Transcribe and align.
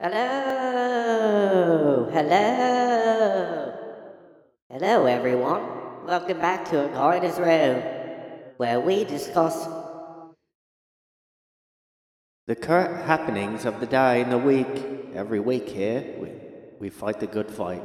Hello, 0.00 2.08
hello, 2.12 3.72
hello, 4.70 5.06
everyone. 5.06 5.62
Welcome 6.06 6.38
back 6.38 6.64
to 6.66 6.84
A 6.84 6.88
Guy 6.88 7.16
in 7.16 7.24
His 7.24 7.36
Room, 7.40 7.82
where 8.58 8.78
we 8.78 9.02
discuss 9.02 9.66
The 12.46 12.54
current 12.54 13.06
happenings 13.06 13.64
of 13.64 13.80
the 13.80 13.86
day 13.86 14.22
and 14.22 14.30
the 14.30 14.38
week. 14.38 14.68
Every 15.14 15.40
week 15.40 15.68
here, 15.68 16.14
we, 16.20 16.30
we 16.78 16.90
fight 16.90 17.18
the 17.18 17.26
good 17.26 17.50
fight. 17.50 17.82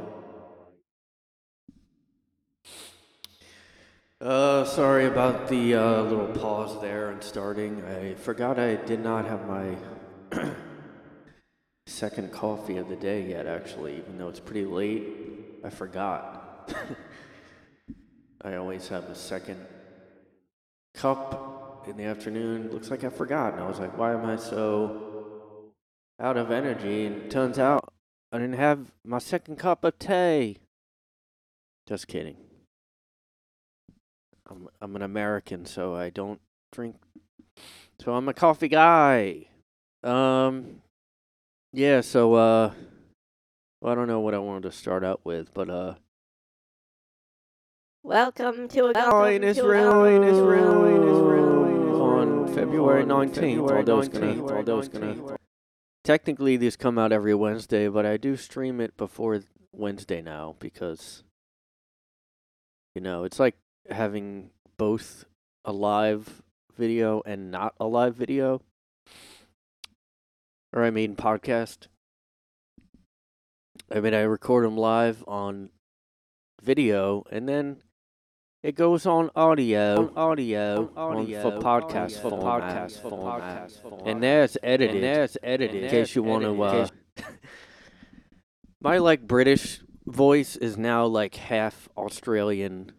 Uh, 4.20 4.64
sorry 4.64 5.06
about 5.06 5.48
the 5.48 5.74
uh, 5.74 6.02
little 6.02 6.28
pause 6.28 6.80
there 6.80 7.10
and 7.10 7.20
starting. 7.24 7.84
I 7.84 8.14
forgot 8.14 8.60
I 8.60 8.76
did 8.76 9.00
not 9.00 9.26
have 9.26 9.48
my 9.48 9.74
second 11.86 12.32
coffee 12.32 12.76
of 12.76 12.88
the 12.88 12.96
day 12.96 13.28
yet, 13.28 13.46
actually, 13.46 13.96
even 13.98 14.18
though 14.18 14.28
it's 14.28 14.40
pretty 14.40 14.64
late. 14.64 15.06
I 15.62 15.70
forgot. 15.70 16.72
I 18.42 18.56
always 18.56 18.88
have 18.88 19.04
a 19.04 19.14
second 19.14 19.64
cup 20.94 21.84
in 21.88 21.96
the 21.96 22.04
afternoon. 22.04 22.70
Looks 22.70 22.90
like 22.90 23.04
I 23.04 23.08
forgot. 23.08 23.54
And 23.54 23.62
I 23.62 23.68
was 23.68 23.78
like, 23.78 23.96
why 23.96 24.12
am 24.12 24.24
I 24.24 24.36
so 24.36 25.72
out 26.20 26.36
of 26.36 26.50
energy? 26.50 27.06
And 27.06 27.30
turns 27.30 27.58
out 27.58 27.92
I 28.32 28.38
didn't 28.38 28.56
have 28.56 28.92
my 29.04 29.18
second 29.18 29.56
cup 29.56 29.84
of 29.84 29.98
tea. 29.98 30.58
Just 31.86 32.08
kidding. 32.08 32.36
I'm, 34.50 34.68
I'm 34.80 34.96
an 34.96 35.02
American, 35.02 35.64
so 35.66 35.94
I 35.94 36.10
don't 36.10 36.40
drink. 36.72 36.96
So 38.00 38.14
I'm 38.14 38.28
a 38.28 38.34
coffee 38.34 38.68
guy. 38.68 39.46
Um, 40.02 40.82
yeah, 41.74 42.00
so, 42.00 42.34
uh, 42.34 42.72
well, 43.80 43.92
I 43.92 43.94
don't 43.94 44.06
know 44.06 44.20
what 44.20 44.32
I 44.32 44.38
wanted 44.38 44.62
to 44.64 44.72
start 44.72 45.04
out 45.04 45.20
with, 45.24 45.52
but, 45.52 45.68
uh, 45.68 45.94
Welcome 48.04 48.68
to 48.68 48.86
A 48.86 48.92
Going 48.92 49.42
Gardener's 49.42 49.58
is 49.58 49.64
Room. 49.64 49.96
ruin 49.96 50.22
is 50.22 50.38
ruin 50.38 51.02
is 51.08 51.98
on 51.98 52.54
February 52.54 53.04
19th. 53.04 53.70
Although 53.70 54.00
it's 54.00 54.08
gonna, 54.08 54.54
although 54.54 54.78
it's 54.78 54.88
gonna. 54.88 55.36
Technically, 56.04 56.58
these 56.58 56.76
come 56.76 56.98
out 56.98 57.12
every 57.12 57.34
Wednesday, 57.34 57.88
but 57.88 58.04
I 58.04 58.18
do 58.18 58.36
stream 58.36 58.80
it 58.80 58.96
before 58.96 59.40
Wednesday 59.72 60.20
now 60.20 60.54
because, 60.58 61.24
you 62.94 63.00
know, 63.00 63.24
it's 63.24 63.40
like 63.40 63.56
having 63.90 64.50
both 64.76 65.24
a 65.64 65.72
live 65.72 66.42
video 66.76 67.22
and 67.24 67.50
not 67.50 67.74
a 67.80 67.86
live 67.86 68.14
video. 68.14 68.60
Or 70.74 70.84
I 70.84 70.90
mean, 70.90 71.14
podcast. 71.14 71.86
I 73.94 74.00
mean, 74.00 74.12
I 74.12 74.22
record 74.22 74.64
them 74.64 74.76
live 74.76 75.22
on 75.28 75.70
video, 76.62 77.22
and 77.30 77.48
then 77.48 77.80
it 78.64 78.74
goes 78.74 79.06
on 79.06 79.30
audio, 79.36 80.08
on 80.08 80.16
audio, 80.16 80.90
on, 80.96 81.26
for 81.26 81.52
podcast 81.60 82.20
for 82.20 82.32
podcast 82.32 83.00
format, 83.02 83.70
and 84.04 84.20
there's 84.20 84.56
edited. 84.64 84.96
And 84.96 85.04
there's 85.04 85.36
edited. 85.44 85.84
In 85.84 85.90
case 85.90 86.16
you 86.16 86.24
want 86.24 86.42
to. 86.42 86.60
Uh, 86.60 86.88
my 88.80 88.98
like 88.98 89.28
British 89.28 89.80
voice 90.06 90.56
is 90.56 90.76
now 90.76 91.06
like 91.06 91.36
half 91.36 91.88
Australian, 91.96 92.90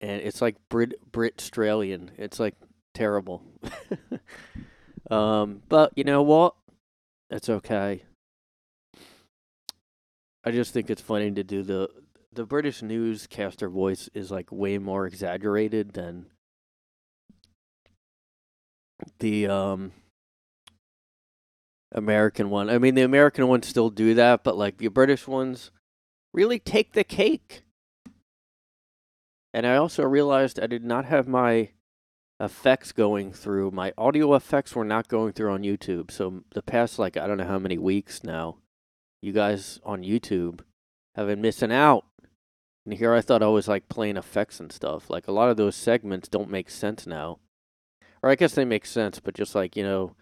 and 0.00 0.20
it's 0.22 0.42
like 0.42 0.56
Brit 0.68 0.94
Brit 1.12 1.34
Australian. 1.38 2.10
It's 2.18 2.40
like 2.40 2.56
terrible. 2.92 3.44
um, 5.12 5.62
but 5.68 5.92
you 5.94 6.02
know 6.02 6.22
what? 6.22 6.54
It's 7.30 7.48
okay. 7.48 8.02
I 10.44 10.50
just 10.50 10.72
think 10.72 10.90
it's 10.90 11.02
funny 11.02 11.30
to 11.30 11.44
do 11.44 11.62
the 11.62 11.88
the 12.32 12.44
British 12.44 12.82
newscaster 12.82 13.68
voice 13.68 14.08
is 14.14 14.30
like 14.30 14.50
way 14.50 14.78
more 14.78 15.06
exaggerated 15.06 15.92
than 15.92 16.26
the 19.18 19.46
um 19.46 19.92
American 21.92 22.50
one. 22.50 22.70
I 22.70 22.78
mean, 22.78 22.94
the 22.94 23.02
American 23.02 23.46
ones 23.48 23.66
still 23.66 23.90
do 23.90 24.14
that, 24.14 24.44
but 24.44 24.56
like 24.56 24.78
the 24.78 24.88
British 24.88 25.26
ones 25.26 25.70
really 26.32 26.58
take 26.58 26.92
the 26.92 27.04
cake. 27.04 27.62
And 29.52 29.66
I 29.66 29.76
also 29.76 30.04
realized 30.04 30.60
I 30.60 30.66
did 30.66 30.84
not 30.84 31.06
have 31.06 31.26
my 31.26 31.70
effects 32.40 32.90
going 32.90 33.32
through. 33.32 33.70
My 33.70 33.92
audio 33.98 34.34
effects 34.34 34.74
were 34.74 34.84
not 34.84 35.08
going 35.08 35.32
through 35.32 35.52
on 35.52 35.62
YouTube. 35.62 36.10
So 36.10 36.42
the 36.54 36.62
past 36.62 36.98
like 36.98 37.16
I 37.16 37.26
don't 37.26 37.36
know 37.36 37.46
how 37.46 37.58
many 37.58 37.78
weeks 37.78 38.24
now, 38.24 38.56
you 39.22 39.32
guys 39.32 39.78
on 39.84 40.02
YouTube 40.02 40.60
have 41.14 41.26
been 41.26 41.42
missing 41.42 41.70
out. 41.70 42.06
And 42.86 42.94
here 42.94 43.12
I 43.12 43.20
thought 43.20 43.42
I 43.42 43.48
was 43.48 43.68
like 43.68 43.88
playing 43.90 44.16
effects 44.16 44.58
and 44.58 44.72
stuff. 44.72 45.10
Like 45.10 45.28
a 45.28 45.32
lot 45.32 45.50
of 45.50 45.58
those 45.58 45.76
segments 45.76 46.28
don't 46.28 46.50
make 46.50 46.70
sense 46.70 47.06
now. 47.06 47.38
Or 48.22 48.30
I 48.30 48.34
guess 48.34 48.54
they 48.54 48.64
make 48.64 48.86
sense, 48.86 49.20
but 49.20 49.34
just 49.34 49.54
like, 49.54 49.76
you 49.76 49.82
know, 49.82 50.16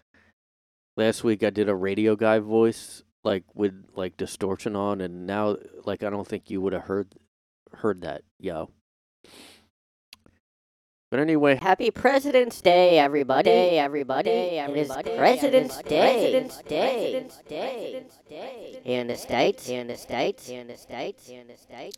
last 0.97 1.23
week 1.23 1.43
I 1.43 1.49
did 1.49 1.69
a 1.69 1.75
radio 1.75 2.15
guy 2.15 2.39
voice 2.39 3.03
like 3.23 3.43
with 3.53 3.85
like 3.95 4.15
distortion 4.17 4.75
on 4.75 5.01
and 5.01 5.27
now 5.27 5.57
like 5.85 6.03
I 6.03 6.09
don't 6.09 6.27
think 6.27 6.49
you 6.49 6.61
would 6.61 6.73
have 6.73 6.83
heard 6.83 7.15
heard 7.71 8.01
that, 8.01 8.23
yo. 8.39 8.71
But 11.11 11.19
anyway, 11.19 11.57
Happy 11.59 11.89
President's 11.89 12.61
Day, 12.61 12.99
everybody! 12.99 13.49
everybody! 13.49 14.29
It 14.29 14.77
is 14.77 14.91
President's 15.17 15.81
Day. 15.81 16.29
President's 16.31 16.61
Day. 18.29 18.79
Here 18.83 19.01
in 19.01 19.07
the 19.07 19.15
states. 19.15 19.65
Here 19.65 19.81
in 19.81 19.87
the 19.87 19.97
states. 19.97 20.47
Here 20.47 20.61
in 20.61 20.67
the 20.67 20.77
states. 20.77 21.27
Here 21.27 21.41
in 21.41 21.47
the 21.47 21.57
states. 21.57 21.97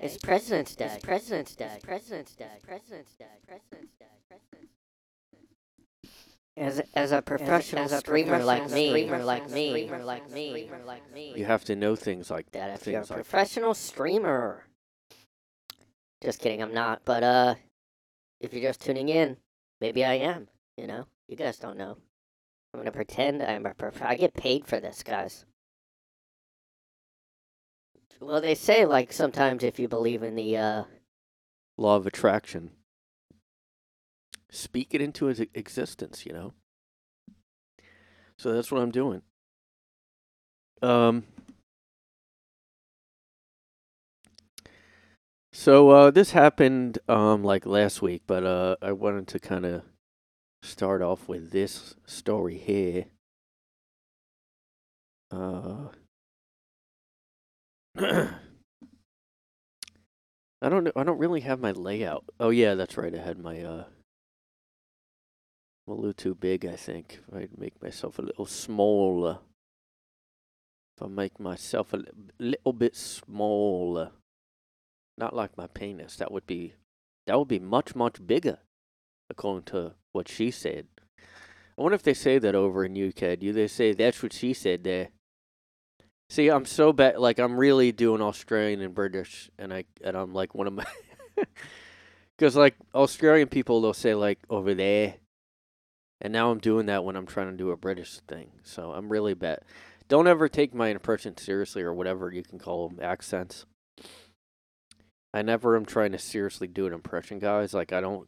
It's 0.00 0.16
President's 0.16 0.74
Day. 0.74 0.86
It's 0.86 1.04
President's 1.04 1.54
Day. 1.54 1.78
President's 1.84 2.34
Day. 2.34 2.46
President's 2.66 3.12
Day. 3.14 3.26
President's 3.46 3.92
Day. 3.98 4.06
President's 4.26 4.48
Day. 4.50 4.58
As 6.56 6.80
as 6.94 7.12
a 7.12 7.20
professional 7.20 7.86
streamer 7.90 8.42
like 8.42 8.70
me, 8.70 8.88
streamer 8.88 9.22
like 9.22 9.50
me, 9.50 9.68
streamer 9.68 10.02
like 10.02 10.30
me, 10.30 10.48
streamer 10.48 10.82
like 10.86 11.12
me, 11.12 11.34
you 11.36 11.44
have 11.44 11.64
to 11.66 11.76
know 11.76 11.94
things 11.94 12.30
like 12.30 12.50
that 12.52 12.68
that. 12.68 12.80
if 12.80 12.86
you're 12.86 12.96
a 12.96 13.00
like 13.00 13.10
professional 13.10 13.74
streamer. 13.74 14.64
Just 16.22 16.40
kidding, 16.40 16.62
I'm 16.62 16.72
not. 16.72 17.02
But 17.04 17.22
uh, 17.22 17.54
if 18.40 18.52
you're 18.52 18.62
just 18.62 18.80
tuning 18.80 19.08
in, 19.08 19.36
maybe 19.80 20.04
I 20.04 20.14
am. 20.14 20.48
You 20.76 20.86
know, 20.86 21.06
you 21.28 21.36
guys 21.36 21.58
don't 21.58 21.78
know. 21.78 21.96
I'm 22.72 22.80
gonna 22.80 22.92
pretend 22.92 23.42
I'm 23.42 23.66
a 23.66 23.74
prof. 23.74 24.02
I 24.02 24.16
get 24.16 24.34
paid 24.34 24.66
for 24.66 24.78
this, 24.78 25.02
guys. 25.02 25.46
Well, 28.20 28.40
they 28.40 28.54
say 28.54 28.84
like 28.84 29.12
sometimes 29.12 29.64
if 29.64 29.78
you 29.78 29.88
believe 29.88 30.22
in 30.22 30.36
the 30.36 30.56
uh, 30.56 30.84
law 31.76 31.96
of 31.96 32.06
attraction. 32.06 32.70
Speak 34.50 34.94
it 34.94 35.00
into 35.00 35.28
existence, 35.54 36.24
you 36.24 36.32
know. 36.32 36.52
So 38.38 38.52
that's 38.52 38.70
what 38.70 38.82
I'm 38.82 38.90
doing. 38.90 39.22
Um. 40.82 41.24
So 45.58 45.88
uh, 45.88 46.10
this 46.10 46.32
happened 46.32 46.98
um 47.08 47.42
like 47.42 47.64
last 47.64 48.02
week, 48.02 48.24
but 48.26 48.44
uh, 48.44 48.76
I 48.82 48.92
wanted 48.92 49.26
to 49.28 49.38
kind 49.38 49.64
of 49.64 49.84
start 50.62 51.00
off 51.00 51.28
with 51.28 51.50
this 51.50 51.94
story 52.04 52.58
here. 52.58 53.06
Uh. 55.30 55.88
I 57.96 58.28
don't 60.68 60.84
know. 60.84 60.92
I 60.94 61.04
don't 61.04 61.18
really 61.18 61.40
have 61.40 61.58
my 61.58 61.72
layout. 61.72 62.26
Oh 62.38 62.50
yeah, 62.50 62.74
that's 62.74 62.98
right. 62.98 63.14
I 63.14 63.22
had 63.22 63.38
my 63.38 63.62
uh. 63.62 63.84
I'm 65.86 65.92
a 65.92 65.94
little 65.94 66.12
too 66.12 66.34
big, 66.34 66.66
I 66.66 66.76
think. 66.76 67.20
If 67.28 67.34
I 67.34 67.48
make 67.56 67.82
myself 67.82 68.18
a 68.18 68.22
little 68.22 68.46
smaller. 68.46 69.38
If 70.98 71.04
I 71.04 71.06
make 71.06 71.40
myself 71.40 71.94
a 71.94 71.96
li- 71.96 72.10
little 72.38 72.74
bit 72.74 72.94
smaller, 72.94 74.10
not 75.18 75.34
like 75.34 75.56
my 75.56 75.66
penis, 75.66 76.16
that 76.16 76.32
would 76.32 76.46
be 76.46 76.74
that 77.26 77.38
would 77.38 77.48
be 77.48 77.58
much 77.58 77.94
much 77.94 78.24
bigger, 78.26 78.58
according 79.30 79.64
to 79.64 79.94
what 80.12 80.28
she 80.28 80.50
said. 80.50 80.86
I 81.78 81.82
wonder 81.82 81.94
if 81.94 82.02
they 82.02 82.14
say 82.14 82.38
that 82.38 82.54
over 82.54 82.84
in 82.84 83.08
UK. 83.08 83.38
Do 83.38 83.52
they 83.52 83.66
say 83.66 83.92
that's 83.92 84.22
what 84.22 84.32
she 84.32 84.54
said 84.54 84.84
there? 84.84 85.08
See, 86.28 86.48
I'm 86.48 86.64
so 86.64 86.92
bad. 86.92 87.18
Like 87.18 87.38
I'm 87.38 87.56
really 87.56 87.92
doing 87.92 88.22
Australian 88.22 88.80
and 88.80 88.94
British, 88.94 89.50
and 89.58 89.72
I 89.72 89.84
and 90.02 90.16
I'm 90.16 90.32
like 90.32 90.54
one 90.54 90.66
of 90.66 90.72
my, 90.72 90.86
because 92.36 92.56
like 92.56 92.74
Australian 92.94 93.48
people 93.48 93.80
they'll 93.80 93.92
say 93.94 94.14
like 94.14 94.38
over 94.48 94.74
there, 94.74 95.16
and 96.20 96.32
now 96.32 96.50
I'm 96.50 96.58
doing 96.58 96.86
that 96.86 97.04
when 97.04 97.16
I'm 97.16 97.26
trying 97.26 97.50
to 97.50 97.56
do 97.56 97.70
a 97.70 97.76
British 97.76 98.20
thing. 98.28 98.50
So 98.62 98.92
I'm 98.92 99.08
really 99.08 99.34
bad. 99.34 99.60
Don't 100.08 100.28
ever 100.28 100.48
take 100.48 100.74
my 100.74 100.88
impressions 100.88 101.42
seriously 101.42 101.82
or 101.82 101.92
whatever 101.92 102.30
you 102.30 102.42
can 102.42 102.58
call 102.58 102.88
them 102.88 103.00
accents. 103.02 103.66
I 105.36 105.42
never 105.42 105.76
am 105.76 105.84
trying 105.84 106.12
to 106.12 106.18
seriously 106.18 106.66
do 106.66 106.86
an 106.86 106.94
impression, 106.94 107.38
guys. 107.38 107.74
Like 107.74 107.92
I 107.92 108.00
don't 108.00 108.26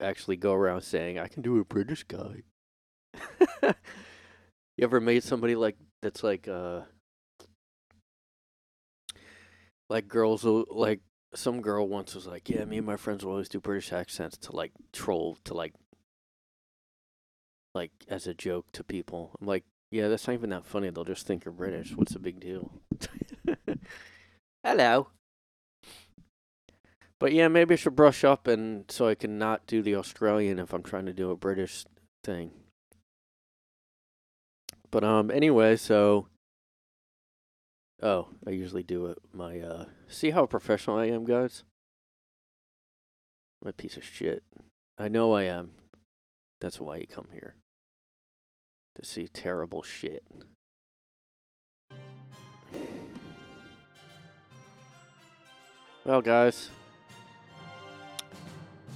actually 0.00 0.36
go 0.36 0.52
around 0.52 0.82
saying 0.82 1.18
I 1.18 1.26
can 1.26 1.42
do 1.42 1.58
a 1.58 1.64
British 1.64 2.04
guy. 2.04 2.42
you 3.64 4.84
ever 4.84 5.00
made 5.00 5.24
somebody 5.24 5.56
like 5.56 5.74
that's 6.00 6.22
like 6.22 6.46
uh 6.46 6.82
like 9.90 10.06
girls 10.06 10.44
will 10.44 10.64
like 10.70 11.00
some 11.34 11.60
girl 11.60 11.88
once 11.88 12.14
was 12.14 12.28
like, 12.28 12.48
Yeah, 12.48 12.66
me 12.66 12.76
and 12.76 12.86
my 12.86 12.96
friends 12.96 13.24
will 13.24 13.32
always 13.32 13.48
do 13.48 13.58
British 13.58 13.92
accents 13.92 14.36
to 14.38 14.54
like 14.54 14.70
troll 14.92 15.38
to 15.46 15.54
like 15.54 15.74
like 17.74 17.90
as 18.06 18.28
a 18.28 18.34
joke 18.34 18.66
to 18.74 18.84
people. 18.84 19.32
I'm 19.40 19.48
like, 19.48 19.64
Yeah, 19.90 20.06
that's 20.06 20.28
not 20.28 20.34
even 20.34 20.50
that 20.50 20.66
funny, 20.66 20.88
they'll 20.90 21.02
just 21.02 21.26
think 21.26 21.44
you're 21.44 21.52
British. 21.52 21.96
What's 21.96 22.12
the 22.12 22.20
big 22.20 22.38
deal? 22.38 22.80
Hello. 24.64 25.08
But 27.22 27.32
yeah, 27.32 27.46
maybe 27.46 27.74
I 27.74 27.76
should 27.76 27.94
brush 27.94 28.24
up 28.24 28.48
and 28.48 28.84
so 28.90 29.06
I 29.06 29.14
can 29.14 29.38
not 29.38 29.64
do 29.68 29.80
the 29.80 29.94
Australian 29.94 30.58
if 30.58 30.72
I'm 30.72 30.82
trying 30.82 31.06
to 31.06 31.12
do 31.12 31.30
a 31.30 31.36
British 31.36 31.84
thing. 32.24 32.50
But 34.90 35.04
um 35.04 35.30
anyway, 35.30 35.76
so 35.76 36.26
Oh, 38.02 38.26
I 38.44 38.50
usually 38.50 38.82
do 38.82 39.06
it 39.06 39.18
my 39.32 39.60
uh 39.60 39.84
see 40.08 40.30
how 40.30 40.46
professional 40.46 40.96
I 40.96 41.06
am, 41.06 41.24
guys? 41.24 41.62
I'm 43.62 43.68
a 43.68 43.72
piece 43.72 43.96
of 43.96 44.02
shit. 44.02 44.42
I 44.98 45.06
know 45.06 45.32
I 45.32 45.44
am. 45.44 45.70
That's 46.60 46.80
why 46.80 46.96
you 46.96 47.06
come 47.06 47.28
here. 47.32 47.54
To 48.96 49.04
see 49.04 49.28
terrible 49.28 49.84
shit. 49.84 50.24
Well, 56.04 56.20
guys, 56.20 56.68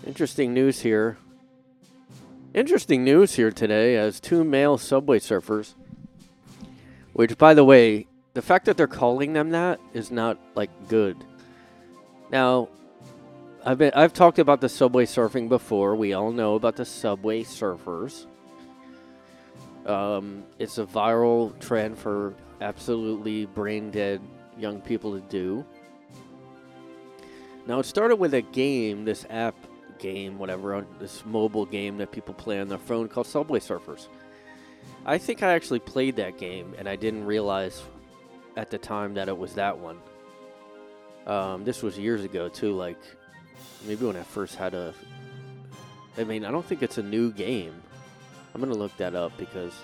interesting 0.07 0.55
news 0.55 0.81
here. 0.81 1.19
Interesting 2.55 3.05
news 3.05 3.35
here 3.35 3.51
today 3.51 3.97
as 3.97 4.21
two 4.21 4.45
male 4.45 4.79
subway 4.79 5.19
surfers, 5.19 5.75
which, 7.13 7.37
by 7.37 7.53
the 7.53 7.65
way, 7.65 8.07
the 8.33 8.41
fact 8.41 8.65
that 8.67 8.77
they're 8.77 8.87
calling 8.87 9.33
them 9.33 9.51
that 9.51 9.81
is 9.93 10.11
not 10.11 10.39
like 10.55 10.71
good. 10.89 11.17
Now, 12.31 12.69
I've 13.65 13.79
been 13.79 13.93
I've 13.95 14.13
talked 14.13 14.39
about 14.39 14.61
the 14.61 14.69
subway 14.69 15.05
surfing 15.07 15.49
before. 15.49 15.97
We 15.97 16.13
all 16.13 16.33
know 16.33 16.55
about 16.55 16.77
the 16.77 16.85
subway 16.85 17.43
surfers. 17.43 18.27
Um, 19.85 20.45
it's 20.59 20.79
a 20.79 20.85
viral 20.85 21.59
trend 21.61 21.99
for 21.99 22.35
absolutely 22.61 23.47
brain 23.47 23.91
dead 23.91 24.21
young 24.59 24.81
people 24.81 25.13
to 25.15 25.21
do. 25.29 25.65
Now, 27.67 27.81
it 27.81 27.87
started 27.87 28.17
with 28.17 28.35
a 28.35 28.43
game, 28.43 29.05
this 29.05 29.27
app 29.29 29.57
game, 29.99 30.39
whatever, 30.39 30.87
this 30.99 31.25
mobile 31.25 31.67
game 31.67 31.99
that 31.99 32.13
people 32.13 32.35
play 32.35 32.61
on 32.61 32.69
their 32.69 32.79
phone 32.79 33.09
called 33.09 33.27
Subway 33.27 33.61
Surfers. 33.61 34.09
I 35.05 35.19
think 35.19 35.43
I 35.43 35.53
actually 35.53 35.79
played 35.79 36.17
that 36.17 36.39
game 36.39 36.75
and 36.79 36.89
I 36.89 36.97
didn't 36.97 37.25
realize 37.25 37.83
at 38.57 38.71
the 38.71 38.79
time 38.79 39.15
that 39.15 39.29
it 39.29 39.37
was 39.37 39.55
that 39.55 39.79
one. 39.79 39.99
Um, 41.27 41.65
this 41.65 41.83
was 41.83 41.99
years 41.99 42.25
ago, 42.25 42.49
too, 42.49 42.73
like 42.73 42.99
maybe 43.87 44.05
when 44.07 44.17
I 44.17 44.23
first 44.23 44.55
had 44.55 44.75
a. 44.75 44.95
I 46.19 46.25
mean, 46.25 46.45
I 46.45 46.51
don't 46.51 46.65
think 46.65 46.83
it's 46.83 46.99
a 46.99 47.03
new 47.03 47.33
game. 47.33 47.75
I'm 48.55 48.63
to 48.63 48.67
look 48.69 48.97
that 48.97 49.15
up 49.15 49.37
because. 49.37 49.75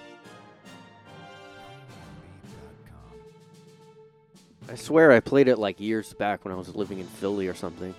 I 4.69 4.77
swear 4.77 5.13
I 5.13 5.21
played 5.21 5.49
it 5.49 5.59
like 5.59 5.81
years 5.81 6.15
back 6.15 6.45
when 6.45 6.55
I 6.55 6.57
was 6.57 6.75
living 6.75 6.99
in 6.99 7.07
Philly 7.07 7.49
or 7.49 7.55
something. 7.55 7.95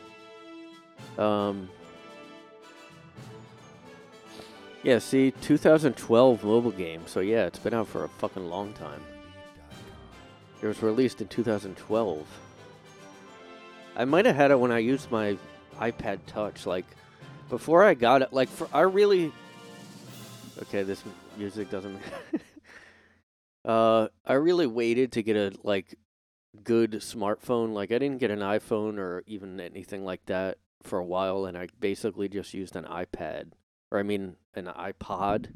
Um, 1.19 1.69
yeah, 4.83 4.99
see, 4.99 5.31
2012 5.31 6.43
mobile 6.43 6.71
game. 6.71 7.01
So 7.07 7.21
yeah, 7.21 7.45
it's 7.45 7.59
been 7.59 7.73
out 7.73 7.87
for 7.87 8.03
a 8.03 8.09
fucking 8.09 8.49
long 8.49 8.73
time. 8.73 9.01
It 10.61 10.67
was 10.67 10.81
released 10.83 11.21
in 11.21 11.27
2012. 11.27 12.27
I 13.95 14.05
might 14.05 14.25
have 14.25 14.35
had 14.35 14.51
it 14.51 14.59
when 14.59 14.71
I 14.71 14.79
used 14.79 15.11
my 15.11 15.37
iPad 15.79 16.19
Touch. 16.27 16.65
Like 16.65 16.85
before 17.49 17.83
I 17.83 17.93
got 17.93 18.21
it, 18.21 18.33
like 18.33 18.49
for 18.49 18.67
I 18.73 18.81
really. 18.81 19.31
Okay, 20.63 20.83
this 20.83 21.03
music 21.37 21.69
doesn't. 21.69 21.99
uh, 23.65 24.07
I 24.25 24.33
really 24.33 24.67
waited 24.67 25.13
to 25.13 25.23
get 25.23 25.35
a 25.35 25.51
like 25.63 25.97
good 26.63 26.91
smartphone. 26.93 27.73
Like 27.73 27.91
I 27.91 27.99
didn't 27.99 28.19
get 28.19 28.31
an 28.31 28.39
iPhone 28.39 28.97
or 28.97 29.23
even 29.27 29.59
anything 29.59 30.03
like 30.03 30.25
that 30.25 30.57
for 30.81 30.99
a 30.99 31.05
while, 31.05 31.45
and 31.45 31.57
I 31.57 31.69
basically 31.79 32.27
just 32.27 32.53
used 32.53 32.75
an 32.75 32.85
iPad, 32.85 33.51
or 33.93 33.99
I 33.99 34.03
mean 34.03 34.35
an 34.55 34.65
iPod 34.65 35.51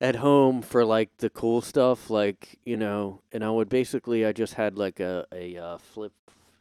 at 0.00 0.16
home 0.16 0.62
for 0.62 0.84
like 0.84 1.10
the 1.18 1.30
cool 1.30 1.60
stuff, 1.60 2.10
like 2.10 2.58
you 2.64 2.76
know. 2.76 3.20
And 3.30 3.44
I 3.44 3.50
would 3.50 3.68
basically 3.68 4.24
I 4.24 4.32
just 4.32 4.54
had 4.54 4.76
like 4.76 4.98
a 5.00 5.26
a 5.32 5.56
uh, 5.56 5.78
flip 5.78 6.12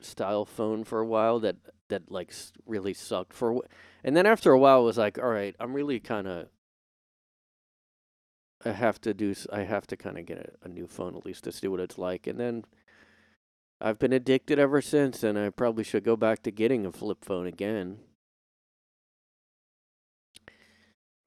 style 0.01 0.45
phone 0.45 0.83
for 0.83 0.99
a 0.99 1.07
while 1.07 1.39
that 1.39 1.55
that 1.87 2.11
like 2.11 2.33
really 2.65 2.93
sucked 2.93 3.33
for, 3.33 3.63
and 4.03 4.15
then 4.15 4.25
after 4.25 4.51
a 4.51 4.59
while 4.59 4.81
it 4.81 4.85
was 4.85 4.97
like, 4.97 5.17
all 5.17 5.29
right, 5.29 5.55
I'm 5.59 5.73
really 5.73 5.99
kind 5.99 6.27
of 6.27 6.49
I 8.65 8.71
have 8.71 8.99
to 9.01 9.13
do. 9.13 9.33
I 9.51 9.61
have 9.61 9.87
to 9.87 9.97
kind 9.97 10.17
of 10.17 10.25
get 10.25 10.37
a, 10.39 10.65
a, 10.65 10.69
new 10.69 10.87
phone 10.87 11.15
at 11.15 11.25
least 11.25 11.43
to 11.45 11.51
see 11.51 11.67
what 11.67 11.79
it's 11.79 11.97
like, 11.97 12.27
and 12.27 12.39
then 12.39 12.65
I've 13.79 13.99
been 13.99 14.13
addicted 14.13 14.59
ever 14.59 14.81
since. 14.81 15.23
And 15.23 15.37
I 15.37 15.49
probably 15.51 15.83
should 15.83 16.03
go 16.03 16.15
back 16.15 16.43
to 16.43 16.51
getting 16.51 16.85
a 16.85 16.91
flip 16.91 17.23
phone 17.23 17.47
again. 17.47 17.99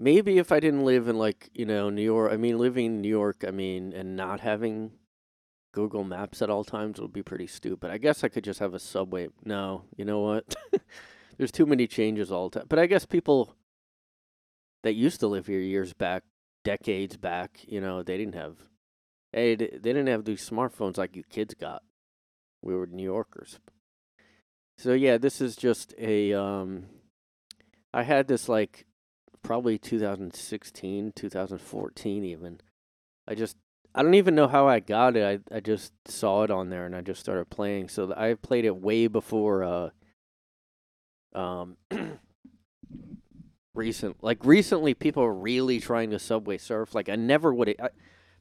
Maybe 0.00 0.38
if 0.38 0.50
I 0.50 0.61
didn't 0.61 0.87
live 0.87 1.08
in 1.08 1.19
like 1.19 1.50
you 1.52 1.67
know 1.67 1.91
New 1.91 2.02
York. 2.02 2.32
I 2.32 2.37
mean, 2.37 2.56
living 2.56 2.87
in 2.87 3.00
New 3.02 3.08
York. 3.08 3.44
I 3.47 3.50
mean, 3.50 3.93
and 3.93 4.17
not 4.17 4.41
having 4.41 4.93
Google 5.73 6.05
Maps 6.05 6.41
at 6.41 6.49
all 6.49 6.64
times 6.64 6.99
would 6.99 7.12
be 7.12 7.23
pretty 7.23 7.47
stupid. 7.47 7.91
I 7.91 7.99
guess 7.99 8.25
I 8.25 8.29
could 8.29 8.44
just 8.44 8.61
have 8.61 8.73
a 8.73 8.79
subway. 8.79 9.29
No, 9.44 9.85
you 9.97 10.06
know 10.06 10.20
what? 10.20 10.56
There's 11.37 11.52
too 11.52 11.67
many 11.67 11.87
changes 11.87 12.32
all 12.32 12.49
the 12.49 12.61
time. 12.61 12.67
But 12.69 12.79
I 12.79 12.87
guess 12.87 13.05
people 13.05 13.55
that 14.82 14.94
used 14.94 15.20
to 15.20 15.26
live 15.26 15.47
here 15.47 15.61
years 15.61 15.93
back 15.93 16.25
decades 16.64 17.17
back, 17.17 17.61
you 17.67 17.81
know, 17.81 18.02
they 18.02 18.17
didn't 18.17 18.35
have, 18.35 18.56
hey, 19.32 19.55
they 19.55 19.67
didn't 19.79 20.06
have 20.06 20.25
these 20.25 20.49
smartphones 20.49 20.97
like 20.97 21.14
you 21.14 21.23
kids 21.25 21.55
got. 21.55 21.82
We 22.62 22.75
were 22.75 22.87
New 22.87 23.05
Yorkers. 23.05 23.58
So 24.79 24.93
yeah, 24.93 25.19
this 25.19 25.41
is 25.41 25.56
just 25.56 25.94
a. 25.99 26.32
Um, 26.32 26.87
I 27.93 28.02
had 28.02 28.29
this 28.29 28.49
like 28.49 28.87
probably 29.43 29.79
2016, 29.79 31.13
2014 31.15 32.25
even. 32.25 32.61
I 33.27 33.35
just 33.35 33.57
I 33.95 34.03
don't 34.03 34.15
even 34.15 34.35
know 34.35 34.49
how 34.49 34.69
I 34.69 34.81
got 34.81 35.17
it. 35.17 35.43
I 35.53 35.57
I 35.57 35.61
just 35.61 35.93
saw 36.07 36.43
it 36.43 36.50
on 36.50 36.71
there 36.71 36.87
and 36.87 36.95
I 36.95 37.00
just 37.00 37.21
started 37.21 37.50
playing. 37.50 37.88
So 37.88 38.12
I 38.17 38.35
played 38.35 38.64
it 38.64 38.76
way 38.76 39.07
before 39.07 39.64
uh 39.64 39.91
um 41.35 41.76
recent 43.75 44.23
like 44.23 44.45
recently 44.45 44.95
people 44.95 45.23
are 45.23 45.33
really 45.33 45.79
trying 45.81 46.11
to 46.11 46.19
subway 46.19 46.59
surf 46.59 46.95
like 46.95 47.09
i 47.09 47.14
never 47.14 47.55
would 47.55 47.75
I, 47.81 47.91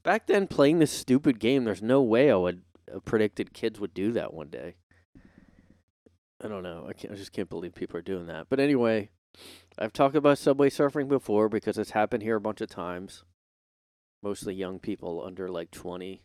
back 0.03 0.25
then 0.25 0.47
playing 0.47 0.79
this 0.79 0.91
stupid 0.91 1.39
game 1.39 1.65
there's 1.65 1.83
no 1.83 2.01
way 2.01 2.31
i 2.31 2.35
would 2.35 2.63
have 2.91 3.05
predicted 3.05 3.53
kids 3.53 3.79
would 3.79 3.93
do 3.93 4.11
that 4.13 4.33
one 4.33 4.49
day 4.49 4.75
i 6.43 6.47
don't 6.47 6.63
know 6.63 6.85
i, 6.89 6.93
can't, 6.93 7.13
I 7.13 7.15
just 7.15 7.31
can't 7.31 7.49
believe 7.49 7.75
people 7.75 7.97
are 7.97 8.01
doing 8.01 8.25
that 8.25 8.47
but 8.49 8.59
anyway 8.59 9.11
i've 9.77 9.93
talked 9.93 10.15
about 10.15 10.37
subway 10.37 10.69
surfing 10.69 11.07
before 11.07 11.49
because 11.49 11.77
it's 11.77 11.91
happened 11.91 12.23
here 12.23 12.35
a 12.35 12.41
bunch 12.41 12.61
of 12.61 12.69
times. 12.69 13.23
Mostly 14.21 14.53
young 14.53 14.79
people 14.79 15.23
under 15.25 15.47
like 15.47 15.71
20 15.71 16.21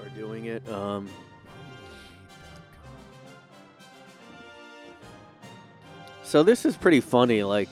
are 0.00 0.08
doing 0.10 0.46
it 0.46 0.68
um 0.68 1.08
so 6.24 6.42
this 6.42 6.66
is 6.66 6.76
pretty 6.76 7.00
funny 7.00 7.44
like 7.44 7.70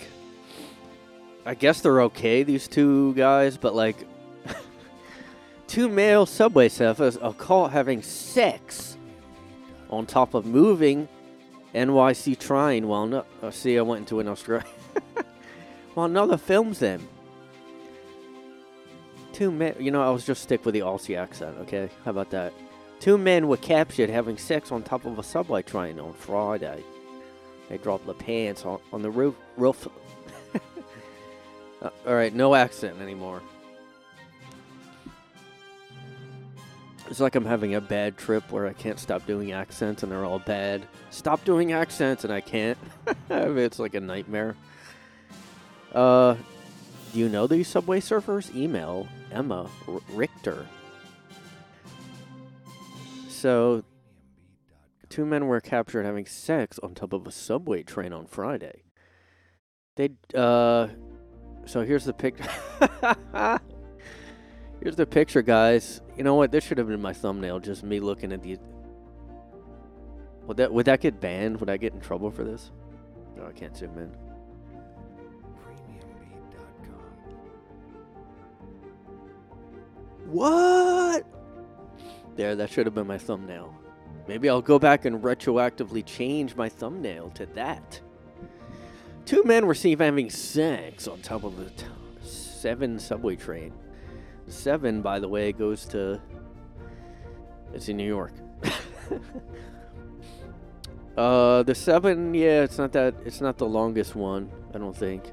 I 1.46 1.54
guess 1.54 1.82
they're 1.82 2.00
okay, 2.02 2.42
these 2.42 2.66
two 2.68 3.12
guys, 3.14 3.58
but 3.58 3.74
like 3.74 4.06
two 5.66 5.88
male 5.88 6.24
subway 6.24 6.68
surfers 6.68 7.22
are 7.22 7.34
caught 7.34 7.72
having 7.72 8.00
sex 8.02 8.96
on 9.90 10.06
top 10.06 10.32
of 10.32 10.46
moving 10.46 11.06
NYC 11.74 12.38
train 12.38 12.88
while 12.88 13.06
no 13.06 13.26
oh, 13.42 13.50
see 13.50 13.78
I 13.78 13.82
went 13.82 14.00
into 14.00 14.20
an 14.20 14.28
Australia 15.94 16.04
while 16.04 16.06
another 16.06 16.36
films 16.36 16.78
them. 16.78 17.08
Two 19.32 19.50
men 19.50 19.74
you 19.80 19.90
know, 19.90 20.02
I 20.02 20.10
was 20.10 20.24
just 20.24 20.42
stick 20.42 20.64
with 20.64 20.74
the 20.74 20.80
Aussie 20.80 21.16
accent, 21.16 21.56
okay? 21.60 21.90
How 22.04 22.10
about 22.10 22.30
that? 22.30 22.52
Two 23.00 23.18
men 23.18 23.48
were 23.48 23.56
captured 23.56 24.08
having 24.08 24.38
sex 24.38 24.70
on 24.70 24.82
top 24.82 25.04
of 25.04 25.18
a 25.18 25.22
subway 25.22 25.62
train 25.62 25.98
on 25.98 26.12
Friday. 26.12 26.82
They 27.68 27.78
dropped 27.78 28.06
the 28.06 28.14
pants 28.14 28.64
on, 28.64 28.78
on 28.92 29.02
the 29.02 29.10
roof 29.10 29.34
roof 29.56 29.88
uh, 31.82 31.90
all 32.06 32.14
right, 32.14 32.32
no 32.32 32.54
accent 32.54 33.00
anymore. 33.00 33.42
It's 37.10 37.20
like 37.20 37.34
I'm 37.34 37.44
having 37.44 37.74
a 37.74 37.82
bad 37.82 38.16
trip 38.16 38.50
where 38.50 38.66
I 38.66 38.72
can't 38.72 38.98
stop 38.98 39.26
doing 39.26 39.52
accents 39.52 40.02
and 40.02 40.10
they're 40.10 40.24
all 40.24 40.38
bad. 40.38 40.86
Stop 41.10 41.44
doing 41.44 41.72
accents 41.72 42.24
and 42.24 42.32
I 42.32 42.40
can't. 42.40 42.78
it's 43.30 43.78
like 43.78 43.94
a 43.94 44.00
nightmare. 44.00 44.56
Uh, 45.94 46.34
Do 47.12 47.18
you 47.20 47.28
know 47.28 47.46
these 47.46 47.68
Subway 47.68 48.00
Surfers? 48.00 48.54
Email 48.54 49.06
Emma 49.30 49.68
R- 49.86 50.00
Richter. 50.10 50.66
So, 53.28 53.84
two 55.08 55.24
men 55.24 55.46
were 55.46 55.60
captured 55.60 56.04
having 56.04 56.26
sex 56.26 56.78
on 56.82 56.94
top 56.94 57.12
of 57.12 57.26
a 57.26 57.30
subway 57.30 57.82
train 57.82 58.12
on 58.12 58.26
Friday. 58.26 58.82
They, 59.96 60.10
uh, 60.34 60.88
so 61.66 61.82
here's 61.82 62.04
the 62.04 62.12
picture. 62.12 62.44
here's 64.82 64.96
the 64.96 65.06
picture, 65.06 65.42
guys. 65.42 66.00
You 66.16 66.24
know 66.24 66.34
what? 66.34 66.50
This 66.50 66.64
should 66.64 66.78
have 66.78 66.88
been 66.88 67.00
my 67.00 67.12
thumbnail. 67.12 67.60
Just 67.60 67.84
me 67.84 68.00
looking 68.00 68.32
at 68.32 68.42
the. 68.42 68.58
Would 70.46 70.56
that 70.56 70.72
would 70.72 70.86
that 70.86 71.00
get 71.00 71.20
banned? 71.20 71.60
Would 71.60 71.70
I 71.70 71.76
get 71.76 71.94
in 71.94 72.00
trouble 72.00 72.30
for 72.30 72.42
this? 72.44 72.72
No, 73.36 73.46
I 73.46 73.52
can't 73.52 73.76
zoom 73.76 73.96
in. 73.98 74.23
What? 80.26 81.26
There, 82.36 82.56
that 82.56 82.70
should 82.70 82.86
have 82.86 82.94
been 82.94 83.06
my 83.06 83.18
thumbnail. 83.18 83.74
Maybe 84.26 84.48
I'll 84.48 84.62
go 84.62 84.78
back 84.78 85.04
and 85.04 85.22
retroactively 85.22 86.04
change 86.04 86.56
my 86.56 86.68
thumbnail 86.68 87.30
to 87.30 87.46
that. 87.46 88.00
Two 89.24 89.42
men 89.44 89.66
were 89.66 89.74
seen 89.74 89.98
having 89.98 90.30
sex 90.30 91.06
on 91.08 91.20
top 91.20 91.44
of 91.44 91.58
a 91.58 91.70
t- 91.70 91.86
seven 92.22 92.98
subway 92.98 93.36
train. 93.36 93.72
Seven, 94.48 95.02
by 95.02 95.18
the 95.18 95.28
way, 95.28 95.52
goes 95.52 95.86
to. 95.86 96.20
It's 97.72 97.88
in 97.88 97.96
New 97.96 98.06
York. 98.06 98.32
uh, 101.16 101.62
the 101.62 101.74
seven, 101.74 102.34
yeah, 102.34 102.62
it's 102.62 102.78
not 102.78 102.92
that. 102.92 103.14
It's 103.24 103.40
not 103.40 103.58
the 103.58 103.66
longest 103.66 104.14
one. 104.14 104.50
I 104.74 104.78
don't 104.78 104.96
think. 104.96 105.24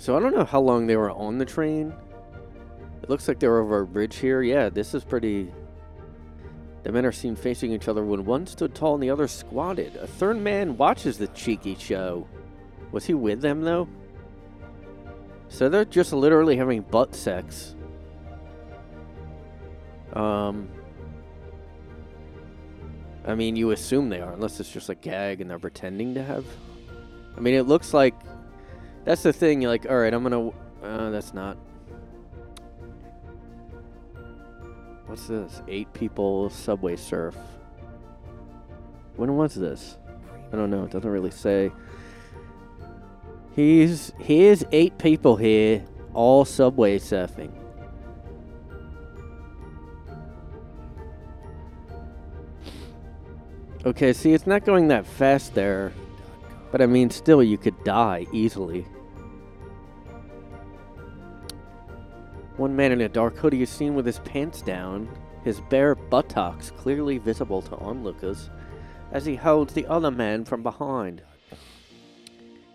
So 0.00 0.16
I 0.16 0.20
don't 0.20 0.34
know 0.34 0.46
how 0.46 0.62
long 0.62 0.86
they 0.86 0.96
were 0.96 1.10
on 1.10 1.36
the 1.36 1.44
train. 1.44 1.92
It 3.02 3.10
looks 3.10 3.28
like 3.28 3.38
they 3.38 3.46
were 3.46 3.60
over 3.60 3.80
a 3.80 3.86
bridge 3.86 4.16
here. 4.16 4.40
Yeah, 4.40 4.70
this 4.70 4.94
is 4.94 5.04
pretty. 5.04 5.52
The 6.84 6.90
men 6.90 7.04
are 7.04 7.12
seen 7.12 7.36
facing 7.36 7.70
each 7.70 7.86
other 7.86 8.02
when 8.02 8.24
one 8.24 8.46
stood 8.46 8.74
tall 8.74 8.94
and 8.94 9.02
the 9.02 9.10
other 9.10 9.28
squatted. 9.28 9.96
A 9.96 10.06
third 10.06 10.38
man 10.38 10.78
watches 10.78 11.18
the 11.18 11.26
cheeky 11.28 11.74
show. 11.74 12.26
Was 12.92 13.04
he 13.04 13.12
with 13.12 13.42
them 13.42 13.60
though? 13.60 13.90
So 15.48 15.68
they're 15.68 15.84
just 15.84 16.14
literally 16.14 16.56
having 16.56 16.80
butt 16.80 17.14
sex. 17.14 17.76
Um. 20.14 20.70
I 23.26 23.34
mean, 23.34 23.54
you 23.54 23.72
assume 23.72 24.08
they 24.08 24.22
are, 24.22 24.32
unless 24.32 24.60
it's 24.60 24.72
just 24.72 24.88
a 24.88 24.94
gag 24.94 25.42
and 25.42 25.50
they're 25.50 25.58
pretending 25.58 26.14
to 26.14 26.22
have. 26.24 26.46
I 27.36 27.40
mean, 27.40 27.52
it 27.52 27.64
looks 27.64 27.92
like 27.92 28.14
that's 29.04 29.22
the 29.22 29.32
thing. 29.32 29.62
You're 29.62 29.70
like, 29.70 29.88
all 29.88 29.98
right, 29.98 30.12
I'm 30.12 30.22
gonna. 30.22 30.48
Uh, 30.82 31.10
that's 31.10 31.34
not. 31.34 31.56
What's 35.06 35.26
this? 35.26 35.62
Eight 35.68 35.92
people 35.92 36.50
subway 36.50 36.96
surf. 36.96 37.36
When 39.16 39.36
was 39.36 39.54
this? 39.54 39.98
I 40.52 40.56
don't 40.56 40.70
know. 40.70 40.84
It 40.84 40.90
doesn't 40.90 41.10
really 41.10 41.30
say. 41.30 41.72
He's 43.54 44.12
here's 44.18 44.64
eight 44.72 44.96
people 44.98 45.36
here, 45.36 45.84
all 46.14 46.44
subway 46.44 46.98
surfing. 46.98 47.52
Okay, 53.84 54.12
see, 54.12 54.32
it's 54.34 54.46
not 54.46 54.64
going 54.64 54.88
that 54.88 55.06
fast 55.06 55.54
there, 55.54 55.92
but 56.70 56.80
I 56.80 56.86
mean, 56.86 57.10
still, 57.10 57.42
you 57.42 57.58
could 57.58 57.82
die 57.84 58.26
easily. 58.32 58.86
One 62.56 62.76
man 62.76 62.92
in 62.92 63.00
a 63.00 63.08
dark 63.08 63.36
hoodie 63.36 63.62
is 63.62 63.70
seen 63.70 63.94
with 63.94 64.06
his 64.06 64.20
pants 64.20 64.62
down, 64.62 65.08
his 65.44 65.60
bare 65.62 65.94
buttocks 65.94 66.70
clearly 66.70 67.18
visible 67.18 67.62
to 67.62 67.76
onlookers, 67.76 68.50
as 69.12 69.24
he 69.24 69.34
holds 69.34 69.72
the 69.72 69.86
other 69.86 70.10
man 70.10 70.44
from 70.44 70.62
behind. 70.62 71.22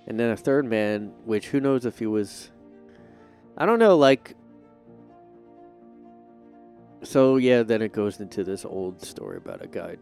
And 0.07 0.19
then 0.19 0.31
a 0.31 0.37
third 0.37 0.65
man, 0.65 1.13
which 1.23 1.47
who 1.47 1.59
knows 1.59 1.85
if 1.85 1.99
he 1.99 2.05
was. 2.05 2.51
I 3.57 3.65
don't 3.65 3.79
know, 3.79 3.97
like. 3.97 4.35
So, 7.03 7.37
yeah, 7.37 7.63
then 7.63 7.81
it 7.81 7.93
goes 7.93 8.19
into 8.19 8.43
this 8.43 8.65
old 8.65 9.01
story 9.01 9.37
about 9.37 9.63
a 9.63 9.67
guy 9.67 9.97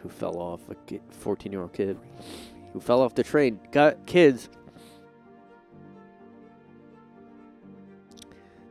who 0.00 0.08
fell 0.08 0.38
off, 0.38 0.60
a 0.70 0.76
14 1.10 1.52
year 1.52 1.62
old 1.62 1.72
kid 1.72 1.98
who 2.78 2.84
fell 2.84 3.02
off 3.02 3.14
the 3.16 3.24
train. 3.24 3.58
Got 3.72 4.06
kids. 4.06 4.48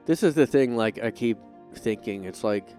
This 0.06 0.24
is 0.24 0.34
the 0.34 0.48
thing, 0.48 0.78
like, 0.78 1.04
I 1.04 1.12
keep 1.12 1.38
thinking. 1.76 2.24
It's 2.24 2.42
like 2.42 2.70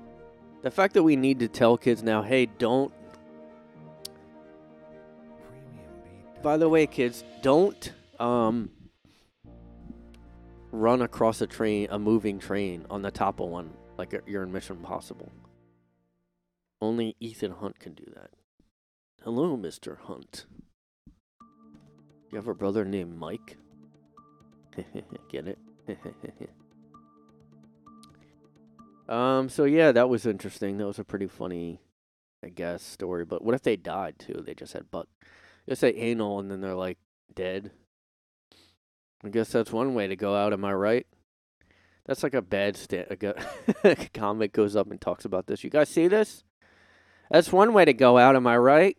the 0.63 0.71
fact 0.71 0.95
that 0.95 1.03
we 1.03 1.17
need 1.17 1.39
to 1.41 1.49
tell 1.49 1.77
kids 1.77 2.03
now, 2.03 2.23
hey, 2.23 2.47
don't. 2.47 2.91
By 6.43 6.57
the 6.57 6.69
way, 6.69 6.87
kids, 6.87 7.25
don't 7.43 7.93
um 8.19 8.71
run 10.73 11.03
across 11.03 11.43
a 11.43 11.47
train, 11.47 11.89
a 11.91 11.99
moving 11.99 12.39
train 12.39 12.87
on 12.89 13.03
the 13.03 13.11
top 13.11 13.41
of 13.41 13.49
one 13.49 13.71
like 13.99 14.15
you're 14.27 14.45
in 14.45 14.53
Mission 14.53 14.77
Impossible. 14.77 15.31
Only 16.81 17.17
Ethan 17.21 17.53
Hunt 17.53 17.79
can 17.79 17.93
do 17.93 18.05
that. 18.15 18.31
Hello, 19.25 19.57
Mr. 19.59 19.99
Hunt. 19.99 20.47
You 22.31 22.37
have 22.37 22.49
a 22.49 22.55
brother 22.55 22.85
named 22.85 23.19
Mike? 23.19 23.57
Get 25.31 25.49
it? 25.49 25.59
um, 29.09 29.49
so 29.49 29.65
yeah, 29.65 29.93
that 29.93 30.09
was 30.09 30.27
interesting. 30.27 30.79
That 30.79 30.87
was 30.87 30.99
a 30.99 31.05
pretty 31.05 31.27
funny, 31.27 31.81
I 32.45 32.49
guess, 32.49 32.83
story. 32.83 33.25
But 33.25 33.43
what 33.43 33.55
if 33.55 33.63
they 33.63 33.77
died 33.77 34.19
too? 34.19 34.43
They 34.45 34.55
just 34.55 34.75
had 34.75 34.91
butt. 34.91 35.09
Just 35.69 35.81
say 35.81 35.95
anal 35.95 36.39
and 36.39 36.51
then 36.51 36.61
they're 36.61 36.75
like 36.75 36.99
dead. 37.35 37.71
I 39.25 39.31
guess 39.31 39.51
that's 39.51 39.73
one 39.73 39.95
way 39.95 40.07
to 40.07 40.17
go 40.17 40.37
out, 40.37 40.53
am 40.53 40.65
I 40.65 40.73
right? 40.75 41.07
That's 42.07 42.23
like 42.23 42.35
a 42.35 42.43
bad 42.43 42.77
sta- 42.77 43.07
a, 43.11 43.17
go- 43.17 43.35
a 43.85 43.97
comic 44.15 44.53
goes 44.53 44.77
up 44.77 44.91
and 44.91 45.01
talks 45.01 45.25
about 45.25 45.47
this. 45.47 45.65
You 45.65 45.71
guys 45.71 45.89
see 45.89 46.09
this? 46.09 46.45
That's 47.31 47.53
one 47.53 47.73
way 47.73 47.85
to 47.85 47.93
go 47.93 48.17
out, 48.17 48.37
am 48.37 48.47
I 48.47 48.57
right? 48.57 48.97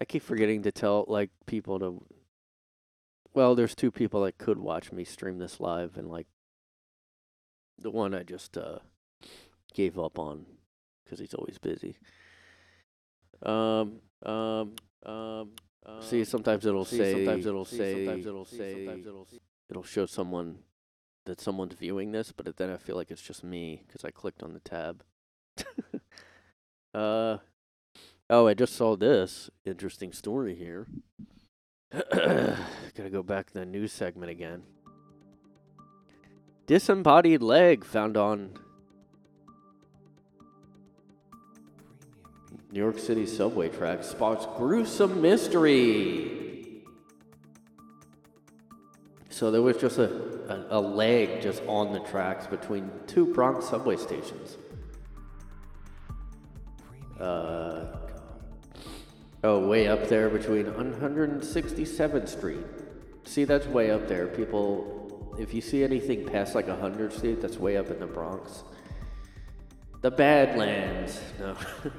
I 0.00 0.04
keep 0.04 0.22
forgetting 0.22 0.62
to 0.62 0.72
tell 0.72 1.04
like 1.08 1.30
people 1.46 1.78
to 1.80 2.02
well, 3.32 3.54
there's 3.54 3.74
two 3.76 3.90
people 3.92 4.24
that 4.24 4.38
could 4.38 4.58
watch 4.58 4.90
me 4.92 5.04
stream 5.04 5.38
this 5.38 5.60
live 5.60 5.96
and 5.96 6.08
like 6.08 6.26
the 7.78 7.90
one 7.90 8.14
I 8.14 8.22
just 8.22 8.56
uh 8.56 8.78
gave 9.74 9.98
up 9.98 10.18
on 10.18 10.46
cuz 11.08 11.18
he's 11.18 11.34
always 11.34 11.58
busy. 11.58 11.96
Um 13.42 14.00
um 14.22 14.74
um 15.06 15.50
See, 16.02 16.24
sometimes 16.24 16.66
it'll 16.66 16.84
see, 16.84 16.98
say 16.98 17.12
sometimes 17.12 17.46
it'll 17.46 17.64
see, 17.64 17.76
say- 17.78 18.04
sometimes 18.04 18.26
it'll 18.26 18.44
see, 18.44 18.56
say 18.58 18.72
sometimes 18.86 19.06
it'll 19.06 19.28
it'll 19.70 19.82
show 19.82 20.06
someone 20.06 20.58
that 21.26 21.40
someone's 21.40 21.74
viewing 21.74 22.12
this, 22.12 22.32
but 22.32 22.56
then 22.56 22.70
I 22.70 22.76
feel 22.76 22.96
like 22.96 23.10
it's 23.10 23.22
just 23.22 23.44
me 23.44 23.82
because 23.86 24.04
I 24.04 24.10
clicked 24.10 24.42
on 24.42 24.52
the 24.54 24.60
tab. 24.60 25.04
uh 26.94 27.38
oh, 28.30 28.46
I 28.46 28.54
just 28.54 28.74
saw 28.74 28.96
this 28.96 29.50
interesting 29.66 30.12
story 30.12 30.54
here. 30.54 30.86
Gotta 31.92 33.10
go 33.10 33.22
back 33.22 33.48
to 33.48 33.54
the 33.54 33.66
news 33.66 33.92
segment 33.92 34.30
again. 34.30 34.62
Disembodied 36.66 37.42
leg 37.42 37.84
found 37.84 38.16
on 38.16 38.52
New 42.70 42.78
York 42.78 42.98
City 43.00 43.26
subway 43.26 43.68
track 43.68 44.04
spots 44.04 44.46
gruesome 44.56 45.20
mystery. 45.20 46.84
So 49.30 49.50
there 49.50 49.62
was 49.62 49.76
just 49.78 49.98
a, 49.98 50.68
a, 50.70 50.78
a 50.78 50.80
leg 50.80 51.42
just 51.42 51.62
on 51.66 51.92
the 51.92 52.00
tracks 52.00 52.46
between 52.46 52.90
two 53.08 53.26
Bronx 53.34 53.68
subway 53.68 53.96
stations. 53.96 54.56
Uh, 57.18 57.99
oh, 59.44 59.66
way 59.66 59.88
up 59.88 60.08
there 60.08 60.28
between 60.28 60.66
167th 60.66 62.28
Street. 62.28 62.64
See, 63.24 63.44
that's 63.44 63.66
way 63.66 63.90
up 63.90 64.08
there. 64.08 64.26
People, 64.26 65.36
if 65.38 65.54
you 65.54 65.60
see 65.60 65.84
anything 65.84 66.26
past 66.26 66.54
like 66.54 66.66
100th 66.66 67.12
Street, 67.12 67.40
that's 67.40 67.56
way 67.58 67.76
up 67.76 67.90
in 67.90 68.00
the 68.00 68.06
Bronx. 68.06 68.62
The 70.00 70.10
Badlands. 70.10 71.20
No. 71.38 71.56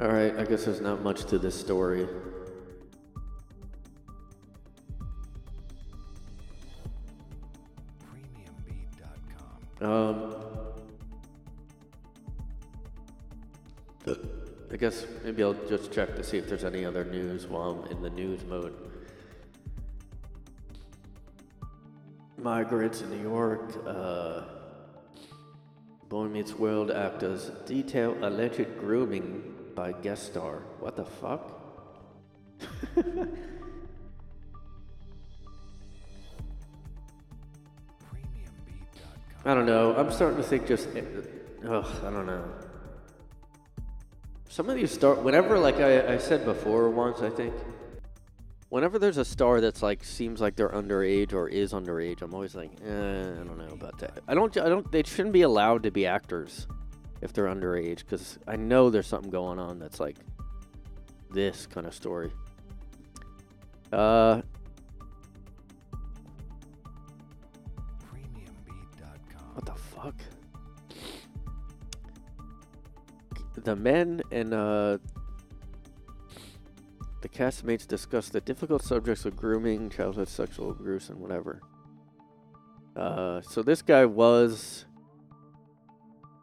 All 0.00 0.08
right, 0.08 0.36
I 0.36 0.44
guess 0.44 0.64
there's 0.64 0.80
not 0.80 1.02
much 1.02 1.26
to 1.26 1.38
this 1.38 1.58
story. 1.58 2.08
Um, 9.80 10.41
guess 14.82 15.06
maybe 15.22 15.44
I'll 15.44 15.54
just 15.68 15.92
check 15.92 16.16
to 16.16 16.24
see 16.24 16.38
if 16.38 16.48
there's 16.48 16.64
any 16.64 16.84
other 16.84 17.04
news 17.04 17.46
while 17.46 17.86
I'm 17.86 17.92
in 17.92 18.02
the 18.02 18.10
news 18.10 18.44
mode. 18.44 18.74
Migrants 22.36 23.00
in 23.00 23.10
New 23.10 23.22
York. 23.22 23.72
Uh, 23.86 24.42
Boy 26.08 26.24
Meets 26.24 26.54
World 26.54 26.90
actors 26.90 27.52
detail 27.64 28.16
alleged 28.22 28.76
grooming 28.80 29.54
by 29.76 29.92
guest 29.92 30.26
star. 30.26 30.64
What 30.80 30.96
the 30.96 31.04
fuck? 31.04 31.60
I 39.44 39.54
don't 39.54 39.66
know. 39.66 39.94
I'm 39.96 40.10
starting 40.10 40.38
to 40.38 40.42
think 40.42 40.66
just. 40.66 40.88
Ugh, 41.68 41.86
I 42.04 42.10
don't 42.10 42.26
know. 42.26 42.44
Some 44.52 44.68
of 44.68 44.76
these 44.76 44.90
start 44.90 45.22
whenever, 45.22 45.58
like 45.58 45.76
I, 45.76 46.12
I 46.12 46.18
said 46.18 46.44
before 46.44 46.90
once, 46.90 47.22
I 47.22 47.30
think. 47.30 47.54
Whenever 48.68 48.98
there's 48.98 49.16
a 49.16 49.24
star 49.24 49.62
that's 49.62 49.82
like 49.82 50.04
seems 50.04 50.42
like 50.42 50.56
they're 50.56 50.68
underage 50.68 51.32
or 51.32 51.48
is 51.48 51.72
underage, 51.72 52.20
I'm 52.20 52.34
always 52.34 52.54
like, 52.54 52.70
eh, 52.84 52.90
I 52.90 53.44
don't 53.44 53.56
know 53.56 53.72
about 53.72 53.98
that. 54.00 54.18
I 54.28 54.34
don't, 54.34 54.54
I 54.58 54.68
don't. 54.68 54.92
They 54.92 55.04
shouldn't 55.04 55.32
be 55.32 55.40
allowed 55.40 55.84
to 55.84 55.90
be 55.90 56.04
actors 56.04 56.66
if 57.22 57.32
they're 57.32 57.46
underage 57.46 58.00
because 58.00 58.38
I 58.46 58.56
know 58.56 58.90
there's 58.90 59.06
something 59.06 59.30
going 59.30 59.58
on 59.58 59.78
that's 59.78 60.00
like 60.00 60.16
this 61.30 61.66
kind 61.66 61.86
of 61.86 61.94
story. 61.94 62.30
Uh, 63.90 64.42
what 69.54 69.64
the 69.64 69.74
fuck? 69.74 70.14
The 73.54 73.76
men 73.76 74.22
and 74.30 74.54
uh, 74.54 74.98
the 77.20 77.28
castmates 77.28 77.86
discuss 77.86 78.28
the 78.28 78.40
difficult 78.40 78.82
subjects 78.82 79.24
of 79.24 79.36
grooming, 79.36 79.90
childhood 79.90 80.28
sexual 80.28 80.70
abuse, 80.70 81.08
and 81.08 81.20
whatever. 81.20 81.60
Uh, 82.96 83.40
so 83.42 83.62
this 83.62 83.82
guy 83.82 84.04
was 84.04 84.86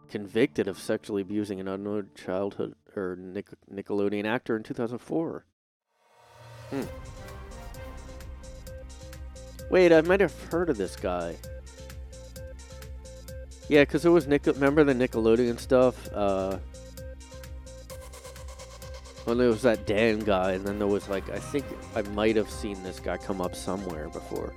convicted 0.10 0.68
of 0.68 0.80
sexually 0.80 1.22
abusing 1.22 1.60
an 1.60 1.68
unknown 1.68 2.10
childhood 2.16 2.76
or 2.96 3.16
Nic- 3.16 3.50
Nickelodeon 3.72 4.26
actor 4.26 4.56
in 4.56 4.64
2004. 4.64 5.46
Hmm. 6.70 6.82
Wait, 9.70 9.92
I 9.94 10.02
might 10.02 10.20
have 10.20 10.34
heard 10.52 10.70
of 10.70 10.78
this 10.78 10.96
guy. 10.96 11.36
Yeah, 13.68 13.82
because 13.82 14.04
it 14.04 14.10
was 14.10 14.26
Nick. 14.26 14.48
Remember 14.48 14.84
the 14.84 14.94
Nickelodeon 14.94 15.60
stuff? 15.60 16.12
Uh, 16.12 16.58
well, 19.26 19.36
there 19.36 19.50
was 19.50 19.62
that 19.64 19.86
Dan 19.86 20.20
guy, 20.20 20.54
and 20.54 20.66
then 20.66 20.80
there 20.80 20.88
was 20.88 21.08
like 21.10 21.30
I 21.30 21.40
think 21.40 21.66
I 21.96 22.02
might 22.02 22.36
have 22.36 22.50
seen 22.50 22.82
this 22.84 23.00
guy 23.00 23.18
come 23.18 23.42
up 23.42 23.56
somewhere 23.56 24.10
before. 24.10 24.54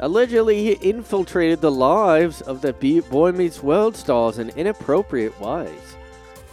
Allegedly, 0.00 0.62
he 0.62 0.72
infiltrated 0.88 1.60
the 1.60 1.72
lives 1.72 2.40
of 2.42 2.62
the 2.62 2.72
Boy 3.10 3.32
Meets 3.32 3.62
World 3.62 3.96
stars 3.96 4.38
in 4.38 4.50
inappropriate 4.50 5.38
ways 5.40 5.96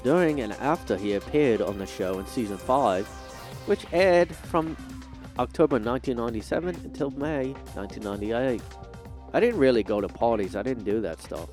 during 0.03 0.41
and 0.41 0.53
after 0.53 0.95
he 0.97 1.13
appeared 1.13 1.61
on 1.61 1.79
the 1.79 1.85
show 1.85 2.19
in 2.19 2.27
season 2.27 2.57
5, 2.57 3.07
which 3.65 3.85
aired 3.91 4.35
from 4.35 4.77
October 5.39 5.75
1997 5.75 6.75
until 6.83 7.09
May 7.11 7.53
1998. 7.73 8.61
I 9.33 9.39
didn't 9.39 9.59
really 9.59 9.83
go 9.83 10.01
to 10.01 10.07
parties, 10.07 10.55
I 10.55 10.61
didn't 10.61 10.83
do 10.83 11.01
that 11.01 11.21
stuff. 11.21 11.49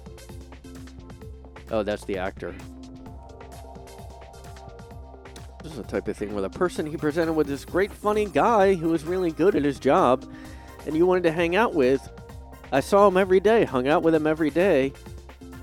Oh, 1.70 1.82
that's 1.82 2.04
the 2.04 2.18
actor. 2.18 2.54
This 5.62 5.72
is 5.72 5.78
the 5.78 5.84
type 5.84 6.08
of 6.08 6.16
thing 6.16 6.32
where 6.32 6.42
the 6.42 6.50
person 6.50 6.86
he 6.86 6.96
presented 6.96 7.34
with 7.34 7.46
this 7.46 7.64
great 7.64 7.92
funny 7.92 8.26
guy 8.26 8.74
who 8.74 8.88
was 8.88 9.04
really 9.04 9.30
good 9.30 9.54
at 9.54 9.64
his 9.64 9.78
job 9.78 10.24
and 10.86 10.96
you 10.96 11.06
wanted 11.06 11.22
to 11.24 11.32
hang 11.32 11.54
out 11.54 11.74
with. 11.74 12.08
I 12.72 12.80
saw 12.80 13.06
him 13.06 13.16
every 13.16 13.38
day, 13.38 13.64
hung 13.64 13.86
out 13.86 14.02
with 14.02 14.14
him 14.14 14.26
every 14.26 14.50
day, 14.50 14.92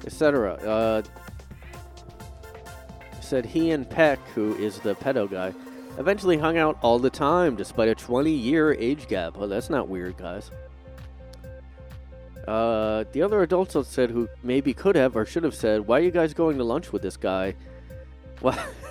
etc. 0.05 0.53
Uh, 0.53 1.01
said 3.19 3.45
he 3.45 3.71
and 3.71 3.89
Peck, 3.89 4.19
who 4.29 4.55
is 4.55 4.79
the 4.79 4.95
pedo 4.95 5.29
guy, 5.29 5.53
eventually 5.97 6.37
hung 6.37 6.57
out 6.57 6.77
all 6.81 6.97
the 6.97 7.09
time 7.09 7.55
despite 7.55 7.89
a 7.89 7.95
20 7.95 8.31
year 8.31 8.73
age 8.73 9.07
gap. 9.07 9.35
Oh, 9.37 9.47
that's 9.47 9.69
not 9.69 9.89
weird, 9.89 10.17
guys. 10.17 10.49
Uh, 12.47 13.03
the 13.11 13.21
other 13.21 13.43
adults 13.43 13.75
said 13.87 14.09
who 14.09 14.27
maybe 14.41 14.73
could 14.73 14.95
have 14.95 15.15
or 15.15 15.25
should 15.25 15.43
have 15.43 15.53
said, 15.53 15.85
Why 15.85 15.99
are 15.99 16.03
you 16.03 16.09
guys 16.09 16.33
going 16.33 16.57
to 16.57 16.63
lunch 16.63 16.91
with 16.91 17.01
this 17.01 17.17
guy? 17.17 17.53
Why, 18.39 18.57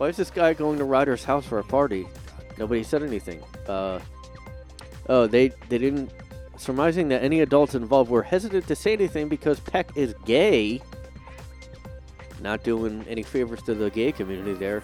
why 0.00 0.08
is 0.08 0.16
this 0.16 0.30
guy 0.30 0.54
going 0.54 0.78
to 0.78 0.84
Rider's 0.84 1.24
house 1.24 1.44
for 1.44 1.58
a 1.58 1.62
party? 1.62 2.08
Nobody 2.56 2.82
said 2.82 3.02
anything. 3.02 3.42
Uh, 3.68 4.00
oh, 5.10 5.26
they, 5.26 5.48
they 5.68 5.76
didn't. 5.76 6.10
Surmising 6.56 7.08
that 7.08 7.22
any 7.22 7.42
adults 7.42 7.74
involved 7.74 8.10
were 8.10 8.22
hesitant 8.22 8.66
to 8.68 8.74
say 8.74 8.94
anything 8.94 9.28
because 9.28 9.60
Peck 9.60 9.94
is 9.98 10.14
gay. 10.24 10.80
Not 12.40 12.64
doing 12.64 13.04
any 13.10 13.22
favors 13.22 13.60
to 13.64 13.74
the 13.74 13.90
gay 13.90 14.10
community 14.10 14.54
there. 14.54 14.82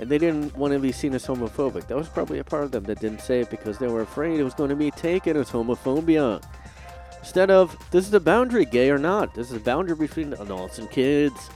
And 0.00 0.10
they 0.10 0.18
didn't 0.18 0.56
want 0.56 0.72
to 0.72 0.80
be 0.80 0.90
seen 0.90 1.14
as 1.14 1.24
homophobic. 1.24 1.86
That 1.86 1.96
was 1.96 2.08
probably 2.08 2.40
a 2.40 2.44
part 2.44 2.64
of 2.64 2.72
them 2.72 2.82
that 2.84 2.98
didn't 2.98 3.20
say 3.20 3.42
it 3.42 3.50
because 3.50 3.78
they 3.78 3.86
were 3.86 4.02
afraid 4.02 4.40
it 4.40 4.42
was 4.42 4.54
going 4.54 4.70
to 4.70 4.76
be 4.76 4.90
taken 4.90 5.36
as 5.36 5.50
homophobia. 5.50 6.42
Instead 7.20 7.52
of, 7.52 7.76
this 7.92 8.08
is 8.08 8.14
a 8.14 8.18
boundary, 8.18 8.64
gay 8.64 8.90
or 8.90 8.98
not. 8.98 9.36
This 9.36 9.52
is 9.52 9.58
a 9.58 9.60
boundary 9.60 9.94
between 9.94 10.32
adults 10.32 10.80
and 10.80 10.90
kids. 10.90 11.48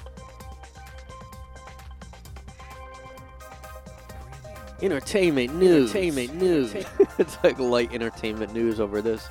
Entertainment 4.82 5.54
news. 5.54 5.90
Entertainment 5.90 6.34
news. 6.34 6.74
it's 7.18 7.38
like 7.42 7.58
light 7.58 7.92
entertainment 7.92 8.52
news 8.52 8.78
over 8.80 9.00
this. 9.00 9.28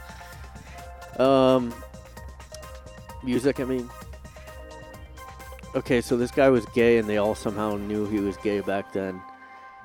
Um, 1.19 1.73
music, 3.23 3.59
I 3.59 3.65
mean. 3.65 3.89
Okay, 5.75 6.01
so 6.01 6.17
this 6.17 6.31
guy 6.31 6.49
was 6.49 6.65
gay, 6.67 6.97
and 6.97 7.07
they 7.07 7.17
all 7.17 7.35
somehow 7.35 7.75
knew 7.75 8.07
he 8.07 8.19
was 8.19 8.37
gay 8.37 8.61
back 8.61 8.93
then, 8.93 9.21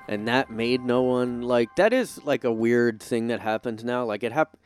and 0.07 0.27
that 0.27 0.49
made 0.49 0.81
no 0.81 1.01
one 1.01 1.41
like. 1.41 1.75
That 1.75 1.93
is 1.93 2.23
like 2.23 2.43
a 2.43 2.51
weird 2.51 3.01
thing 3.01 3.27
that 3.27 3.41
happens 3.41 3.83
now. 3.83 4.05
Like 4.05 4.23
it 4.23 4.31
hap- 4.31 4.57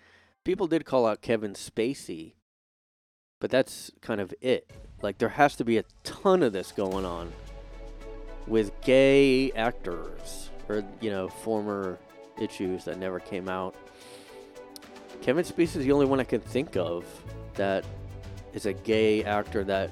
People 0.46 0.68
did 0.68 0.86
call 0.86 1.08
out 1.08 1.24
Kevin 1.24 1.54
Spacey, 1.54 2.34
but 3.42 3.50
that's 3.50 3.90
kind 4.00 4.22
of 4.22 4.32
it. 4.42 4.70
Like 5.02 5.18
there 5.18 5.30
has 5.30 5.56
to 5.56 5.66
be 5.66 5.80
a 5.80 5.84
ton 6.04 6.44
of 6.44 6.54
this 6.54 6.72
going 6.72 7.04
on 7.04 7.34
with 8.46 8.72
gay 8.82 9.52
actors 9.54 10.45
or 10.70 10.84
you 11.02 11.12
know 11.12 11.28
former 11.28 11.98
issues 12.40 12.86
that 12.86 12.98
never 12.98 13.20
came 13.20 13.48
out. 13.48 13.76
Kevin 15.22 15.44
Spacey 15.44 15.78
is 15.78 15.86
the 15.86 15.92
only 15.92 16.06
one 16.06 16.20
I 16.20 16.24
can 16.24 16.42
think 16.42 16.76
of 16.76 17.06
that 17.56 17.86
is 18.54 18.66
a 18.66 18.74
gay 18.74 19.24
actor 19.24 19.64
that 19.64 19.92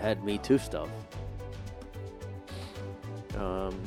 had 0.00 0.24
Me 0.24 0.38
Too 0.38 0.58
stuff. 0.58 0.88
Um, 3.36 3.80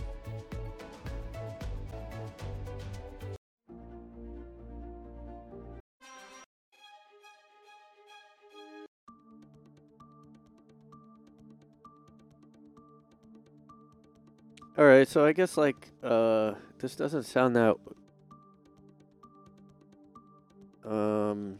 all 14.81 14.87
right, 14.87 15.07
so 15.07 15.23
I 15.23 15.31
guess 15.31 15.57
like 15.57 15.89
uh, 16.01 16.53
this 16.79 16.95
doesn't 16.95 17.23
sound 17.23 17.55
that 17.55 17.75
um. 20.83 21.59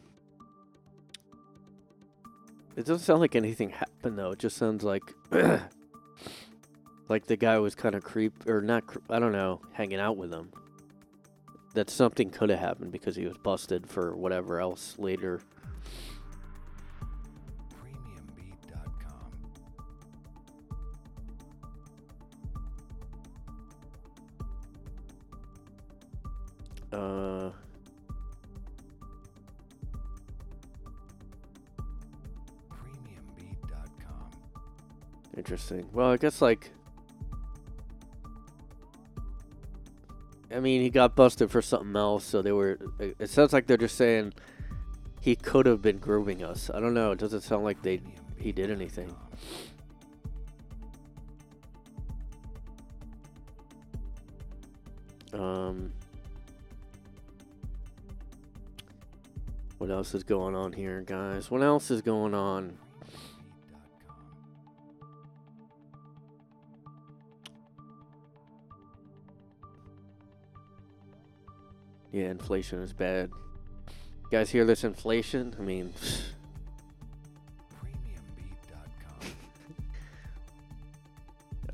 It 2.75 2.87
doesn't 2.87 3.05
sound 3.05 3.19
like 3.19 3.35
anything 3.35 3.69
happened 3.69 4.17
though. 4.17 4.31
It 4.31 4.39
just 4.39 4.57
sounds 4.57 4.83
like 4.83 5.03
like 7.09 7.27
the 7.27 7.37
guy 7.37 7.59
was 7.59 7.75
kind 7.75 7.93
of 7.93 8.03
creep 8.03 8.47
or 8.47 8.59
not. 8.59 8.87
Cre- 8.87 8.97
I 9.07 9.19
don't 9.19 9.33
know, 9.33 9.61
hanging 9.73 9.99
out 9.99 10.17
with 10.17 10.33
him. 10.33 10.51
That 11.75 11.91
something 11.91 12.31
could 12.31 12.49
have 12.49 12.57
happened 12.57 12.91
because 12.91 13.15
he 13.15 13.27
was 13.27 13.37
busted 13.37 13.87
for 13.87 14.15
whatever 14.15 14.59
else 14.59 14.95
later. 14.97 15.41
Uh. 26.91 27.51
Interesting. 35.37 35.87
Well, 35.93 36.11
I 36.11 36.17
guess 36.17 36.41
like. 36.41 36.71
I 40.53 40.59
mean, 40.59 40.81
he 40.81 40.89
got 40.89 41.15
busted 41.15 41.49
for 41.49 41.61
something 41.61 41.95
else, 41.95 42.25
so 42.25 42.41
they 42.41 42.51
were. 42.51 42.77
It 42.99 43.29
sounds 43.29 43.53
like 43.53 43.65
they're 43.65 43.77
just 43.77 43.95
saying 43.95 44.33
he 45.21 45.35
could 45.35 45.65
have 45.65 45.81
been 45.81 45.99
grooming 45.99 46.43
us. 46.43 46.69
I 46.73 46.79
don't 46.81 46.93
know. 46.93 47.11
It 47.11 47.19
doesn't 47.19 47.41
sound 47.41 47.63
like 47.63 47.81
they 47.81 48.01
he 48.37 48.51
did 48.51 48.69
anything. 48.69 49.15
Um. 55.33 55.93
What 59.81 59.89
else 59.89 60.13
is 60.13 60.23
going 60.23 60.53
on 60.53 60.73
here, 60.73 61.01
guys? 61.01 61.49
What 61.49 61.63
else 61.63 61.89
is 61.89 62.03
going 62.03 62.35
on? 62.35 62.77
Yeah, 72.11 72.25
inflation 72.25 72.77
is 72.83 72.93
bad. 72.93 73.31
You 73.89 74.29
guys 74.29 74.51
hear 74.51 74.65
this 74.65 74.83
inflation? 74.83 75.55
I 75.57 75.63
mean, 75.63 75.91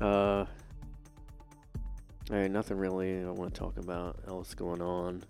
uh, 0.00 0.06
all 0.06 0.46
right, 2.30 2.50
nothing 2.50 2.78
really 2.78 3.22
I 3.22 3.30
want 3.32 3.52
to 3.52 3.60
talk 3.60 3.76
about 3.76 4.16
else 4.26 4.54
going 4.54 4.80
on. 4.80 5.24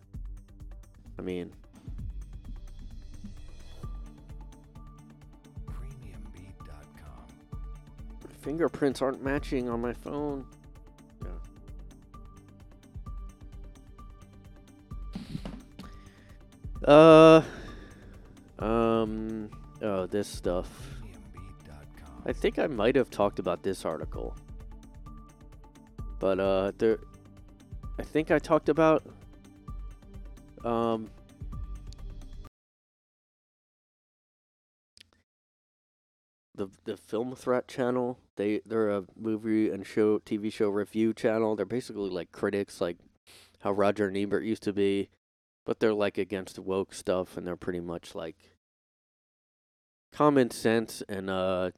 I 1.19 1.23
mean, 1.23 1.53
fingerprints 8.49 9.03
aren't 9.03 9.23
matching 9.23 9.69
on 9.69 9.79
my 9.79 9.93
phone. 9.93 10.43
Yeah. 11.23 11.29
Uh, 16.83 17.43
um, 18.59 19.51
oh, 19.83 20.07
this 20.07 20.27
stuff. 20.27 20.71
I 22.25 22.33
think 22.33 22.59
I 22.59 22.67
might 22.69 22.97
have 22.97 23.11
talked 23.11 23.39
about 23.39 23.63
this 23.63 23.85
article. 23.85 24.35
But 26.19 26.41
uh 26.41 26.73
there 26.79 27.01
I 27.99 28.03
think 28.03 28.31
I 28.31 28.39
talked 28.39 28.71
about 28.71 29.03
um 30.65 31.11
the 36.59 36.68
the 36.85 36.97
Film 36.97 37.35
Threat 37.35 37.66
channel. 37.66 38.18
They 38.37 38.61
they're 38.66 38.90
a 38.90 39.05
movie 39.16 39.71
and 39.71 39.87
show 39.87 40.18
TV 40.18 40.53
show 40.53 40.68
review 40.68 41.14
channel. 41.14 41.57
They're 41.57 41.64
basically 41.64 42.11
like 42.11 42.33
critics 42.33 42.81
like 42.81 42.99
how 43.61 43.73
Roger 43.73 44.12
Ebert 44.14 44.44
used 44.44 44.62
to 44.64 44.73
be, 44.73 45.09
but 45.64 45.81
they're 45.81 45.94
like 45.94 46.18
against 46.18 46.59
woke 46.59 46.92
stuff 46.92 47.37
and 47.37 47.47
they're 47.47 47.57
pretty 47.57 47.81
much 47.81 48.14
like 48.14 48.37
common 50.12 50.51
sense 50.51 51.03
and 51.09 51.29
uh 51.29 51.71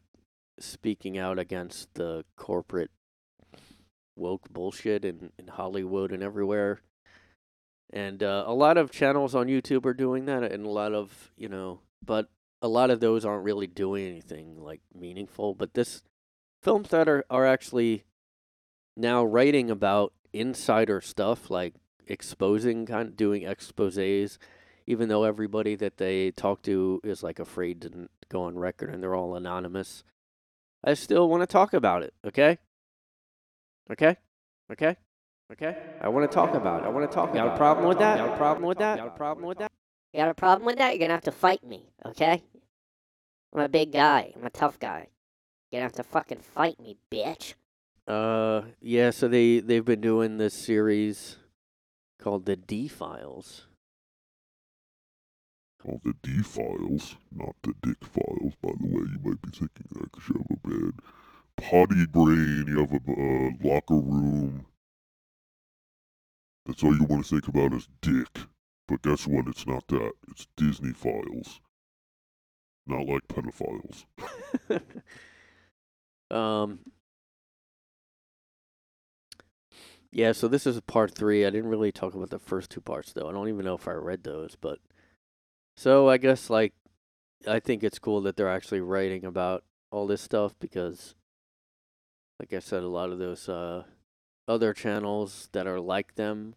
speaking 0.58 1.18
out 1.18 1.38
against 1.38 1.92
the 1.94 2.24
corporate 2.36 2.90
woke 4.16 4.52
bullshit 4.52 5.04
in, 5.04 5.32
in 5.38 5.48
Hollywood 5.48 6.12
and 6.12 6.22
everywhere. 6.22 6.80
And 7.92 8.22
uh, 8.22 8.44
a 8.46 8.54
lot 8.54 8.76
of 8.76 8.92
channels 8.92 9.34
on 9.34 9.48
YouTube 9.48 9.84
are 9.84 9.94
doing 9.94 10.26
that, 10.26 10.44
and 10.44 10.64
a 10.64 10.68
lot 10.68 10.92
of, 10.92 11.32
you 11.36 11.48
know, 11.48 11.80
but 12.04 12.28
a 12.62 12.68
lot 12.68 12.90
of 12.90 13.00
those 13.00 13.24
aren't 13.24 13.44
really 13.44 13.66
doing 13.66 14.06
anything 14.06 14.56
like 14.62 14.80
meaningful. 14.94 15.54
But 15.54 15.74
this 15.74 16.02
films 16.62 16.90
that 16.90 17.08
are, 17.08 17.24
are 17.30 17.46
actually 17.46 18.04
now 18.96 19.24
writing 19.24 19.70
about 19.70 20.12
insider 20.32 21.00
stuff, 21.00 21.50
like 21.50 21.74
exposing, 22.06 22.86
kind 22.86 23.08
of 23.08 23.16
doing 23.16 23.42
exposes, 23.42 24.38
even 24.86 25.08
though 25.08 25.24
everybody 25.24 25.74
that 25.76 25.96
they 25.96 26.30
talk 26.32 26.62
to 26.62 27.00
is 27.04 27.22
like 27.22 27.38
afraid 27.38 27.80
to 27.82 28.08
go 28.28 28.42
on 28.42 28.58
record 28.58 28.90
and 28.90 29.02
they're 29.02 29.14
all 29.14 29.34
anonymous. 29.34 30.04
I 30.84 30.94
still 30.94 31.28
want 31.28 31.42
to 31.42 31.46
talk 31.46 31.72
about 31.74 32.02
it, 32.02 32.14
okay? 32.26 32.58
Okay? 33.90 34.16
Okay? 34.72 34.96
Okay? 35.52 35.76
I 36.00 36.08
want 36.08 36.30
to 36.30 36.34
talk 36.34 36.54
about 36.54 36.82
it. 36.82 36.86
I 36.86 36.88
want 36.88 37.10
to 37.10 37.14
talk 37.14 37.30
about 37.30 37.36
it. 37.36 37.42
You 37.42 37.48
Got 37.48 37.54
a 37.54 37.58
problem 37.58 37.88
with 37.88 37.98
that? 37.98 38.18
Got 38.18 38.34
a 38.34 38.36
problem 38.36 38.66
with 38.66 38.78
that? 38.78 38.96
Got 38.96 39.06
a 39.06 39.10
problem 39.10 39.46
with 39.46 39.58
that? 39.58 39.69
You 40.12 40.20
got 40.20 40.30
a 40.30 40.34
problem 40.34 40.66
with 40.66 40.78
that? 40.78 40.90
You're 40.92 41.00
gonna 41.00 41.14
have 41.14 41.22
to 41.24 41.32
fight 41.32 41.64
me, 41.64 41.90
okay? 42.04 42.42
I'm 43.52 43.60
a 43.60 43.68
big 43.68 43.92
guy. 43.92 44.32
I'm 44.36 44.44
a 44.44 44.50
tough 44.50 44.78
guy. 44.78 45.08
You're 45.70 45.78
gonna 45.78 45.84
have 45.84 45.92
to 45.94 46.02
fucking 46.02 46.38
fight 46.40 46.80
me, 46.80 46.96
bitch. 47.10 47.54
Uh, 48.08 48.62
yeah, 48.80 49.10
so 49.10 49.28
they, 49.28 49.60
they've 49.60 49.84
been 49.84 50.00
doing 50.00 50.38
this 50.38 50.54
series 50.54 51.36
called 52.18 52.44
The 52.44 52.56
D 52.56 52.88
Files. 52.88 53.66
called 55.80 56.00
the 56.04 56.14
D 56.22 56.42
files, 56.42 57.16
not 57.32 57.54
the 57.62 57.72
dick 57.82 58.04
files. 58.04 58.52
By 58.62 58.72
the 58.78 58.86
way, 58.86 59.02
you 59.12 59.18
might 59.24 59.40
be 59.40 59.50
thinking 59.50 59.86
that 59.92 60.12
'cause 60.12 60.28
you 60.28 60.34
have 60.34 60.58
a 60.62 60.68
bad 60.68 61.00
potty 61.56 62.04
brain, 62.06 62.64
you 62.66 62.80
have 62.80 62.92
a 62.92 62.96
uh, 62.96 63.50
locker 63.66 63.94
room. 63.94 64.66
That's 66.66 66.82
all 66.82 66.94
you 66.94 67.04
want 67.04 67.24
to 67.24 67.30
think 67.30 67.48
about 67.48 67.72
is 67.72 67.88
dick. 68.02 68.40
But 68.90 69.02
guess 69.02 69.24
what? 69.24 69.46
It's 69.46 69.68
not 69.68 69.86
that. 69.86 70.10
It's 70.28 70.48
Disney 70.56 70.92
files. 70.92 71.60
Not 72.88 73.06
like 73.06 73.28
pedophiles. 73.28 74.04
um, 76.36 76.80
yeah, 80.10 80.32
so 80.32 80.48
this 80.48 80.66
is 80.66 80.80
part 80.80 81.14
three. 81.14 81.46
I 81.46 81.50
didn't 81.50 81.70
really 81.70 81.92
talk 81.92 82.14
about 82.14 82.30
the 82.30 82.40
first 82.40 82.70
two 82.70 82.80
parts, 82.80 83.12
though. 83.12 83.28
I 83.28 83.32
don't 83.32 83.48
even 83.48 83.64
know 83.64 83.76
if 83.76 83.86
I 83.86 83.92
read 83.92 84.24
those, 84.24 84.56
but 84.60 84.80
so 85.76 86.08
I 86.08 86.16
guess 86.16 86.50
like 86.50 86.72
I 87.46 87.60
think 87.60 87.84
it's 87.84 88.00
cool 88.00 88.20
that 88.22 88.36
they're 88.36 88.48
actually 88.48 88.80
writing 88.80 89.24
about 89.24 89.62
all 89.92 90.08
this 90.08 90.20
stuff 90.20 90.54
because, 90.58 91.14
like 92.40 92.52
I 92.52 92.58
said, 92.58 92.82
a 92.82 92.88
lot 92.88 93.10
of 93.10 93.20
those 93.20 93.48
uh, 93.48 93.84
other 94.48 94.74
channels 94.74 95.48
that 95.52 95.68
are 95.68 95.80
like 95.80 96.16
them 96.16 96.56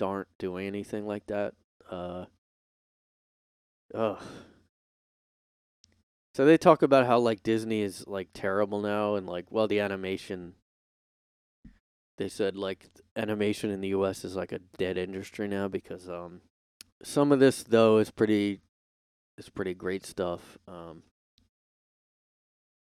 aren't 0.00 0.28
doing 0.38 0.66
anything 0.66 1.06
like 1.06 1.26
that. 1.26 1.52
Uh, 1.90 2.24
ugh. 3.94 4.22
So 6.34 6.44
they 6.44 6.58
talk 6.58 6.82
about 6.82 7.06
how 7.06 7.18
like 7.20 7.44
Disney 7.44 7.82
is 7.82 8.06
like 8.08 8.28
terrible 8.34 8.80
now 8.80 9.14
and 9.14 9.26
like 9.26 9.46
well 9.50 9.68
the 9.68 9.78
animation 9.78 10.54
they 12.18 12.28
said 12.28 12.56
like 12.56 12.88
animation 13.14 13.70
in 13.70 13.80
the 13.80 13.88
US 13.88 14.24
is 14.24 14.34
like 14.34 14.50
a 14.50 14.58
dead 14.76 14.98
industry 14.98 15.46
now 15.46 15.68
because 15.68 16.08
um 16.08 16.40
some 17.02 17.30
of 17.30 17.38
this 17.38 17.62
though 17.62 17.98
is 17.98 18.10
pretty 18.10 18.60
is 19.38 19.48
pretty 19.48 19.74
great 19.74 20.04
stuff. 20.04 20.58
Um 20.66 21.04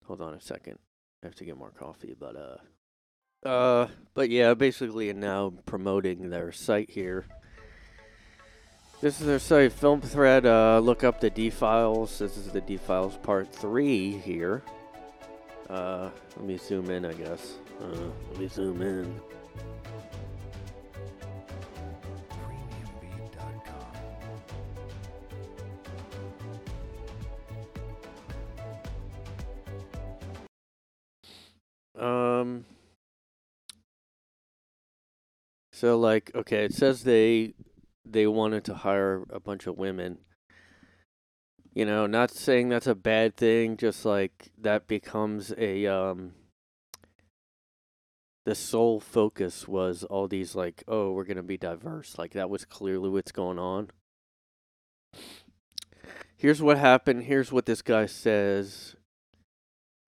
Hold 0.06 0.20
on 0.20 0.35
a 0.35 0.40
second. 0.40 0.78
I 1.22 1.26
have 1.26 1.35
to 1.37 1.44
get 1.44 1.56
more 1.56 1.70
coffee 1.70 2.16
but 2.18 2.37
uh 2.37 3.48
uh 3.48 3.88
but 4.14 4.28
yeah, 4.28 4.54
basically 4.54 5.12
now 5.12 5.52
promoting 5.66 6.30
their 6.30 6.50
site 6.50 6.90
here. 6.90 7.26
This 8.98 9.20
is 9.20 9.26
their 9.26 9.38
site, 9.38 9.72
Film 9.72 10.00
Threat. 10.00 10.46
Uh, 10.46 10.80
look 10.82 11.04
up 11.04 11.20
the 11.20 11.28
D 11.28 11.50
files. 11.50 12.18
This 12.18 12.38
is 12.38 12.48
the 12.48 12.62
D 12.62 12.78
files 12.78 13.18
part 13.18 13.54
three 13.54 14.12
here. 14.12 14.62
Uh, 15.68 16.09
let 16.37 16.46
me 16.46 16.56
zoom 16.56 16.90
in, 16.90 17.04
I 17.04 17.12
guess. 17.12 17.56
Uh, 17.78 18.06
let 18.30 18.40
me 18.40 18.48
zoom 18.48 18.80
in. 18.80 19.20
Um. 32.02 32.64
So 35.72 35.98
like, 35.98 36.30
okay, 36.35 36.64
it 36.64 36.72
says 36.72 37.04
they 37.04 37.52
they 38.09 38.27
wanted 38.27 38.64
to 38.64 38.75
hire 38.75 39.25
a 39.31 39.40
bunch 39.40 39.66
of 39.66 39.77
women. 39.77 40.19
You 41.75 41.85
know, 41.85 42.07
not 42.07 42.31
saying 42.31 42.69
that's 42.69 42.87
a 42.87 42.95
bad 42.95 43.37
thing, 43.37 43.77
just 43.77 44.05
like 44.05 44.51
that 44.59 44.87
becomes 44.87 45.53
a 45.59 45.87
um 45.87 46.33
the 48.47 48.55
sole 48.55 49.01
focus 49.01 49.66
was 49.66 50.05
all 50.05 50.29
these 50.29 50.55
like, 50.55 50.85
oh, 50.87 51.11
we're 51.11 51.25
going 51.25 51.37
to 51.37 51.42
be 51.42 51.59
diverse. 51.59 52.16
Like 52.16 52.33
that 52.35 52.49
was 52.49 52.64
clearly 52.64 53.11
what's 53.11 53.33
going 53.33 53.59
on. 53.59 53.90
Here's 56.37 56.62
what 56.62 56.79
happened. 56.79 57.25
Here's 57.25 57.51
what 57.51 57.66
this 57.66 57.83
guy 57.83 58.07
says. 58.07 58.95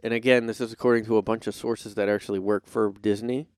And 0.05 0.15
again, 0.15 0.47
this 0.47 0.61
is 0.61 0.73
according 0.73 1.05
to 1.07 1.17
a 1.17 1.23
bunch 1.23 1.49
of 1.49 1.55
sources 1.55 1.97
that 1.97 2.09
actually 2.09 2.39
work 2.39 2.67
for 2.67 2.93
Disney. 2.93 3.49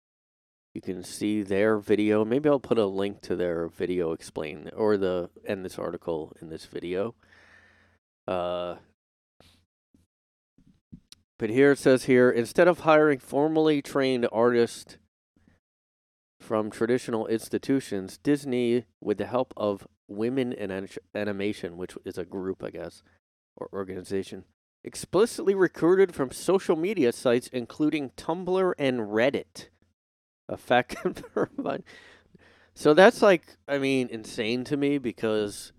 You 0.75 0.81
can 0.81 1.03
see 1.03 1.43
their 1.43 1.79
video. 1.79 2.25
Maybe 2.25 2.49
I'll 2.49 2.61
put 2.61 2.79
a 2.79 2.87
link 2.87 3.23
to 3.23 3.35
their 3.35 3.69
video 3.69 4.13
explain 4.13 4.71
or 4.77 4.97
the 4.97 5.31
end 5.45 5.65
this 5.65 5.79
article 5.79 6.33
in 6.41 6.49
this 6.49 6.67
video. 6.67 7.15
Uh 8.29 8.77
but 11.39 11.51
here 11.51 11.73
it 11.73 11.79
says 11.79 12.05
here 12.05 12.31
instead 12.31 12.69
of 12.69 12.81
hiring 12.81 13.19
formally 13.19 13.83
trained 13.83 14.29
artists 14.31 14.99
from 16.39 16.71
traditional 16.71 17.27
institutions, 17.27 18.19
Disney, 18.19 18.85
with 19.01 19.19
the 19.19 19.27
help 19.27 19.53
of 19.57 19.87
Women 20.09 20.53
in 20.53 20.89
Animation, 21.15 21.77
which 21.77 21.97
is 22.05 22.19
a 22.19 22.25
group, 22.25 22.63
I 22.65 22.71
guess, 22.71 23.03
or 23.57 23.69
organization, 23.73 24.45
explicitly 24.85 25.55
recruited 25.55 26.15
from 26.15 26.31
social 26.31 26.77
media 26.77 27.13
sites 27.13 27.49
including 27.53 28.11
Tumblr 28.11 28.73
and 28.79 29.01
Reddit. 29.01 29.69
Confirmed 30.59 31.85
So 32.75 32.95
that's 32.95 33.21
like, 33.21 33.57
I 33.69 33.79
mean, 33.79 34.09
insane 34.11 34.65
to 34.65 34.77
me 34.77 34.99
because 34.99 35.73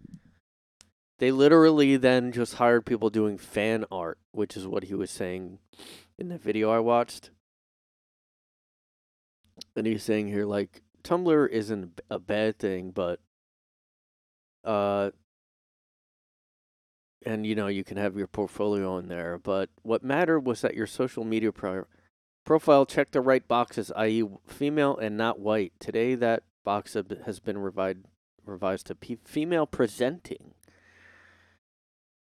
they 1.20 1.32
literally 1.32 1.98
then 1.98 2.32
just 2.32 2.56
hired 2.56 2.86
people 2.86 3.10
doing 3.10 3.38
fan 3.38 3.86
art, 3.92 4.18
which 4.32 4.58
is 4.58 4.68
what 4.68 4.84
he 4.84 4.94
was 4.94 5.10
saying 5.10 5.60
in 6.18 6.30
the 6.30 6.38
video 6.38 6.70
I 6.70 6.80
watched. 6.80 7.32
And 9.76 9.88
he's 9.88 10.04
saying 10.04 10.28
here, 10.28 10.46
like, 10.46 10.82
Tumblr 11.04 11.50
isn't 11.50 12.02
a 12.10 12.20
bad 12.20 12.60
thing, 12.60 12.92
but, 12.92 13.20
uh, 14.64 15.12
and 17.26 17.46
you 17.46 17.56
know, 17.56 17.68
you 17.68 17.84
can 17.84 17.98
have 17.98 18.18
your 18.18 18.28
portfolio 18.28 18.98
in 18.98 19.08
there, 19.08 19.38
but 19.38 19.70
what 19.84 20.04
mattered 20.04 20.42
was 20.42 20.62
that 20.62 20.76
your 20.76 20.88
social 20.88 21.24
media 21.24 21.52
pro- 21.52 21.86
profile 22.46 22.86
check 22.86 23.12
the 23.12 23.22
right 23.22 23.48
boxes, 23.48 23.92
i.e., 23.96 24.24
female 24.48 24.98
and 24.98 25.18
not 25.18 25.40
white. 25.40 25.74
Today, 25.80 26.16
that 26.16 26.44
box 26.64 26.96
has 27.26 27.40
been 27.40 27.58
revised 27.58 28.06
revised 28.46 28.88
to 28.88 28.96
pe- 28.96 29.18
female 29.24 29.68
presenting. 29.68 30.54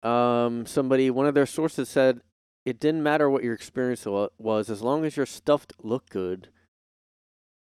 Um, 0.03 0.65
somebody, 0.65 1.09
one 1.09 1.27
of 1.27 1.33
their 1.33 1.45
sources 1.45 1.89
said 1.89 2.21
it 2.65 2.79
didn't 2.79 3.03
matter 3.03 3.29
what 3.29 3.43
your 3.43 3.53
experience 3.53 4.05
was, 4.05 4.69
as 4.69 4.81
long 4.81 5.05
as 5.05 5.17
your 5.17 5.25
stuff 5.25 5.65
looked 5.81 6.09
good. 6.09 6.49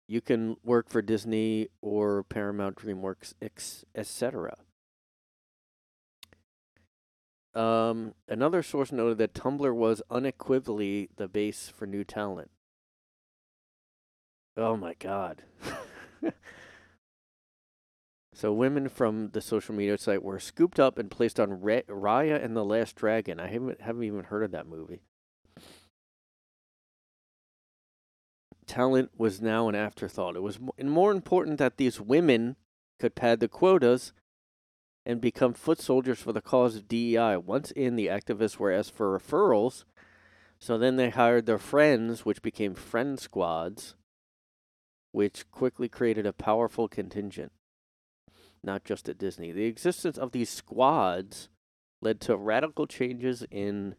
You 0.06 0.20
can 0.20 0.56
work 0.64 0.88
for 0.88 1.02
Disney 1.02 1.68
or 1.82 2.22
Paramount, 2.24 2.76
DreamWorks, 2.76 3.34
etc. 3.94 4.56
Um, 7.54 8.14
another 8.28 8.62
source 8.62 8.92
noted 8.92 9.18
that 9.18 9.34
Tumblr 9.34 9.74
was 9.74 10.02
unequivocally 10.10 11.08
the 11.16 11.28
base 11.28 11.68
for 11.68 11.86
new 11.86 12.04
talent. 12.04 12.50
Oh 14.56 14.76
my 14.76 14.94
god. 14.98 15.42
so 18.34 18.52
women 18.52 18.88
from 18.88 19.30
the 19.30 19.40
social 19.40 19.74
media 19.74 19.96
site 19.96 20.22
were 20.22 20.40
scooped 20.40 20.80
up 20.80 20.98
and 20.98 21.10
placed 21.10 21.38
on 21.38 21.60
Ra- 21.60 21.82
Raya 21.88 22.42
and 22.44 22.56
the 22.56 22.64
Last 22.64 22.96
Dragon. 22.96 23.38
I 23.40 23.46
haven't 23.48 23.80
haven't 23.80 24.02
even 24.02 24.24
heard 24.24 24.42
of 24.42 24.50
that 24.50 24.66
movie. 24.66 25.02
Talent 28.66 29.10
was 29.16 29.40
now 29.40 29.68
an 29.68 29.74
afterthought. 29.74 30.36
It 30.36 30.42
was 30.42 30.60
mo- 30.60 30.74
more 30.82 31.12
important 31.12 31.58
that 31.58 31.76
these 31.76 32.00
women 32.00 32.56
could 32.98 33.14
pad 33.14 33.40
the 33.40 33.48
quotas 33.48 34.12
and 35.08 35.22
become 35.22 35.54
foot 35.54 35.80
soldiers 35.80 36.20
for 36.20 36.34
the 36.34 36.42
cause 36.42 36.76
of 36.76 36.86
DEI. 36.86 37.38
Once 37.38 37.70
in, 37.70 37.96
the 37.96 38.08
activists 38.08 38.58
were 38.58 38.70
asked 38.70 38.92
for 38.92 39.18
referrals, 39.18 39.84
so 40.58 40.76
then 40.76 40.96
they 40.96 41.08
hired 41.08 41.46
their 41.46 41.58
friends, 41.58 42.26
which 42.26 42.42
became 42.42 42.74
friend 42.74 43.18
squads, 43.18 43.94
which 45.10 45.50
quickly 45.50 45.88
created 45.88 46.26
a 46.26 46.32
powerful 46.34 46.88
contingent, 46.88 47.52
not 48.62 48.84
just 48.84 49.08
at 49.08 49.16
Disney. 49.16 49.50
The 49.50 49.64
existence 49.64 50.18
of 50.18 50.32
these 50.32 50.50
squads 50.50 51.48
led 52.02 52.20
to 52.20 52.36
radical 52.36 52.86
changes 52.86 53.46
in 53.50 53.94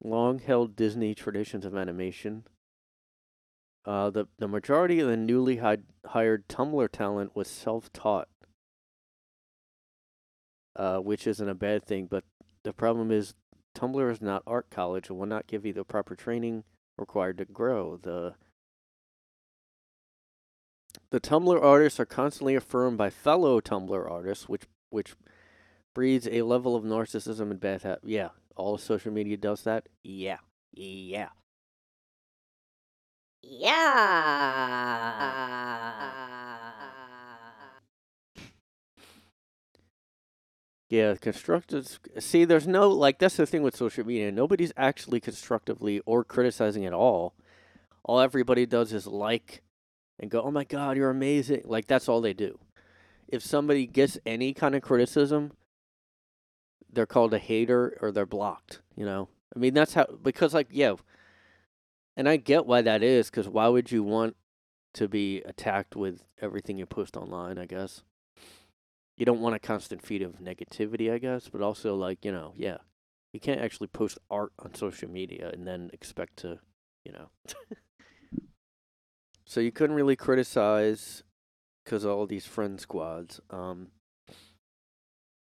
long 0.00 0.38
held 0.38 0.76
Disney 0.76 1.16
traditions 1.16 1.64
of 1.66 1.76
animation. 1.76 2.44
Uh, 3.84 4.08
the, 4.10 4.26
the 4.38 4.46
majority 4.46 5.00
of 5.00 5.08
the 5.08 5.16
newly 5.16 5.56
hi- 5.56 5.78
hired 6.06 6.46
Tumblr 6.46 6.88
talent 6.92 7.34
was 7.34 7.48
self 7.48 7.92
taught 7.92 8.28
uh, 10.76 10.98
which 10.98 11.26
isn't 11.26 11.48
a 11.48 11.54
bad 11.54 11.84
thing. 11.84 12.06
But 12.06 12.24
the 12.62 12.72
problem 12.72 13.10
is, 13.10 13.34
Tumblr 13.74 14.10
is 14.10 14.20
not 14.20 14.42
art 14.46 14.70
college 14.70 15.08
and 15.08 15.18
will 15.18 15.26
not 15.26 15.46
give 15.46 15.64
you 15.64 15.72
the 15.72 15.84
proper 15.84 16.14
training 16.14 16.64
required 16.98 17.38
to 17.38 17.44
grow. 17.44 17.98
The 18.02 18.34
the 21.10 21.20
Tumblr 21.20 21.62
artists 21.62 22.00
are 22.00 22.06
constantly 22.06 22.54
affirmed 22.54 22.98
by 22.98 23.10
fellow 23.10 23.60
Tumblr 23.60 24.10
artists, 24.10 24.48
which 24.48 24.64
which 24.90 25.14
breeds 25.94 26.28
a 26.30 26.42
level 26.42 26.76
of 26.76 26.84
narcissism 26.84 27.50
and 27.50 27.60
bad 27.60 27.82
habit. 27.82 28.04
Yeah, 28.04 28.28
all 28.56 28.78
social 28.78 29.12
media 29.12 29.36
does 29.36 29.62
that. 29.62 29.88
Yeah, 30.02 30.38
yeah. 30.72 31.28
Yeah. 33.42 33.70
Yeah, 40.92 41.14
constructive. 41.14 41.98
See, 42.18 42.44
there's 42.44 42.66
no 42.66 42.90
like 42.90 43.18
that's 43.18 43.38
the 43.38 43.46
thing 43.46 43.62
with 43.62 43.74
social 43.74 44.04
media. 44.04 44.30
Nobody's 44.30 44.74
actually 44.76 45.20
constructively 45.20 46.00
or 46.04 46.22
criticizing 46.22 46.84
at 46.84 46.92
all. 46.92 47.32
All 48.04 48.20
everybody 48.20 48.66
does 48.66 48.92
is 48.92 49.06
like 49.06 49.62
and 50.20 50.30
go, 50.30 50.42
"Oh 50.42 50.50
my 50.50 50.64
god, 50.64 50.98
you're 50.98 51.08
amazing." 51.08 51.62
Like 51.64 51.86
that's 51.86 52.10
all 52.10 52.20
they 52.20 52.34
do. 52.34 52.58
If 53.26 53.42
somebody 53.42 53.86
gets 53.86 54.18
any 54.26 54.52
kind 54.52 54.74
of 54.74 54.82
criticism, 54.82 55.52
they're 56.92 57.06
called 57.06 57.32
a 57.32 57.38
hater 57.38 57.96
or 58.02 58.12
they're 58.12 58.26
blocked, 58.26 58.82
you 58.94 59.06
know? 59.06 59.30
I 59.56 59.58
mean, 59.58 59.72
that's 59.72 59.94
how 59.94 60.04
because 60.22 60.52
like, 60.52 60.68
yeah. 60.70 60.96
And 62.18 62.28
I 62.28 62.36
get 62.36 62.66
why 62.66 62.82
that 62.82 63.02
is 63.02 63.30
cuz 63.30 63.48
why 63.48 63.68
would 63.68 63.90
you 63.92 64.02
want 64.02 64.36
to 64.92 65.08
be 65.08 65.40
attacked 65.46 65.96
with 65.96 66.26
everything 66.42 66.76
you 66.76 66.84
post 66.84 67.16
online, 67.16 67.56
I 67.56 67.64
guess 67.64 68.02
you 69.22 69.24
don't 69.24 69.40
want 69.40 69.54
a 69.54 69.60
constant 69.60 70.04
feed 70.04 70.20
of 70.20 70.40
negativity, 70.40 71.12
I 71.12 71.18
guess, 71.18 71.48
but 71.48 71.62
also 71.62 71.94
like, 71.94 72.24
you 72.24 72.32
know, 72.32 72.54
yeah. 72.56 72.78
You 73.32 73.38
can't 73.38 73.60
actually 73.60 73.86
post 73.86 74.18
art 74.28 74.50
on 74.58 74.74
social 74.74 75.08
media 75.08 75.48
and 75.52 75.64
then 75.64 75.90
expect 75.92 76.38
to, 76.38 76.58
you 77.04 77.12
know. 77.12 77.30
so 79.46 79.60
you 79.60 79.70
couldn't 79.70 79.94
really 79.94 80.16
criticize 80.16 81.22
cuz 81.86 82.04
all 82.04 82.26
these 82.26 82.46
friend 82.46 82.80
squads. 82.80 83.40
Um 83.48 83.92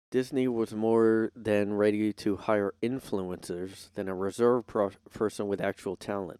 Disney 0.09 0.47
was 0.47 0.73
more 0.73 1.31
than 1.35 1.75
ready 1.75 2.11
to 2.11 2.37
hire 2.37 2.73
influencers 2.81 3.93
than 3.93 4.09
a 4.09 4.15
reserve 4.15 4.65
pro- 4.65 4.89
person 5.13 5.47
with 5.47 5.61
actual 5.61 5.95
talent. 5.95 6.39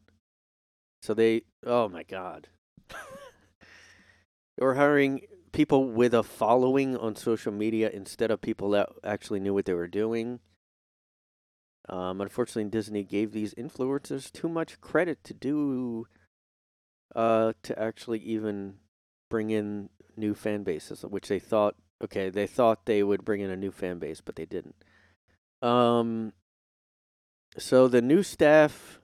So 1.04 1.14
they, 1.14 1.44
oh 1.64 1.90
my 1.90 2.02
god. 2.02 2.48
they 2.90 4.66
were 4.66 4.74
hiring 4.74 5.28
people 5.52 5.90
with 5.90 6.14
a 6.14 6.24
following 6.24 6.96
on 6.98 7.16
social 7.16 7.52
media 7.52 7.90
instead 7.92 8.32
of 8.32 8.42
people 8.42 8.70
that 8.72 8.90
actually 9.04 9.40
knew 9.40 9.54
what 9.54 9.66
they 9.66 9.74
were 9.74 9.88
doing. 9.88 10.40
Um, 11.88 12.22
unfortunately, 12.22 12.70
Disney 12.70 13.04
gave 13.04 13.32
these 13.32 13.54
influencers 13.56 14.32
too 14.32 14.48
much 14.48 14.80
credit 14.80 15.24
to 15.24 15.34
do, 15.34 16.08
uh, 17.16 17.54
to 17.64 17.80
actually 17.80 18.20
even 18.20 18.76
bring 19.30 19.50
in 19.50 19.90
new 20.16 20.36
fan 20.36 20.64
bases, 20.64 21.02
which 21.02 21.28
they 21.28 21.40
thought, 21.40 21.76
okay, 22.04 22.30
they 22.30 22.46
thought 22.46 22.86
they 22.86 23.02
would 23.02 23.26
bring 23.26 23.42
in 23.42 23.50
a 23.50 23.56
new 23.56 23.72
fan 23.72 23.98
base, 23.98 24.22
but 24.22 24.36
they 24.36 24.46
didn't. 24.46 24.76
Um, 25.62 26.34
so 27.58 27.88
the 27.88 28.02
new 28.02 28.22
staff 28.22 29.00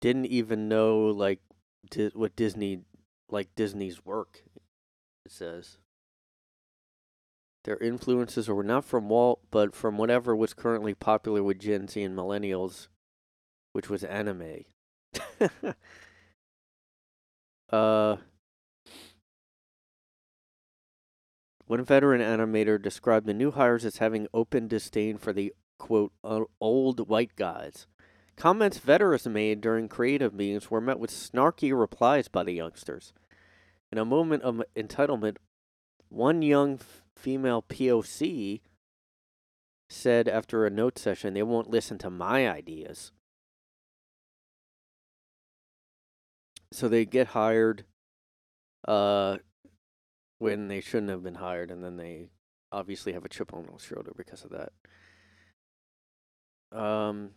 didn't 0.00 0.26
even 0.26 0.68
know 0.68 1.06
like 1.06 1.40
di- 1.90 2.10
what 2.12 2.36
Disney, 2.36 2.80
like 3.30 3.54
Disney's 3.54 4.04
work 4.04 4.42
says. 5.32 5.78
Their 7.64 7.78
influences 7.78 8.48
were 8.48 8.64
not 8.64 8.84
from 8.84 9.08
Walt, 9.08 9.40
but 9.50 9.74
from 9.74 9.96
whatever 9.96 10.34
was 10.34 10.52
currently 10.52 10.94
popular 10.94 11.42
with 11.42 11.60
Gen 11.60 11.86
Z 11.86 12.02
and 12.02 12.16
millennials, 12.16 12.88
which 13.72 13.88
was 13.88 14.02
anime. 14.02 14.64
uh, 17.70 18.16
one 21.66 21.84
veteran 21.84 22.20
animator 22.20 22.82
described 22.82 23.26
the 23.26 23.34
new 23.34 23.52
hires 23.52 23.84
as 23.84 23.98
having 23.98 24.26
open 24.34 24.66
disdain 24.66 25.16
for 25.16 25.32
the 25.32 25.54
quote 25.78 26.12
old 26.60 27.08
white 27.08 27.36
guys. 27.36 27.86
Comments 28.36 28.76
veterans 28.78 29.26
made 29.26 29.60
during 29.60 29.88
creative 29.88 30.34
meetings 30.34 30.70
were 30.70 30.80
met 30.80 30.98
with 30.98 31.10
snarky 31.10 31.78
replies 31.78 32.28
by 32.28 32.42
the 32.42 32.52
youngsters. 32.52 33.12
In 33.92 33.98
a 33.98 34.04
moment 34.06 34.42
of 34.42 34.62
entitlement, 34.74 35.36
one 36.08 36.40
young 36.40 36.80
female 37.14 37.62
POC 37.62 38.62
said 39.90 40.28
after 40.28 40.64
a 40.64 40.70
note 40.70 40.98
session, 40.98 41.34
they 41.34 41.42
won't 41.42 41.68
listen 41.68 41.98
to 41.98 42.08
my 42.08 42.48
ideas. 42.48 43.12
So 46.72 46.88
they 46.88 47.04
get 47.04 47.28
hired 47.28 47.84
uh, 48.88 49.36
when 50.38 50.68
they 50.68 50.80
shouldn't 50.80 51.10
have 51.10 51.22
been 51.22 51.34
hired, 51.34 51.70
and 51.70 51.84
then 51.84 51.98
they 51.98 52.30
obviously 52.72 53.12
have 53.12 53.26
a 53.26 53.28
chip 53.28 53.52
on 53.52 53.66
their 53.66 53.78
shoulder 53.78 54.12
because 54.16 54.42
of 54.42 54.52
that. 54.52 54.72
Um. 56.76 57.32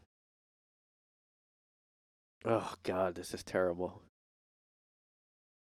Oh 2.46 2.76
God, 2.84 3.16
this 3.16 3.34
is 3.34 3.44
terrible 3.44 4.05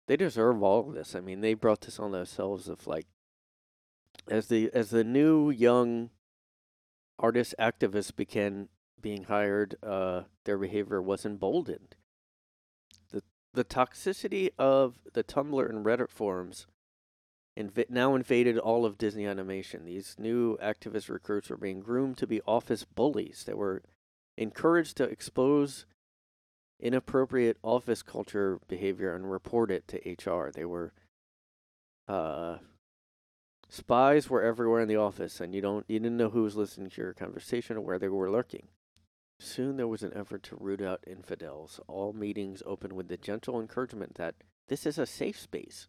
they 0.08 0.18
deserve 0.18 0.62
all 0.62 0.90
of 0.90 0.96
this. 0.96 1.16
I 1.16 1.20
mean, 1.20 1.42
they 1.42 1.54
brought 1.54 1.82
this 1.82 2.00
on 2.00 2.12
themselves 2.12 2.68
of 2.68 2.88
like 2.88 3.08
as 4.30 4.48
the 4.48 4.70
as 4.74 4.90
the 4.90 5.04
new 5.04 5.50
young 5.50 6.10
artist 7.20 7.56
activists 7.60 8.16
began 8.16 8.70
being 9.00 9.24
hired, 9.24 9.76
uh, 9.84 10.24
their 10.46 10.58
behavior 10.58 11.02
was 11.02 11.26
emboldened. 11.26 11.96
The 13.12 13.24
the 13.54 13.64
toxicity 13.64 14.50
of 14.58 15.00
the 15.14 15.24
Tumblr 15.24 15.70
and 15.70 15.86
Reddit 15.86 16.10
forums 16.10 16.68
inv- 17.58 17.90
now 17.90 18.16
invaded 18.16 18.58
all 18.58 18.86
of 18.86 18.98
Disney 18.98 19.26
animation. 19.26 19.86
These 19.86 20.16
new 20.20 20.58
activist 20.58 21.10
recruits 21.10 21.50
were 21.50 21.58
being 21.58 21.80
groomed 21.80 22.18
to 22.18 22.28
be 22.28 22.42
office 22.48 22.86
bullies. 22.86 23.44
They 23.46 23.54
were 23.54 23.82
encouraged 24.38 24.98
to 24.98 25.04
expose 25.04 25.86
inappropriate 26.82 27.58
office 27.64 28.02
culture 28.02 28.60
behavior 28.68 29.16
and 29.16 29.32
report 29.32 29.72
it 29.72 29.88
to 29.88 30.32
HR. 30.32 30.52
They 30.54 30.66
were 30.66 30.94
uh, 32.08 32.58
spies 33.70 34.30
were 34.30 34.42
everywhere 34.42 34.82
in 34.82 34.88
the 34.88 34.98
office, 34.98 35.40
and 35.40 35.56
you 35.56 35.62
don't 35.62 35.86
you 35.88 36.00
didn't 36.00 36.18
know 36.18 36.30
who 36.30 36.44
was 36.44 36.56
listening 36.56 36.90
to 36.90 37.02
your 37.02 37.14
conversation 37.14 37.78
or 37.78 37.82
where 37.82 38.00
they 38.00 38.10
were 38.10 38.32
lurking. 38.32 38.68
Soon 39.40 39.78
there 39.78 39.88
was 39.88 40.04
an 40.04 40.14
effort 40.16 40.44
to 40.44 40.58
root 40.60 40.82
out 40.82 41.04
infidels. 41.08 41.80
All 41.88 42.14
meetings 42.14 42.62
opened 42.66 42.94
with 42.94 43.08
the 43.08 43.18
gentle 43.18 43.60
encouragement 43.60 44.16
that 44.16 44.36
this 44.68 44.86
is 44.86 44.98
a 44.98 45.06
safe 45.06 45.40
space. 45.40 45.88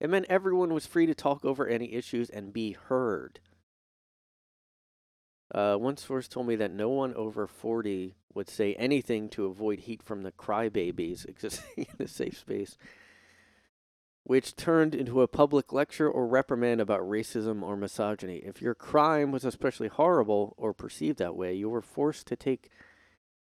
It 0.00 0.08
meant 0.08 0.26
everyone 0.30 0.72
was 0.72 0.86
free 0.86 1.04
to 1.04 1.14
talk 1.14 1.44
over 1.44 1.66
any 1.66 1.92
issues 1.92 2.30
and 2.30 2.54
be 2.54 2.72
heard. 2.72 3.40
Uh, 5.54 5.76
one 5.76 5.96
source 5.96 6.26
told 6.26 6.46
me 6.46 6.56
that 6.56 6.72
no 6.72 6.88
one 6.88 7.12
over 7.14 7.46
40 7.46 8.14
would 8.34 8.48
say 8.48 8.74
anything 8.74 9.28
to 9.30 9.46
avoid 9.46 9.80
heat 9.80 10.02
from 10.02 10.22
the 10.22 10.32
crybabies 10.32 11.24
existing 11.28 11.86
in 11.98 12.04
a 12.04 12.08
safe 12.08 12.38
space, 12.38 12.76
which 14.24 14.56
turned 14.56 14.94
into 14.94 15.22
a 15.22 15.28
public 15.28 15.72
lecture 15.72 16.08
or 16.08 16.26
reprimand 16.26 16.80
about 16.80 17.00
racism 17.00 17.62
or 17.62 17.76
misogyny. 17.76 18.36
If 18.36 18.62
your 18.62 18.74
crime 18.74 19.32
was 19.32 19.44
especially 19.44 19.88
horrible 19.88 20.54
or 20.56 20.72
perceived 20.72 21.18
that 21.18 21.36
way, 21.36 21.54
you 21.54 21.68
were 21.68 21.82
forced 21.82 22.26
to 22.28 22.36
take 22.36 22.70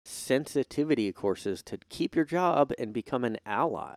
sensitivity 0.04 1.12
courses 1.12 1.62
to 1.64 1.80
keep 1.90 2.16
your 2.16 2.26
job 2.26 2.72
and 2.78 2.94
become 2.94 3.24
an 3.24 3.38
ally. 3.46 3.96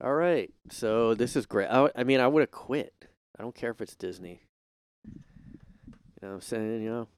All 0.00 0.14
right, 0.14 0.50
so 0.70 1.14
this 1.14 1.34
is 1.34 1.44
great. 1.44 1.66
I, 1.66 1.90
I 1.96 2.04
mean, 2.04 2.20
I 2.20 2.28
would 2.28 2.40
have 2.40 2.52
quit. 2.52 3.06
I 3.36 3.42
don't 3.42 3.54
care 3.54 3.72
if 3.72 3.80
it's 3.80 3.96
Disney. 3.96 4.42
You 5.04 5.14
know 6.22 6.28
what 6.28 6.34
I'm 6.34 6.40
saying? 6.40 6.82
You 6.82 6.90
know? 6.90 7.08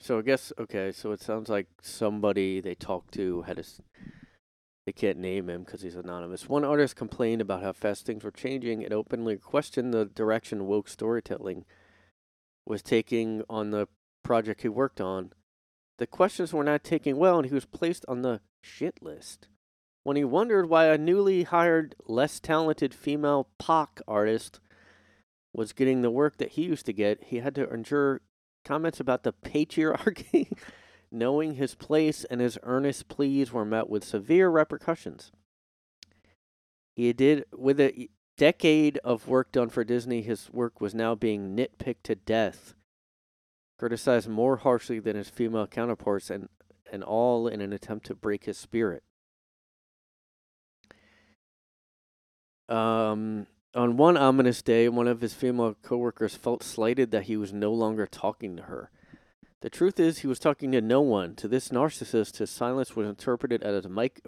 So 0.00 0.18
I 0.18 0.22
guess, 0.22 0.52
okay, 0.58 0.92
so 0.92 1.12
it 1.12 1.20
sounds 1.20 1.48
like 1.48 1.66
somebody 1.82 2.60
they 2.60 2.74
talked 2.74 3.14
to 3.14 3.42
had 3.42 3.58
a. 3.58 3.64
They 4.86 4.92
can't 4.92 5.18
name 5.18 5.50
him 5.50 5.64
because 5.64 5.82
he's 5.82 5.96
anonymous. 5.96 6.48
One 6.48 6.64
artist 6.64 6.96
complained 6.96 7.42
about 7.42 7.62
how 7.62 7.72
fast 7.72 8.06
things 8.06 8.24
were 8.24 8.30
changing 8.30 8.82
and 8.82 8.92
openly 8.92 9.36
questioned 9.36 9.92
the 9.92 10.06
direction 10.06 10.66
woke 10.66 10.88
storytelling 10.88 11.66
was 12.64 12.80
taking 12.80 13.42
on 13.50 13.70
the 13.70 13.88
project 14.22 14.62
he 14.62 14.68
worked 14.68 15.00
on. 15.00 15.32
The 15.98 16.06
questions 16.06 16.52
were 16.52 16.64
not 16.64 16.84
taking 16.84 17.16
well, 17.16 17.38
and 17.38 17.46
he 17.46 17.54
was 17.54 17.66
placed 17.66 18.04
on 18.08 18.22
the 18.22 18.40
shit 18.62 19.02
list. 19.02 19.48
When 20.04 20.16
he 20.16 20.24
wondered 20.24 20.68
why 20.70 20.86
a 20.86 20.96
newly 20.96 21.42
hired, 21.42 21.94
less 22.06 22.40
talented 22.40 22.94
female 22.94 23.48
POC 23.60 24.00
artist 24.06 24.60
was 25.52 25.72
getting 25.72 26.02
the 26.02 26.10
work 26.10 26.38
that 26.38 26.52
he 26.52 26.62
used 26.62 26.86
to 26.86 26.92
get, 26.92 27.24
he 27.24 27.38
had 27.38 27.54
to 27.56 27.68
endure 27.70 28.22
comments 28.64 29.00
about 29.00 29.22
the 29.22 29.32
patriarchy. 29.32 30.50
Knowing 31.10 31.54
his 31.54 31.74
place 31.74 32.24
and 32.24 32.38
his 32.38 32.58
earnest 32.62 33.08
pleas 33.08 33.50
were 33.50 33.64
met 33.64 33.88
with 33.88 34.04
severe 34.04 34.50
repercussions. 34.50 35.32
He 36.94 37.12
did, 37.14 37.46
with 37.56 37.80
a 37.80 38.10
decade 38.36 38.98
of 38.98 39.26
work 39.26 39.52
done 39.52 39.70
for 39.70 39.84
Disney, 39.84 40.20
his 40.20 40.50
work 40.52 40.80
was 40.80 40.94
now 40.94 41.14
being 41.14 41.56
nitpicked 41.56 42.02
to 42.04 42.14
death, 42.14 42.74
criticized 43.78 44.28
more 44.28 44.58
harshly 44.58 44.98
than 44.98 45.16
his 45.16 45.30
female 45.30 45.66
counterparts, 45.66 46.28
and, 46.28 46.50
and 46.92 47.02
all 47.02 47.48
in 47.48 47.60
an 47.60 47.72
attempt 47.72 48.04
to 48.06 48.14
break 48.14 48.44
his 48.44 48.58
spirit. 48.58 49.02
Um, 52.68 53.46
on 53.78 53.96
one 53.96 54.16
ominous 54.16 54.60
day, 54.60 54.88
one 54.88 55.06
of 55.06 55.20
his 55.20 55.34
female 55.34 55.76
coworkers 55.82 56.34
felt 56.34 56.64
slighted 56.64 57.12
that 57.12 57.24
he 57.24 57.36
was 57.36 57.52
no 57.52 57.72
longer 57.72 58.08
talking 58.08 58.56
to 58.56 58.64
her. 58.64 58.90
The 59.60 59.70
truth 59.70 60.00
is, 60.00 60.18
he 60.18 60.26
was 60.26 60.40
talking 60.40 60.72
to 60.72 60.80
no 60.80 61.00
one. 61.00 61.36
To 61.36 61.46
this 61.46 61.68
narcissist, 61.68 62.38
his 62.38 62.50
silence 62.50 62.96
was 62.96 63.06
interpreted 63.06 63.62
as 63.62 63.84
a 63.84 63.88
mic- 63.88 64.20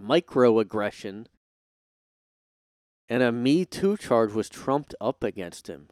microaggression, 0.00 1.26
and 3.08 3.22
a 3.24 3.32
Me 3.32 3.64
Too 3.64 3.96
charge 3.96 4.32
was 4.32 4.48
trumped 4.48 4.94
up 5.00 5.24
against 5.24 5.66
him. 5.66 5.88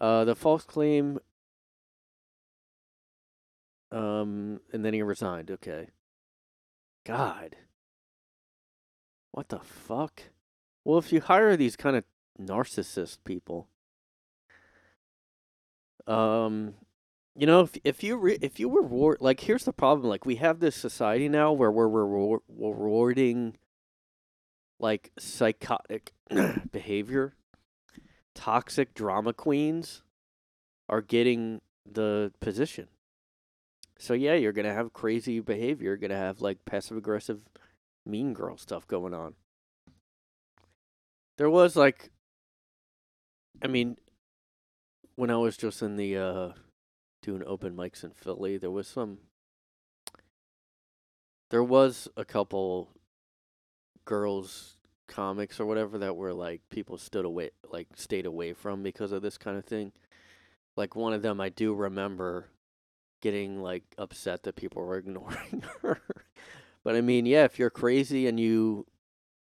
Uh, 0.00 0.24
the 0.24 0.36
false 0.36 0.62
claim, 0.62 1.18
um, 3.90 4.60
and 4.72 4.84
then 4.84 4.94
he 4.94 5.02
resigned. 5.02 5.50
Okay. 5.50 5.88
God. 7.04 7.56
What 9.32 9.48
the 9.48 9.58
fuck? 9.58 10.22
Well, 10.88 10.96
if 10.96 11.12
you 11.12 11.20
hire 11.20 11.54
these 11.54 11.76
kind 11.76 11.96
of 11.96 12.04
narcissist 12.40 13.18
people, 13.22 13.68
um, 16.06 16.76
you 17.36 17.46
know, 17.46 17.60
if 17.60 17.76
if 17.84 18.02
you 18.02 18.16
re- 18.16 18.38
if 18.40 18.58
you 18.58 18.74
reward, 18.74 19.18
like, 19.20 19.40
here's 19.40 19.64
the 19.64 19.72
problem: 19.74 20.08
like, 20.08 20.24
we 20.24 20.36
have 20.36 20.60
this 20.60 20.74
society 20.74 21.28
now 21.28 21.52
where 21.52 21.70
we're 21.70 21.90
rewar- 21.90 22.40
rewarding 22.48 23.58
like 24.80 25.12
psychotic 25.18 26.14
behavior. 26.72 27.34
Toxic 28.34 28.94
drama 28.94 29.34
queens 29.34 30.02
are 30.88 31.02
getting 31.02 31.60
the 31.84 32.32
position. 32.40 32.88
So 33.98 34.14
yeah, 34.14 34.36
you're 34.36 34.54
gonna 34.54 34.72
have 34.72 34.94
crazy 34.94 35.40
behavior. 35.40 35.88
You're 35.88 35.96
gonna 35.98 36.16
have 36.16 36.40
like 36.40 36.64
passive 36.64 36.96
aggressive, 36.96 37.42
mean 38.06 38.32
girl 38.32 38.56
stuff 38.56 38.86
going 38.88 39.12
on. 39.12 39.34
There 41.38 41.48
was 41.48 41.76
like, 41.76 42.10
I 43.62 43.68
mean, 43.68 43.96
when 45.14 45.30
I 45.30 45.36
was 45.36 45.56
just 45.56 45.82
in 45.82 45.96
the 45.96 46.16
uh 46.16 46.48
doing 47.22 47.42
open 47.46 47.74
mics 47.76 48.04
in 48.04 48.10
Philly, 48.10 48.58
there 48.58 48.70
was 48.70 48.88
some. 48.88 49.18
There 51.50 51.64
was 51.64 52.08
a 52.16 52.24
couple 52.24 52.90
girls 54.04 54.76
comics 55.06 55.58
or 55.58 55.64
whatever 55.64 55.96
that 55.98 56.16
were 56.16 56.34
like 56.34 56.60
people 56.70 56.98
stood 56.98 57.24
away 57.24 57.50
like 57.70 57.88
stayed 57.96 58.26
away 58.26 58.52
from 58.52 58.82
because 58.82 59.12
of 59.12 59.22
this 59.22 59.38
kind 59.38 59.56
of 59.56 59.64
thing. 59.64 59.92
Like 60.76 60.96
one 60.96 61.12
of 61.12 61.22
them 61.22 61.40
I 61.40 61.50
do 61.50 61.72
remember 61.72 62.48
getting 63.22 63.62
like 63.62 63.84
upset 63.96 64.42
that 64.42 64.56
people 64.56 64.82
were 64.82 64.96
ignoring 64.98 65.62
her. 65.82 66.02
but 66.82 66.96
I 66.96 67.00
mean, 67.00 67.26
yeah, 67.26 67.44
if 67.44 67.60
you're 67.60 67.70
crazy 67.70 68.26
and 68.26 68.40
you 68.40 68.86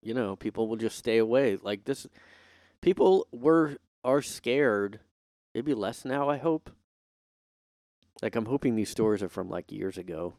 you 0.07 0.14
know, 0.14 0.37
people 0.37 0.69
will 0.69 0.77
just 0.77 0.97
stay 0.97 1.19
away. 1.19 1.59
Like 1.61 1.85
this 1.85 2.07
people 2.81 3.27
were 3.33 3.79
are 4.05 4.23
scared. 4.23 5.01
Maybe 5.55 5.75
less 5.75 6.05
now, 6.05 6.29
I 6.29 6.37
hope. 6.37 6.71
Like 8.23 8.37
I'm 8.37 8.47
hoping 8.47 8.77
these 8.77 8.90
stories 8.90 9.23
are 9.23 9.29
from 9.29 9.51
like 9.51 9.73
years 9.73 9.99
ago. 9.99 10.35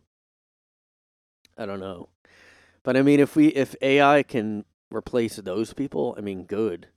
I 1.57 1.65
don't 1.65 1.79
know. 1.79 2.09
But 2.83 2.95
I 2.95 3.01
mean 3.01 3.19
if 3.19 3.35
we 3.35 3.47
if 3.47 3.75
AI 3.81 4.23
can 4.23 4.63
replace 4.89 5.35
those 5.35 5.73
people, 5.73 6.15
I 6.17 6.21
mean 6.21 6.45
good. 6.45 6.87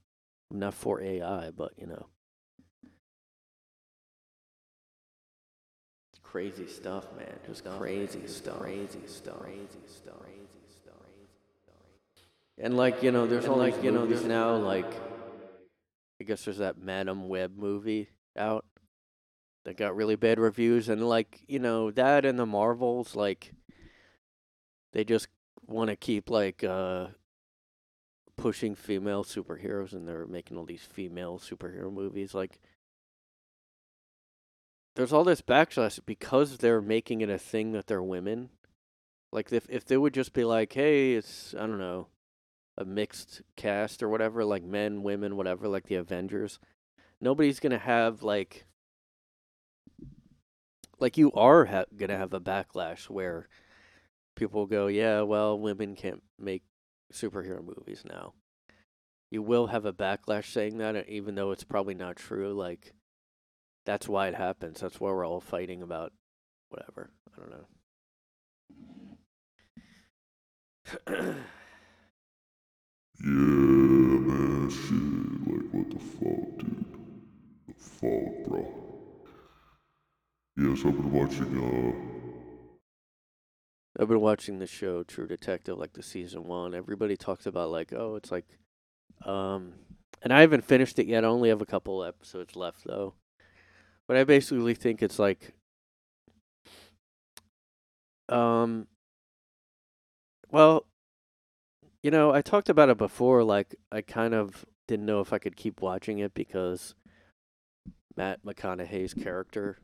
I'm 0.49 0.59
not 0.59 0.73
for 0.73 1.01
AI, 1.01 1.51
but 1.51 1.73
you 1.77 1.87
know. 1.87 2.07
Crazy 6.23 6.67
stuff, 6.67 7.05
man. 7.17 7.27
Just 7.45 7.65
crazy 7.65 8.25
stuff. 8.27 8.59
Crazy 8.61 9.01
stuff. 9.01 9.01
Crazy 9.01 9.01
stuff. 9.07 9.41
Crazy 9.41 9.79
stuff. 9.87 10.30
And 12.61 12.77
like, 12.77 13.01
you 13.01 13.11
know, 13.11 13.25
there's 13.25 13.47
all 13.47 13.57
like, 13.57 13.83
you 13.83 13.91
know, 13.91 14.05
there's 14.05 14.23
now 14.23 14.55
like 14.55 14.85
I 16.21 16.23
guess 16.23 16.45
there's 16.45 16.59
that 16.59 16.77
Madame 16.77 17.27
Web 17.27 17.57
movie 17.57 18.09
out 18.37 18.65
that 19.65 19.77
got 19.77 19.95
really 19.95 20.15
bad 20.15 20.39
reviews. 20.39 20.87
And 20.87 21.09
like, 21.09 21.41
you 21.47 21.57
know, 21.57 21.89
that 21.89 22.23
and 22.23 22.37
the 22.37 22.45
Marvels 22.45 23.15
like 23.15 23.51
they 24.93 25.03
just 25.03 25.27
want 25.65 25.89
to 25.89 25.95
keep 25.95 26.29
like 26.29 26.63
uh 26.63 27.07
pushing 28.37 28.75
female 28.75 29.23
superheroes 29.23 29.93
and 29.93 30.07
they're 30.07 30.27
making 30.27 30.57
all 30.57 30.65
these 30.65 30.83
female 30.83 31.39
superhero 31.39 31.93
movies 31.93 32.33
like 32.33 32.59
there's 34.95 35.13
all 35.13 35.23
this 35.23 35.41
backlash 35.41 35.99
because 36.05 36.57
they're 36.57 36.81
making 36.81 37.21
it 37.21 37.29
a 37.29 37.37
thing 37.37 37.71
that 37.71 37.87
they're 37.87 38.03
women. 38.03 38.49
Like 39.31 39.51
if 39.51 39.65
if 39.69 39.85
they 39.85 39.97
would 39.97 40.13
just 40.13 40.33
be 40.33 40.43
like 40.43 40.73
hey 40.73 41.13
it's 41.13 41.55
i 41.55 41.59
don't 41.59 41.79
know 41.79 42.07
a 42.81 42.85
mixed 42.85 43.41
cast 43.55 44.03
or 44.03 44.09
whatever 44.09 44.43
like 44.43 44.63
men 44.63 45.03
women 45.03 45.35
whatever 45.35 45.67
like 45.67 45.87
the 45.87 45.95
avengers 45.95 46.59
nobody's 47.19 47.59
gonna 47.59 47.77
have 47.77 48.23
like 48.23 48.65
like 50.99 51.17
you 51.17 51.31
are 51.33 51.65
ha- 51.65 51.85
gonna 51.95 52.17
have 52.17 52.33
a 52.33 52.39
backlash 52.39 53.09
where 53.09 53.47
people 54.35 54.65
go 54.65 54.87
yeah 54.87 55.21
well 55.21 55.57
women 55.57 55.95
can't 55.95 56.23
make 56.37 56.63
superhero 57.11 57.63
movies 57.63 58.03
now. 58.07 58.33
You 59.29 59.41
will 59.41 59.67
have 59.67 59.85
a 59.85 59.93
backlash 59.93 60.51
saying 60.51 60.77
that, 60.79 61.07
even 61.07 61.35
though 61.35 61.51
it's 61.51 61.63
probably 61.63 61.93
not 61.93 62.15
true. 62.17 62.53
Like, 62.53 62.93
that's 63.85 64.07
why 64.09 64.27
it 64.27 64.35
happens. 64.35 64.81
That's 64.81 64.99
why 64.99 65.09
we're 65.11 65.25
all 65.25 65.39
fighting 65.39 65.81
about 65.81 66.11
whatever. 66.69 67.11
I 67.35 67.39
don't 67.39 67.51
know. 71.15 71.35
Yeah, 73.23 73.29
man, 73.29 74.67
shit. 74.71 75.47
Like, 75.47 75.71
what 75.71 75.91
the 75.91 75.99
fuck, 75.99 76.57
dude? 76.57 76.85
The 77.67 77.73
fuck, 77.77 78.33
bro. 78.47 78.65
Yes, 80.57 80.79
I've 80.79 80.97
been 80.97 81.11
watching, 81.11 81.55
uh, 81.59 81.93
I've 84.01 84.07
been 84.07 84.21
watching 84.21 84.57
the 84.57 84.65
show 84.65 85.03
True 85.03 85.27
Detective, 85.27 85.77
like 85.77 85.93
the 85.93 86.01
season 86.01 86.45
one. 86.45 86.73
Everybody 86.73 87.15
talks 87.15 87.45
about 87.45 87.69
like, 87.69 87.93
oh, 87.93 88.15
it's 88.15 88.31
like, 88.31 88.47
um, 89.23 89.73
and 90.23 90.33
I 90.33 90.41
haven't 90.41 90.65
finished 90.65 90.97
it 90.97 91.05
yet. 91.05 91.23
I 91.23 91.27
only 91.27 91.49
have 91.49 91.61
a 91.61 91.67
couple 91.67 92.03
episodes 92.03 92.55
left 92.55 92.85
though. 92.85 93.13
But 94.07 94.17
I 94.17 94.23
basically 94.23 94.73
think 94.73 95.03
it's 95.03 95.19
like, 95.19 95.53
um, 98.29 98.87
well, 100.49 100.87
you 102.03 102.11
know, 102.11 102.33
I 102.33 102.41
talked 102.41 102.69
about 102.69 102.89
it 102.89 102.97
before. 102.97 103.43
Like, 103.43 103.75
I 103.91 104.01
kind 104.01 104.33
of 104.33 104.65
didn't 104.87 105.05
know 105.05 105.21
if 105.21 105.33
I 105.33 105.39
could 105.39 105.55
keep 105.55 105.81
watching 105.81 106.19
it 106.19 106.33
because 106.33 106.95
Matt 108.17 108.43
McConaughey's 108.43 109.13
character 109.13 109.77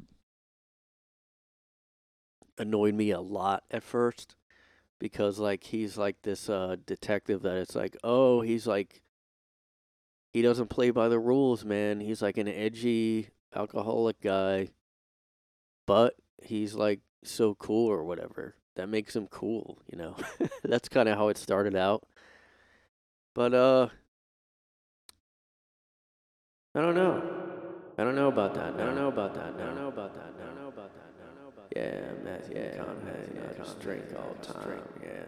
annoyed 2.57 2.95
me 2.95 3.11
a 3.11 3.19
lot 3.19 3.63
at 3.69 3.83
first 3.83 4.35
because 4.99 5.37
like 5.37 5.63
he's 5.63 5.97
like 5.97 6.21
this 6.23 6.49
uh 6.49 6.75
detective 6.85 7.43
that 7.43 7.57
it's 7.57 7.75
like 7.75 7.95
oh 8.03 8.41
he's 8.41 8.65
like 8.65 9.01
he 10.33 10.41
doesn't 10.41 10.69
play 10.69 10.89
by 10.89 11.07
the 11.07 11.19
rules 11.19 11.63
man 11.63 11.99
he's 11.99 12.21
like 12.21 12.37
an 12.37 12.47
edgy 12.47 13.29
alcoholic 13.55 14.19
guy 14.21 14.67
but 15.85 16.15
he's 16.43 16.73
like 16.73 16.99
so 17.23 17.53
cool 17.55 17.87
or 17.87 18.03
whatever 18.03 18.55
that 18.77 18.89
makes 18.89 19.15
him 19.15 19.27
cool 19.27 19.79
you 19.91 19.97
know? 19.97 20.15
That's 20.63 20.89
kind 20.89 21.09
of 21.09 21.17
how 21.17 21.29
it 21.29 21.37
started 21.37 21.75
out. 21.75 22.03
But 23.35 23.53
uh 23.53 23.89
I 26.75 26.81
don't 26.81 26.95
know. 26.95 27.21
I 27.97 28.03
don't 28.03 28.15
know 28.15 28.27
about 28.27 28.53
that 28.55 28.75
I 28.75 28.85
don't 28.85 28.95
know 28.95 29.07
about 29.09 29.33
that 29.35 29.53
I 29.55 29.65
don't 29.65 29.75
know 29.75 29.87
about 29.89 30.13
that 30.15 30.33
I 30.39 30.45
don't 30.45 30.55
know 30.55 30.67
about 30.69 30.93
that 30.93 31.11
I 31.19 31.25
don't 31.25 31.35
know 31.43 31.49
about 31.49 31.69
that. 31.69 31.75
Yeah 31.75 32.13
Matthew 32.23 32.55
McConaughey 32.55 33.49
I 33.49 33.57
just 33.63 33.79
drink 33.79 34.03
all 34.15 34.35
the 34.39 34.53
time. 34.53 34.81
yeah. 35.03 35.25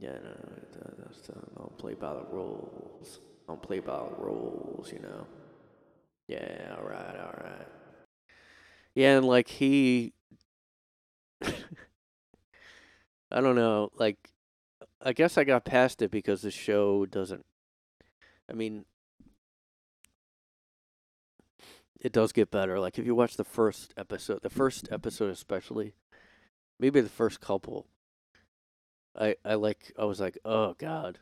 Yeah, 0.00 0.12
no, 0.12 0.30
that- 0.30 0.96
that's, 0.98 1.30
uh, 1.30 1.40
I 1.56 1.60
don't 1.60 1.76
play 1.78 1.94
by 1.94 2.14
the 2.14 2.24
rules. 2.30 3.18
I 3.48 3.52
don't 3.52 3.62
play 3.62 3.80
by 3.80 3.96
the 3.98 4.14
rules, 4.22 4.92
you 4.92 5.00
know. 5.00 5.26
Yeah, 6.28 6.76
all 6.78 6.84
right, 6.88 7.16
all 7.18 7.34
right. 7.42 7.66
Yeah, 8.98 9.18
and 9.18 9.26
like 9.26 9.46
he, 9.46 10.12
I 13.30 13.40
don't 13.40 13.54
know, 13.54 13.90
like 13.94 14.32
I 15.00 15.12
guess 15.12 15.38
I 15.38 15.44
got 15.44 15.64
past 15.64 16.02
it 16.02 16.10
because 16.10 16.42
the 16.42 16.50
show 16.50 17.06
doesn't. 17.06 17.46
I 18.50 18.54
mean, 18.54 18.86
it 22.00 22.10
does 22.10 22.32
get 22.32 22.50
better. 22.50 22.80
Like 22.80 22.98
if 22.98 23.06
you 23.06 23.14
watch 23.14 23.36
the 23.36 23.44
first 23.44 23.94
episode, 23.96 24.42
the 24.42 24.50
first 24.50 24.88
episode 24.90 25.30
especially, 25.30 25.94
maybe 26.80 27.00
the 27.00 27.08
first 27.08 27.40
couple, 27.40 27.86
I 29.16 29.36
I 29.44 29.54
like 29.54 29.92
I 29.96 30.06
was 30.06 30.18
like, 30.18 30.38
oh 30.44 30.74
god, 30.76 31.20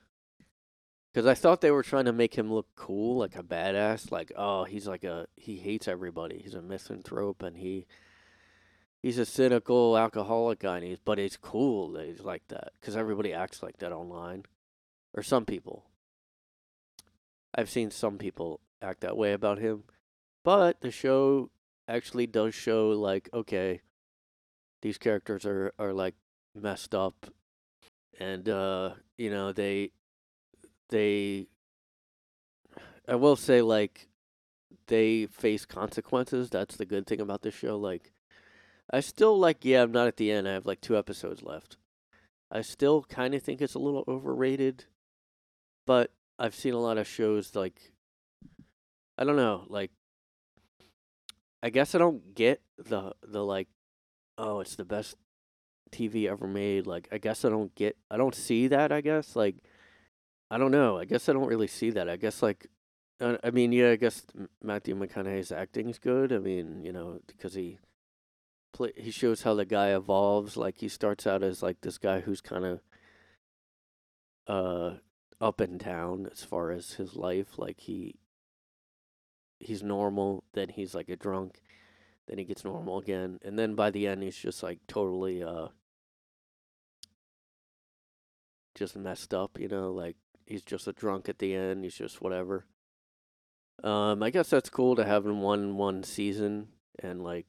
because 1.16 1.26
I 1.26 1.32
thought 1.32 1.62
they 1.62 1.70
were 1.70 1.82
trying 1.82 2.04
to 2.04 2.12
make 2.12 2.36
him 2.36 2.52
look 2.52 2.66
cool, 2.76 3.16
like 3.16 3.36
a 3.36 3.42
badass. 3.42 4.12
Like 4.12 4.32
oh, 4.36 4.64
he's 4.64 4.86
like 4.86 5.02
a 5.02 5.26
he 5.34 5.56
hates 5.56 5.88
everybody. 5.88 6.42
He's 6.44 6.52
a 6.52 6.60
misanthrope, 6.60 7.42
and 7.42 7.56
he 7.56 7.86
he's 9.02 9.16
a 9.16 9.24
cynical 9.24 9.96
alcoholic 9.96 10.58
guy. 10.58 10.76
And 10.76 10.84
he's 10.84 10.98
but 11.02 11.16
he's 11.16 11.38
cool. 11.38 11.92
That 11.92 12.04
he's 12.04 12.20
like 12.20 12.46
that 12.48 12.72
because 12.78 12.98
everybody 12.98 13.32
acts 13.32 13.62
like 13.62 13.78
that 13.78 13.92
online, 13.92 14.44
or 15.14 15.22
some 15.22 15.46
people. 15.46 15.86
I've 17.54 17.70
seen 17.70 17.90
some 17.90 18.18
people 18.18 18.60
act 18.82 19.00
that 19.00 19.16
way 19.16 19.32
about 19.32 19.58
him, 19.58 19.84
but 20.44 20.82
the 20.82 20.90
show 20.90 21.48
actually 21.88 22.26
does 22.26 22.54
show 22.54 22.90
like 22.90 23.30
okay, 23.32 23.80
these 24.82 24.98
characters 24.98 25.46
are 25.46 25.72
are 25.78 25.94
like 25.94 26.14
messed 26.54 26.94
up 26.94 27.26
and 28.20 28.48
uh 28.50 28.90
you 29.16 29.30
know 29.30 29.52
they 29.52 29.92
they 30.90 31.46
i 33.08 33.14
will 33.14 33.36
say 33.36 33.60
like 33.62 34.08
they 34.88 35.26
face 35.26 35.64
consequences 35.64 36.50
that's 36.50 36.76
the 36.76 36.86
good 36.86 37.06
thing 37.06 37.20
about 37.20 37.42
this 37.42 37.54
show 37.54 37.76
like 37.76 38.12
i 38.90 39.00
still 39.00 39.38
like 39.38 39.64
yeah 39.64 39.82
i'm 39.82 39.92
not 39.92 40.06
at 40.06 40.16
the 40.16 40.30
end 40.30 40.48
i 40.48 40.52
have 40.52 40.66
like 40.66 40.80
two 40.80 40.96
episodes 40.96 41.42
left 41.42 41.76
i 42.50 42.60
still 42.60 43.02
kind 43.02 43.34
of 43.34 43.42
think 43.42 43.60
it's 43.60 43.74
a 43.74 43.78
little 43.78 44.04
overrated 44.06 44.84
but 45.86 46.12
i've 46.38 46.54
seen 46.54 46.74
a 46.74 46.80
lot 46.80 46.98
of 46.98 47.06
shows 47.06 47.54
like 47.54 47.92
i 49.18 49.24
don't 49.24 49.36
know 49.36 49.64
like 49.68 49.90
i 51.62 51.70
guess 51.70 51.94
i 51.94 51.98
don't 51.98 52.34
get 52.34 52.60
the 52.76 53.12
the 53.26 53.42
like 53.42 53.68
oh 54.38 54.60
it's 54.60 54.76
the 54.76 54.84
best 54.84 55.16
TV 55.90 56.28
ever 56.28 56.46
made. 56.46 56.86
Like, 56.86 57.08
I 57.12 57.18
guess 57.18 57.44
I 57.44 57.48
don't 57.48 57.74
get, 57.74 57.96
I 58.10 58.16
don't 58.16 58.34
see 58.34 58.68
that. 58.68 58.92
I 58.92 59.00
guess, 59.00 59.36
like, 59.36 59.56
I 60.50 60.58
don't 60.58 60.70
know. 60.70 60.98
I 60.98 61.04
guess 61.04 61.28
I 61.28 61.32
don't 61.32 61.48
really 61.48 61.66
see 61.66 61.90
that. 61.90 62.08
I 62.08 62.16
guess, 62.16 62.42
like, 62.42 62.68
uh, 63.20 63.36
I 63.42 63.50
mean, 63.50 63.72
yeah, 63.72 63.90
I 63.90 63.96
guess 63.96 64.22
Matthew 64.62 64.94
McConaughey's 64.94 65.52
acting 65.52 65.88
is 65.88 65.98
good. 65.98 66.32
I 66.32 66.38
mean, 66.38 66.82
you 66.84 66.92
know, 66.92 67.20
because 67.26 67.54
he 67.54 67.78
play, 68.72 68.92
he 68.96 69.10
shows 69.10 69.42
how 69.42 69.54
the 69.54 69.64
guy 69.64 69.94
evolves. 69.94 70.56
Like, 70.56 70.78
he 70.78 70.88
starts 70.88 71.26
out 71.26 71.42
as 71.42 71.62
like 71.62 71.80
this 71.80 71.98
guy 71.98 72.20
who's 72.20 72.40
kind 72.40 72.64
of 72.64 72.80
uh 74.46 74.98
up 75.40 75.60
and 75.60 75.80
down 75.80 76.28
as 76.30 76.44
far 76.44 76.70
as 76.70 76.92
his 76.92 77.16
life. 77.16 77.58
Like, 77.58 77.80
he 77.80 78.16
he's 79.58 79.82
normal, 79.82 80.44
then 80.52 80.68
he's 80.68 80.94
like 80.94 81.08
a 81.08 81.16
drunk 81.16 81.60
then 82.26 82.38
he 82.38 82.44
gets 82.44 82.64
normal 82.64 82.98
again 82.98 83.38
and 83.42 83.58
then 83.58 83.74
by 83.74 83.90
the 83.90 84.06
end 84.06 84.22
he's 84.22 84.36
just 84.36 84.62
like 84.62 84.80
totally 84.86 85.42
uh 85.42 85.68
just 88.74 88.96
messed 88.96 89.32
up 89.32 89.58
you 89.58 89.68
know 89.68 89.92
like 89.92 90.16
he's 90.46 90.62
just 90.62 90.86
a 90.86 90.92
drunk 90.92 91.28
at 91.28 91.38
the 91.38 91.54
end 91.54 91.84
he's 91.84 91.96
just 91.96 92.20
whatever 92.22 92.64
um 93.84 94.22
i 94.22 94.30
guess 94.30 94.48
that's 94.48 94.70
cool 94.70 94.96
to 94.96 95.04
have 95.04 95.26
in 95.26 95.40
one 95.40 95.76
one 95.76 96.02
season 96.02 96.68
and 97.00 97.22
like 97.22 97.46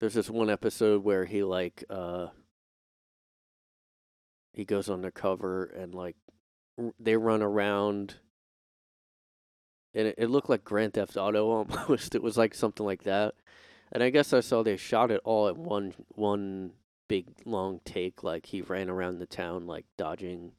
there's 0.00 0.14
this 0.14 0.30
one 0.30 0.48
episode 0.48 1.02
where 1.02 1.24
he 1.24 1.42
like 1.42 1.82
uh 1.90 2.28
he 4.52 4.64
goes 4.64 4.88
undercover 4.88 5.64
and 5.64 5.94
like 5.94 6.16
r- 6.78 6.94
they 7.00 7.16
run 7.16 7.42
around 7.42 8.16
and 9.94 10.08
it, 10.08 10.14
it 10.18 10.30
looked 10.30 10.48
like 10.48 10.64
Grand 10.64 10.94
Theft 10.94 11.16
Auto 11.16 11.48
almost. 11.50 12.14
It 12.14 12.22
was 12.22 12.36
like 12.36 12.54
something 12.54 12.86
like 12.86 13.04
that. 13.04 13.34
And 13.90 14.02
I 14.02 14.10
guess 14.10 14.32
I 14.32 14.40
saw 14.40 14.62
they 14.62 14.76
shot 14.76 15.10
it 15.10 15.20
all 15.24 15.48
at 15.48 15.56
one 15.56 15.94
one 16.08 16.72
big 17.08 17.26
long 17.44 17.80
take. 17.84 18.22
Like 18.22 18.46
he 18.46 18.60
ran 18.60 18.90
around 18.90 19.18
the 19.18 19.26
town 19.26 19.66
like 19.66 19.86
dodging 19.96 20.52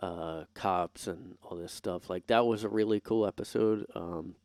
uh 0.00 0.44
cops 0.54 1.06
and 1.06 1.36
all 1.42 1.56
this 1.56 1.72
stuff. 1.72 2.08
Like 2.08 2.26
that 2.28 2.46
was 2.46 2.64
a 2.64 2.68
really 2.68 3.00
cool 3.00 3.26
episode. 3.26 3.86
Um 3.94 4.36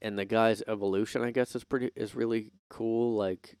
and 0.00 0.18
the 0.18 0.24
guy's 0.24 0.62
evolution 0.66 1.22
I 1.22 1.30
guess 1.30 1.54
is 1.54 1.64
pretty 1.64 1.90
is 1.96 2.14
really 2.14 2.50
cool. 2.68 3.16
Like 3.16 3.56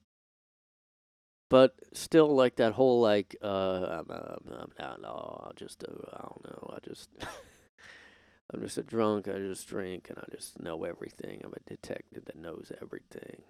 but 1.48 1.74
still 1.92 2.34
like 2.34 2.56
that 2.56 2.72
whole 2.72 3.00
like 3.00 3.36
uh 3.42 4.00
I'm, 4.00 4.10
I'm, 4.10 4.72
I'm 4.78 5.00
no 5.02 5.42
I'll 5.44 5.52
just 5.54 5.84
uh, 5.84 5.92
I 6.12 6.22
don't 6.22 6.44
know 6.44 6.74
I 6.74 6.78
just 6.82 7.10
I'm 8.54 8.62
just 8.62 8.78
a 8.78 8.82
drunk 8.82 9.28
I 9.28 9.38
just 9.38 9.68
drink 9.68 10.08
and 10.08 10.18
I 10.18 10.24
just 10.30 10.60
know 10.60 10.84
everything 10.84 11.42
I'm 11.44 11.52
a 11.52 11.68
detective 11.68 12.24
that 12.24 12.36
knows 12.36 12.72
everything 12.80 13.42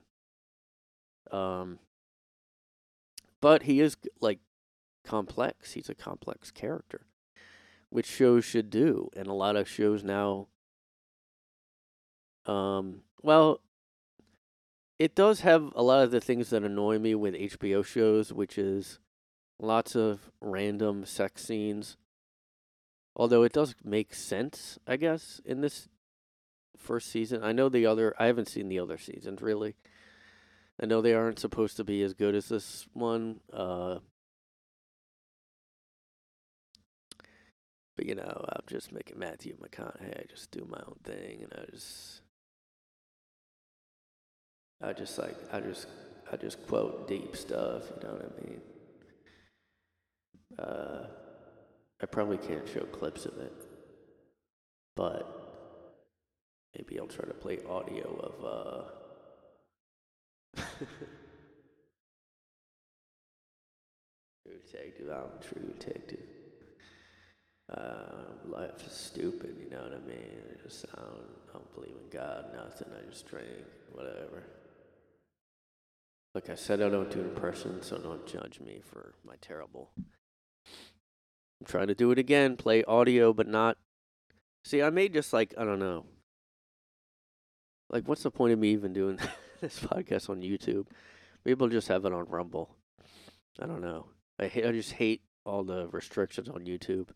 um 1.30 1.78
but 3.40 3.62
he 3.62 3.80
is 3.80 3.96
like 4.20 4.40
complex 5.04 5.72
he's 5.72 5.88
a 5.88 5.94
complex 5.94 6.50
character 6.50 7.06
which 7.90 8.06
shows 8.06 8.44
should 8.44 8.70
do 8.70 9.08
and 9.16 9.26
a 9.26 9.32
lot 9.32 9.56
of 9.56 9.68
shows 9.68 10.02
now 10.02 10.46
um 12.46 13.02
well 13.22 13.60
it 15.02 15.16
does 15.16 15.40
have 15.40 15.72
a 15.74 15.82
lot 15.82 16.04
of 16.04 16.12
the 16.12 16.20
things 16.20 16.50
that 16.50 16.62
annoy 16.62 16.96
me 16.96 17.16
with 17.16 17.34
HBO 17.34 17.84
shows, 17.84 18.32
which 18.32 18.56
is 18.56 19.00
lots 19.58 19.96
of 19.96 20.30
random 20.40 21.04
sex 21.04 21.44
scenes. 21.44 21.96
Although 23.16 23.42
it 23.42 23.52
does 23.52 23.74
make 23.82 24.14
sense, 24.14 24.78
I 24.86 24.94
guess, 24.94 25.40
in 25.44 25.60
this 25.60 25.88
first 26.76 27.10
season. 27.10 27.42
I 27.42 27.50
know 27.50 27.68
the 27.68 27.84
other 27.84 28.14
I 28.16 28.26
haven't 28.26 28.48
seen 28.48 28.68
the 28.68 28.78
other 28.78 28.96
seasons 28.96 29.42
really. 29.42 29.74
I 30.80 30.86
know 30.86 31.00
they 31.00 31.14
aren't 31.14 31.40
supposed 31.40 31.76
to 31.78 31.84
be 31.84 32.00
as 32.02 32.14
good 32.14 32.36
as 32.36 32.48
this 32.48 32.86
one. 32.92 33.40
Uh 33.52 33.98
But 37.96 38.06
you 38.06 38.14
know, 38.14 38.44
I'm 38.48 38.62
just 38.66 38.92
making 38.92 39.18
Matthew 39.18 39.56
McConaughey. 39.56 40.18
I 40.18 40.24
just 40.28 40.50
do 40.50 40.66
my 40.68 40.80
own 40.86 40.96
thing 41.04 41.42
and 41.42 41.52
I 41.52 41.64
just 41.70 42.20
I 44.80 44.92
just 44.92 45.18
like 45.18 45.36
I 45.52 45.60
just 45.60 45.86
I 46.32 46.36
just 46.36 46.66
quote 46.66 47.06
deep 47.06 47.36
stuff. 47.36 47.82
You 47.90 48.08
know 48.08 48.14
what 48.14 48.24
I 48.24 48.28
mean? 48.44 48.60
Uh, 50.58 51.06
I 52.02 52.06
probably 52.06 52.38
can't 52.38 52.66
show 52.68 52.84
clips 52.84 53.26
of 53.26 53.38
it, 53.38 53.52
but 54.96 55.28
maybe 56.76 56.98
I'll 56.98 57.06
try 57.06 57.26
to 57.26 57.34
play 57.34 57.58
audio 57.68 58.16
of 58.18 58.44
uh. 58.44 58.84
True 64.42 64.58
detective, 64.66 65.08
I'm 65.08 65.38
a 65.38 65.42
true 65.42 65.62
detective. 65.78 66.31
Uh, 67.72 68.24
life 68.50 68.86
is 68.86 68.92
stupid, 68.92 69.56
you 69.58 69.70
know 69.70 69.82
what 69.82 69.92
I 69.92 70.06
mean? 70.06 70.42
I 70.50 70.62
just 70.62 70.84
I 70.94 71.00
don't, 71.00 71.24
I 71.48 71.52
don't 71.54 71.74
believe 71.74 71.94
in 72.02 72.10
God, 72.10 72.46
nothing. 72.54 72.88
I 72.92 73.08
just 73.10 73.26
drink, 73.26 73.48
whatever. 73.92 74.44
Like 76.34 76.50
I 76.50 76.54
said, 76.54 76.82
I 76.82 76.88
don't 76.90 77.10
do 77.10 77.20
impressions, 77.20 77.86
so 77.86 77.98
don't 77.98 78.26
judge 78.26 78.60
me 78.60 78.80
for 78.82 79.14
my 79.24 79.34
terrible. 79.40 79.90
I'm 79.96 81.66
trying 81.66 81.86
to 81.86 81.94
do 81.94 82.10
it 82.10 82.18
again, 82.18 82.56
play 82.56 82.84
audio, 82.84 83.32
but 83.32 83.48
not. 83.48 83.78
See, 84.64 84.82
I 84.82 84.90
may 84.90 85.08
just 85.08 85.32
like 85.32 85.54
I 85.56 85.64
don't 85.64 85.78
know. 85.78 86.04
Like, 87.88 88.08
what's 88.08 88.22
the 88.22 88.30
point 88.30 88.52
of 88.52 88.58
me 88.58 88.70
even 88.70 88.92
doing 88.92 89.18
this 89.60 89.78
podcast 89.80 90.28
on 90.28 90.42
YouTube? 90.42 90.86
Maybe 91.44 91.62
I'll 91.62 91.68
just 91.68 91.88
have 91.88 92.04
it 92.04 92.12
on 92.12 92.24
Rumble. 92.24 92.76
I 93.60 93.66
don't 93.66 93.82
know. 93.82 94.06
I 94.38 94.46
hate, 94.46 94.66
I 94.66 94.72
just 94.72 94.92
hate 94.92 95.22
all 95.44 95.62
the 95.64 95.88
restrictions 95.88 96.48
on 96.48 96.64
YouTube. 96.64 97.08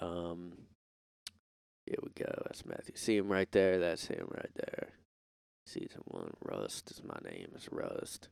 Um, 0.00 0.52
here 1.86 1.98
we 2.02 2.10
go. 2.14 2.42
That's 2.44 2.64
Matthew. 2.64 2.94
See 2.96 3.16
him 3.16 3.28
right 3.28 3.50
there. 3.52 3.78
That's 3.78 4.06
him 4.06 4.28
right 4.30 4.50
there. 4.54 4.88
Season 5.66 6.02
one. 6.04 6.32
Rust 6.42 6.90
is 6.90 7.02
my 7.04 7.18
name. 7.28 7.48
Is 7.54 7.68
Rust. 7.70 8.28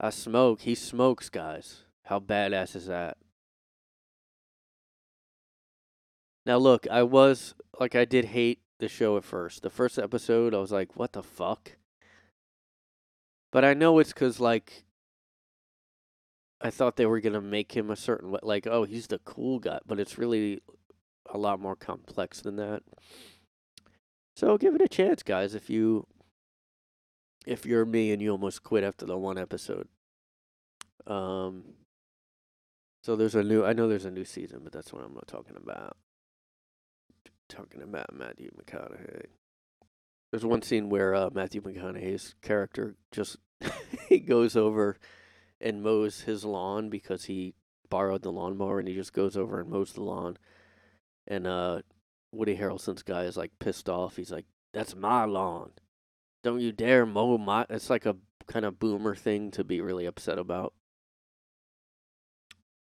I 0.00 0.10
smoke. 0.10 0.62
He 0.62 0.74
smokes, 0.74 1.28
guys. 1.28 1.84
How 2.04 2.18
badass 2.18 2.74
is 2.74 2.86
that? 2.86 3.16
Now 6.44 6.56
look, 6.56 6.86
I 6.90 7.04
was 7.04 7.54
like, 7.78 7.94
I 7.94 8.04
did 8.04 8.26
hate 8.26 8.60
the 8.80 8.88
show 8.88 9.16
at 9.16 9.24
first. 9.24 9.62
The 9.62 9.70
first 9.70 9.98
episode, 9.98 10.54
I 10.54 10.58
was 10.58 10.72
like, 10.72 10.96
what 10.96 11.12
the 11.12 11.22
fuck? 11.22 11.76
But 13.52 13.64
I 13.64 13.74
know 13.74 13.98
it's 13.98 14.12
because 14.12 14.40
like 14.40 14.84
I 16.62 16.70
thought 16.70 16.96
they 16.96 17.06
were 17.06 17.20
gonna 17.20 17.40
make 17.40 17.76
him 17.76 17.90
a 17.90 17.96
certain 17.96 18.30
way, 18.30 18.40
like, 18.42 18.66
oh, 18.66 18.84
he's 18.84 19.08
the 19.08 19.18
cool 19.18 19.58
guy, 19.58 19.80
but 19.86 19.98
it's 19.98 20.16
really 20.16 20.60
a 21.26 21.38
lot 21.38 21.60
more 21.60 21.76
complex 21.76 22.40
than 22.40 22.56
that. 22.56 22.82
So 24.36 24.56
give 24.56 24.74
it 24.74 24.80
a 24.80 24.88
chance, 24.88 25.22
guys. 25.22 25.54
If 25.54 25.68
you 25.68 26.06
if 27.46 27.66
you're 27.66 27.84
me 27.84 28.12
and 28.12 28.22
you 28.22 28.30
almost 28.30 28.62
quit 28.62 28.84
after 28.84 29.06
the 29.06 29.18
one 29.18 29.38
episode. 29.38 29.88
Um. 31.06 31.64
So 33.02 33.16
there's 33.16 33.34
a 33.34 33.42
new. 33.42 33.64
I 33.64 33.72
know 33.72 33.88
there's 33.88 34.04
a 34.04 34.10
new 34.10 34.24
season, 34.24 34.60
but 34.62 34.72
that's 34.72 34.92
what 34.92 35.04
I'm 35.04 35.14
not 35.14 35.26
talking 35.26 35.56
about. 35.56 35.96
Talking 37.48 37.82
about 37.82 38.14
Matthew 38.14 38.50
McConaughey. 38.56 39.26
There's 40.30 40.46
one 40.46 40.62
scene 40.62 40.88
where 40.88 41.14
uh, 41.14 41.30
Matthew 41.32 41.60
McConaughey's 41.60 42.34
character 42.40 42.94
just 43.10 43.36
he 44.08 44.18
goes 44.18 44.56
over 44.56 44.96
and 45.62 45.82
mows 45.82 46.22
his 46.22 46.44
lawn 46.44 46.90
because 46.90 47.24
he 47.24 47.54
borrowed 47.88 48.22
the 48.22 48.32
lawnmower 48.32 48.78
and 48.78 48.88
he 48.88 48.94
just 48.94 49.12
goes 49.12 49.36
over 49.36 49.60
and 49.60 49.70
mows 49.70 49.92
the 49.92 50.02
lawn. 50.02 50.36
And 51.26 51.46
uh, 51.46 51.82
Woody 52.32 52.56
Harrelson's 52.56 53.02
guy 53.02 53.24
is 53.24 53.36
like 53.36 53.52
pissed 53.58 53.88
off. 53.88 54.16
He's 54.16 54.32
like, 54.32 54.46
"That's 54.72 54.96
my 54.96 55.24
lawn. 55.24 55.72
Don't 56.42 56.60
you 56.60 56.72
dare 56.72 57.06
mow 57.06 57.38
my." 57.38 57.66
It's 57.70 57.90
like 57.90 58.06
a 58.06 58.16
kind 58.46 58.64
of 58.64 58.78
boomer 58.78 59.14
thing 59.14 59.50
to 59.52 59.62
be 59.62 59.80
really 59.80 60.06
upset 60.06 60.38
about. 60.38 60.74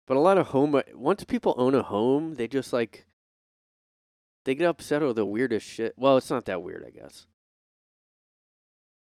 But 0.06 0.16
a 0.16 0.20
lot 0.20 0.38
of 0.38 0.48
home 0.48 0.80
once 0.94 1.24
people 1.24 1.54
own 1.56 1.74
a 1.74 1.82
home, 1.82 2.34
they 2.34 2.48
just 2.48 2.72
like 2.72 3.06
they 4.44 4.54
get 4.54 4.66
upset 4.66 5.02
over 5.02 5.12
the 5.12 5.26
weirdest 5.26 5.66
shit. 5.66 5.94
Well, 5.96 6.16
it's 6.16 6.30
not 6.30 6.46
that 6.46 6.62
weird, 6.62 6.84
I 6.86 6.90
guess. 6.90 7.26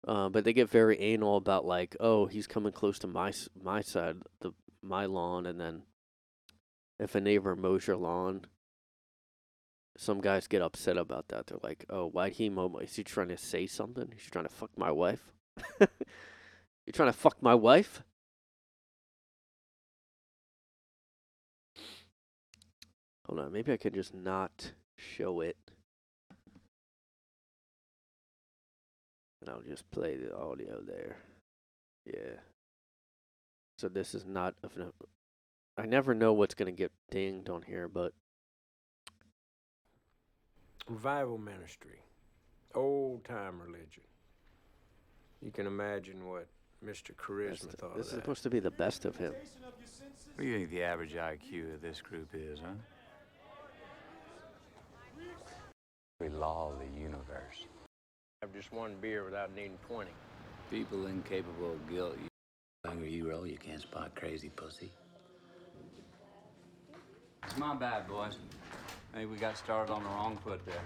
Uh, 0.06 0.30
but 0.30 0.44
they 0.44 0.54
get 0.54 0.70
very 0.70 1.00
anal 1.00 1.38
about 1.38 1.66
like, 1.66 1.96
oh, 2.00 2.26
he's 2.26 2.48
coming 2.48 2.74
close 2.74 3.00
to 3.00 3.08
my 3.08 3.32
my 3.62 3.82
side, 3.82 4.18
the 4.42 4.52
my 4.82 5.06
lawn, 5.06 5.46
and 5.46 5.60
then 5.60 5.84
if 7.00 7.16
a 7.16 7.22
neighbor 7.22 7.56
mows 7.56 7.88
your 7.88 7.96
lawn, 7.96 8.42
some 9.98 10.22
guys 10.22 10.48
get 10.48 10.62
upset 10.62 10.98
about 10.98 11.30
that. 11.30 11.48
They're 11.48 11.60
like, 11.64 11.86
oh, 11.90 12.08
why'd 12.08 12.34
he 12.34 12.50
mow? 12.50 12.70
My, 12.70 12.82
is 12.82 12.96
he 12.96 13.04
trying 13.04 13.30
to 13.30 13.38
say 13.38 13.68
something? 13.68 14.10
He's 14.14 14.30
trying 14.30 14.46
to 14.46 14.54
fuck 14.54 14.72
my 14.78 14.92
wife. 14.92 15.32
You're 15.80 16.94
trying 16.94 17.12
to 17.12 17.18
fuck 17.18 17.42
my 17.42 17.56
wife? 17.56 18.04
Hold 23.26 23.40
on, 23.40 23.54
maybe 23.54 23.72
I 23.72 23.78
can 23.78 23.94
just 23.94 24.14
not 24.14 24.74
show 24.98 25.40
it. 25.40 25.63
And 29.44 29.50
I'll 29.50 29.62
just 29.62 29.90
play 29.92 30.16
the 30.16 30.34
audio 30.38 30.80
there. 30.88 31.18
Yeah. 32.06 32.40
So 33.78 33.90
this 33.90 34.16
is 34.16 34.26
not 34.26 34.56
of 34.64 34.78
no 34.78 34.94
I 35.78 35.86
never 35.86 36.14
know 36.14 36.32
what's 36.32 36.54
gonna 36.54 36.72
get 36.72 36.94
dinged 37.12 37.50
on 37.50 37.62
here, 37.64 37.90
but 37.90 38.14
Revival 40.88 41.38
ministry, 41.38 42.00
old 42.74 43.26
time 43.26 43.60
religion. 43.62 44.04
You 45.42 45.52
can 45.52 45.68
imagine 45.68 46.26
what 46.26 46.48
Mr. 46.86 47.08
that's 47.08 47.20
Charisma 47.20 47.72
the- 47.72 47.78
thought 47.78 47.98
this 47.98 48.06
is 48.08 48.12
that. 48.14 48.22
supposed 48.22 48.44
to 48.44 48.50
be 48.50 48.60
the 48.60 48.72
best 48.72 49.04
of 49.04 49.18
him. 49.18 49.34
What 49.34 50.38
do 50.38 50.46
you 50.46 50.58
think 50.58 50.70
the 50.70 50.84
average 50.84 51.16
IQ 51.16 51.74
of 51.76 51.82
this 51.82 52.00
group 52.00 52.30
is, 52.34 52.60
huh? 52.60 52.76
We 56.22 56.30
law 56.30 56.72
of 56.72 56.80
the 56.80 56.88
universe. 56.98 57.66
Have 58.44 58.54
just 58.54 58.74
one 58.74 58.96
beer 59.00 59.24
without 59.24 59.56
needing 59.56 59.78
20. 59.88 60.12
People 60.70 61.08
incapable 61.08 61.72
of 61.72 61.90
guilt. 61.90 62.18
You 62.22 62.28
angry 62.86 63.10
hero, 63.10 63.46
you 63.46 63.56
can't 63.56 63.82
spot 63.82 64.14
crazy 64.16 64.50
pussy. 64.50 64.92
It's 67.46 67.56
my 67.56 67.74
bad, 67.74 68.06
boys. 68.06 68.36
Maybe 69.16 69.28
we 69.28 69.38
got 69.38 69.58
started 69.58 69.94
on 69.94 70.04
the 70.04 70.10
wrong 70.10 70.38
foot 70.44 70.60
there. 70.66 70.82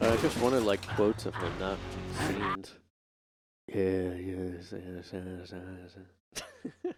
Uh, 0.00 0.12
I 0.12 0.16
just 0.18 0.40
wanted 0.40 0.62
like 0.62 0.86
quotes 0.86 1.26
of 1.26 1.34
him, 1.34 1.52
not 1.58 1.78
scenes. 2.28 2.72
Yeah, 3.74 4.14
yes, 4.14 4.72
yes, 4.72 5.12
yes, 5.12 5.52
yes. 6.84 6.94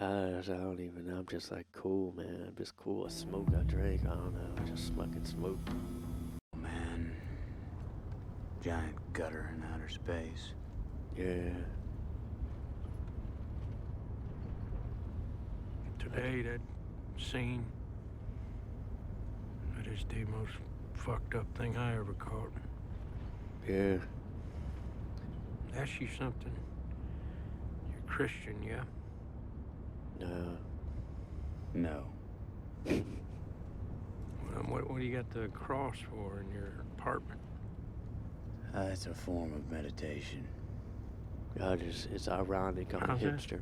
I, 0.00 0.32
just- 0.38 0.48
I 0.50 0.56
don't 0.56 0.80
even 0.80 1.06
know. 1.06 1.16
I'm 1.18 1.26
just 1.26 1.52
like 1.52 1.66
cool, 1.72 2.12
man. 2.16 2.44
I'm 2.48 2.54
just 2.56 2.76
cool. 2.76 3.04
I 3.06 3.10
smoke, 3.10 3.48
I 3.58 3.62
drink. 3.62 4.02
I 4.06 4.14
don't 4.14 4.32
know. 4.34 4.62
I 4.62 4.64
just 4.68 4.94
fucking 4.94 5.24
smoke. 5.24 5.58
Oh, 5.70 6.58
man. 6.58 7.12
Giant 8.62 8.96
gutter 9.12 9.50
in 9.54 9.62
outer 9.72 9.88
space. 9.88 10.52
Yeah. 11.16 11.50
Today, 15.98 16.42
that 16.42 16.60
scene, 17.22 17.64
that 19.76 19.86
is 19.86 20.04
the 20.08 20.24
most 20.24 20.52
fucked 20.94 21.34
up 21.34 21.46
thing 21.56 21.76
I 21.76 21.96
ever 21.96 22.12
caught. 22.14 22.50
Yeah. 23.68 23.98
Ask 25.76 26.00
you 26.00 26.08
something. 26.18 26.52
You're 27.92 28.02
Christian, 28.06 28.56
yeah? 28.66 28.82
No. 30.24 30.56
No. 31.74 32.04
Well, 32.84 34.62
what, 34.68 34.90
what 34.90 34.98
do 35.00 35.06
you 35.06 35.16
got 35.16 35.30
the 35.30 35.48
cross 35.48 35.96
for 36.10 36.40
in 36.40 36.50
your 36.52 36.84
apartment? 36.98 37.40
Uh, 38.76 38.88
it's 38.92 39.06
a 39.06 39.14
form 39.14 39.54
of 39.54 39.70
meditation. 39.72 40.46
God, 41.58 41.80
it's, 41.80 42.08
it's 42.12 42.28
ironic. 42.28 42.92
I'm 42.92 43.02
a 43.02 43.06
How's 43.06 43.20
that? 43.20 43.36
hipster. 43.38 43.60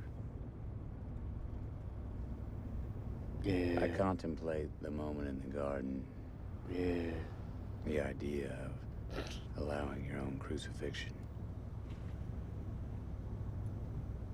Yeah. 3.44 3.78
I 3.80 3.88
contemplate 3.96 4.68
the 4.82 4.90
moment 4.90 5.28
in 5.28 5.40
the 5.40 5.56
garden, 5.56 6.04
yeah. 6.68 7.12
the 7.86 8.00
idea 8.00 8.56
of 9.16 9.24
allowing 9.62 10.04
your 10.04 10.18
own 10.18 10.36
crucifixion. 10.40 11.12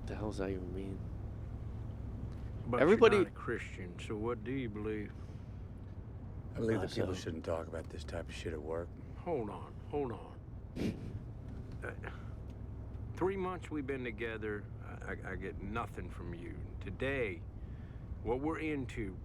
The 0.07 0.15
hell's 0.15 0.39
that 0.39 0.49
even 0.49 0.73
mean? 0.75 0.97
But 2.69 2.81
Everybody- 2.81 3.17
you're 3.17 3.25
not 3.25 3.31
a 3.31 3.35
Christian, 3.35 3.93
so 4.05 4.15
what 4.15 4.43
do 4.43 4.51
you 4.51 4.69
believe? 4.69 5.11
I 6.55 6.59
believe 6.59 6.81
that 6.81 6.93
people 6.93 7.13
shouldn't 7.13 7.45
talk 7.45 7.67
about 7.67 7.89
this 7.89 8.03
type 8.03 8.27
of 8.27 8.35
shit 8.35 8.51
at 8.51 8.61
work. 8.61 8.87
Hold 9.19 9.49
on, 9.49 9.71
hold 9.89 10.11
on. 10.11 10.93
Uh, 11.83 11.89
three 13.15 13.37
months 13.37 13.69
we've 13.71 13.87
been 13.87 14.03
together. 14.03 14.63
I, 15.07 15.11
I, 15.11 15.31
I 15.31 15.35
get 15.35 15.61
nothing 15.61 16.09
from 16.09 16.33
you. 16.33 16.53
Today, 16.83 17.39
what 18.23 18.39
we're 18.39 18.59
into 18.59 19.15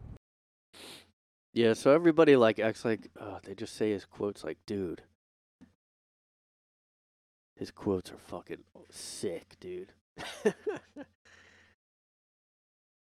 Yeah, 1.53 1.72
so 1.72 1.93
everybody 1.93 2.36
like 2.36 2.59
acts 2.59 2.84
like 2.84 3.09
oh, 3.20 3.38
they 3.43 3.55
just 3.55 3.74
say 3.74 3.90
his 3.90 4.05
quotes 4.05 4.45
like, 4.45 4.59
dude. 4.66 5.03
His 7.57 7.70
quotes 7.70 8.12
are 8.12 8.18
fucking 8.18 8.64
sick, 8.90 9.57
dude. 9.59 9.93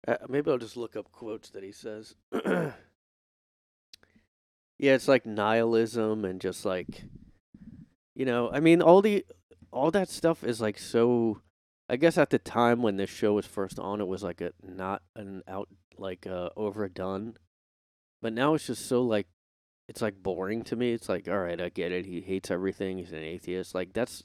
uh, 0.07 0.17
maybe 0.27 0.51
I'll 0.51 0.57
just 0.57 0.77
look 0.77 0.95
up 0.95 1.11
quotes 1.11 1.49
that 1.51 1.63
he 1.63 1.71
says. 1.71 2.15
yeah, 2.45 2.73
it's 4.79 5.07
like 5.07 5.25
nihilism 5.25 6.25
and 6.25 6.41
just 6.41 6.65
like 6.65 7.03
you 8.15 8.25
know, 8.25 8.51
I 8.51 8.59
mean 8.59 8.81
all 8.81 9.01
the 9.01 9.25
all 9.71 9.91
that 9.91 10.09
stuff 10.09 10.43
is 10.43 10.61
like 10.61 10.77
so 10.77 11.41
I 11.89 11.95
guess 11.95 12.17
at 12.17 12.29
the 12.29 12.39
time 12.39 12.81
when 12.81 12.97
this 12.97 13.09
show 13.09 13.33
was 13.33 13.45
first 13.45 13.79
on 13.79 14.01
it 14.01 14.07
was 14.07 14.23
like 14.23 14.41
a 14.41 14.53
not 14.63 15.01
an 15.15 15.43
out 15.47 15.69
like 15.97 16.25
uh 16.25 16.49
overdone 16.55 17.35
but 18.21 18.33
now 18.33 18.53
it's 18.53 18.67
just 18.67 18.87
so 18.87 19.03
like 19.03 19.27
it's 19.87 20.01
like 20.01 20.23
boring 20.23 20.63
to 20.63 20.75
me. 20.75 20.93
It's 20.93 21.09
like, 21.09 21.27
all 21.27 21.39
right, 21.39 21.59
I 21.59 21.69
get 21.69 21.91
it. 21.91 22.05
He 22.05 22.21
hates 22.21 22.49
everything. 22.49 22.97
He's 22.97 23.11
an 23.11 23.19
atheist. 23.19 23.75
Like 23.75 23.93
that's 23.93 24.23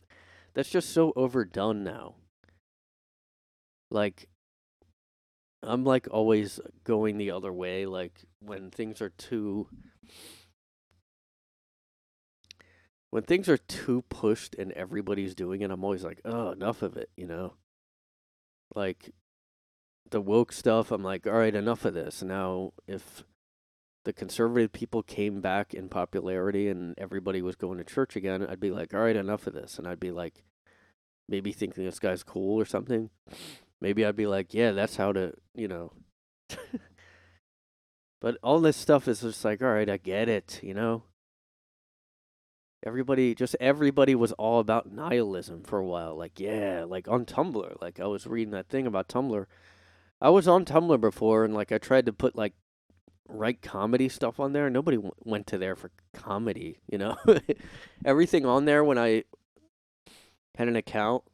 that's 0.55 0.70
just 0.70 0.91
so 0.91 1.12
overdone 1.16 1.83
now. 1.83 2.14
Like 3.91 4.29
I'm 5.62 5.84
like 5.84 6.06
always 6.11 6.61
going 6.84 7.18
the 7.18 7.30
other 7.32 7.52
way 7.52 7.86
like 7.86 8.24
when 8.40 8.70
things 8.70 9.00
are 9.00 9.11
too 9.11 9.68
when 13.11 13.22
things 13.22 13.48
are 13.48 13.56
too 13.56 14.02
pushed 14.09 14.54
and 14.54 14.70
everybody's 14.72 15.34
doing 15.34 15.62
it, 15.62 15.70
I'm 15.70 15.82
always 15.82 16.04
like, 16.04 16.20
"Oh, 16.24 16.50
enough 16.50 16.82
of 16.82 16.96
it," 16.96 17.11
you 17.16 17.26
know? 17.26 17.54
Like 18.74 19.14
the 20.11 20.20
woke 20.20 20.52
stuff, 20.52 20.90
I'm 20.90 21.02
like, 21.02 21.26
"All 21.26 21.32
right, 21.32 21.54
enough 21.54 21.86
of 21.86 21.94
this." 21.94 22.22
Now, 22.22 22.72
if 22.86 23.24
the 24.09 24.12
conservative 24.14 24.72
people 24.72 25.02
came 25.02 25.42
back 25.42 25.74
in 25.74 25.86
popularity 25.86 26.68
and 26.68 26.94
everybody 26.96 27.42
was 27.42 27.56
going 27.56 27.76
to 27.76 27.84
church 27.84 28.16
again, 28.16 28.46
I'd 28.48 28.59
be 28.59 28.70
like, 28.70 28.94
all 28.94 29.00
right, 29.00 29.14
enough 29.14 29.46
of 29.46 29.52
this. 29.52 29.78
And 29.78 29.86
I'd 29.86 30.00
be 30.00 30.11
like, 30.11 30.44
maybe 31.28 31.52
thinking 31.52 31.84
this 31.84 31.98
guy's 31.98 32.22
cool 32.22 32.59
or 32.59 32.64
something. 32.64 33.11
Maybe 33.81 34.05
I'd 34.05 34.16
be 34.16 34.26
like, 34.26 34.55
yeah, 34.55 34.72
that's 34.72 34.97
how 34.97 35.12
to, 35.12 35.33
you 35.55 35.68
know. 35.68 35.93
but 38.20 38.37
all 38.43 38.61
this 38.61 38.76
stuff 38.76 39.07
is 39.07 39.20
just 39.20 39.45
like, 39.45 39.62
all 39.62 39.68
right, 39.68 39.89
I 39.89 39.97
get 39.97 40.29
it, 40.29 40.61
you 40.62 40.74
know. 40.74 41.05
Everybody, 42.85 43.35
just 43.35 43.57
everybody 43.61 44.14
was 44.14 44.33
all 44.33 44.61
about 44.61 44.91
nihilism 44.91 45.62
for 45.64 45.79
a 45.79 45.85
while. 45.87 46.16
Like, 46.16 46.39
yeah, 46.39 46.85
like 46.87 47.09
on 47.09 47.24
Tumblr. 47.24 47.81
Like, 47.81 48.01
I 48.01 48.07
was 48.07 48.26
reading 48.26 48.53
that 48.53 48.68
thing 48.68 48.87
about 48.87 49.09
Tumblr. 49.09 49.47
I 50.20 50.31
was 50.31 50.49
on 50.49 50.64
Tumblr 50.64 51.01
before, 51.01 51.45
and 51.45 51.55
like, 51.55 51.72
I 51.72 51.79
tried 51.79 52.07
to 52.07 52.12
put 52.12 52.37
like 52.37 52.55
write 53.29 53.62
comedy 53.62 54.09
stuff 54.09 54.41
on 54.41 54.53
there. 54.53 54.70
Nobody 54.70 54.97
w- 54.97 55.14
went 55.24 55.47
to 55.49 55.59
there 55.59 55.76
for 55.76 55.91
comedy, 56.14 56.81
you 56.91 56.99
know. 56.99 57.16
Everything 58.05 58.47
on 58.47 58.64
there 58.64 58.83
when 58.83 58.99
I 58.99 59.24
had 60.57 60.68
an 60.68 60.76
account 60.76 61.24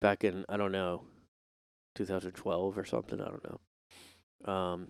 back 0.00 0.24
in 0.24 0.44
I 0.48 0.56
don't 0.56 0.72
know 0.72 1.04
2012 1.94 2.78
or 2.78 2.84
something, 2.84 3.20
I 3.20 3.24
don't 3.24 3.44
know. 3.44 4.52
Um 4.52 4.88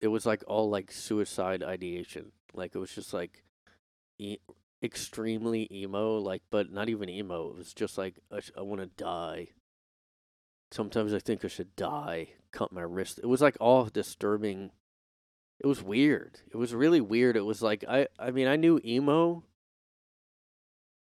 it 0.00 0.08
was 0.08 0.24
like 0.26 0.44
all 0.46 0.70
like 0.70 0.92
suicide 0.92 1.62
ideation. 1.62 2.32
Like 2.54 2.74
it 2.74 2.78
was 2.78 2.94
just 2.94 3.12
like 3.12 3.42
e- 4.18 4.38
extremely 4.82 5.68
emo 5.72 6.18
like 6.18 6.42
but 6.50 6.70
not 6.72 6.88
even 6.88 7.08
emo. 7.08 7.50
It 7.50 7.56
was 7.56 7.74
just 7.74 7.98
like 7.98 8.18
I, 8.32 8.40
sh- 8.40 8.52
I 8.56 8.62
want 8.62 8.80
to 8.80 8.86
die. 8.86 9.48
Sometimes 10.70 11.14
I 11.14 11.18
think 11.18 11.44
I 11.44 11.48
should 11.48 11.74
die 11.76 12.28
cut 12.52 12.72
my 12.72 12.82
wrist. 12.82 13.18
It 13.22 13.26
was 13.26 13.40
like 13.40 13.56
all 13.60 13.84
disturbing. 13.86 14.70
It 15.60 15.66
was 15.66 15.82
weird. 15.82 16.40
It 16.50 16.56
was 16.56 16.74
really 16.74 17.00
weird. 17.00 17.36
It 17.36 17.44
was 17.44 17.62
like 17.62 17.84
I 17.88 18.06
I 18.18 18.30
mean 18.30 18.46
I 18.46 18.56
knew 18.56 18.80
emo 18.84 19.44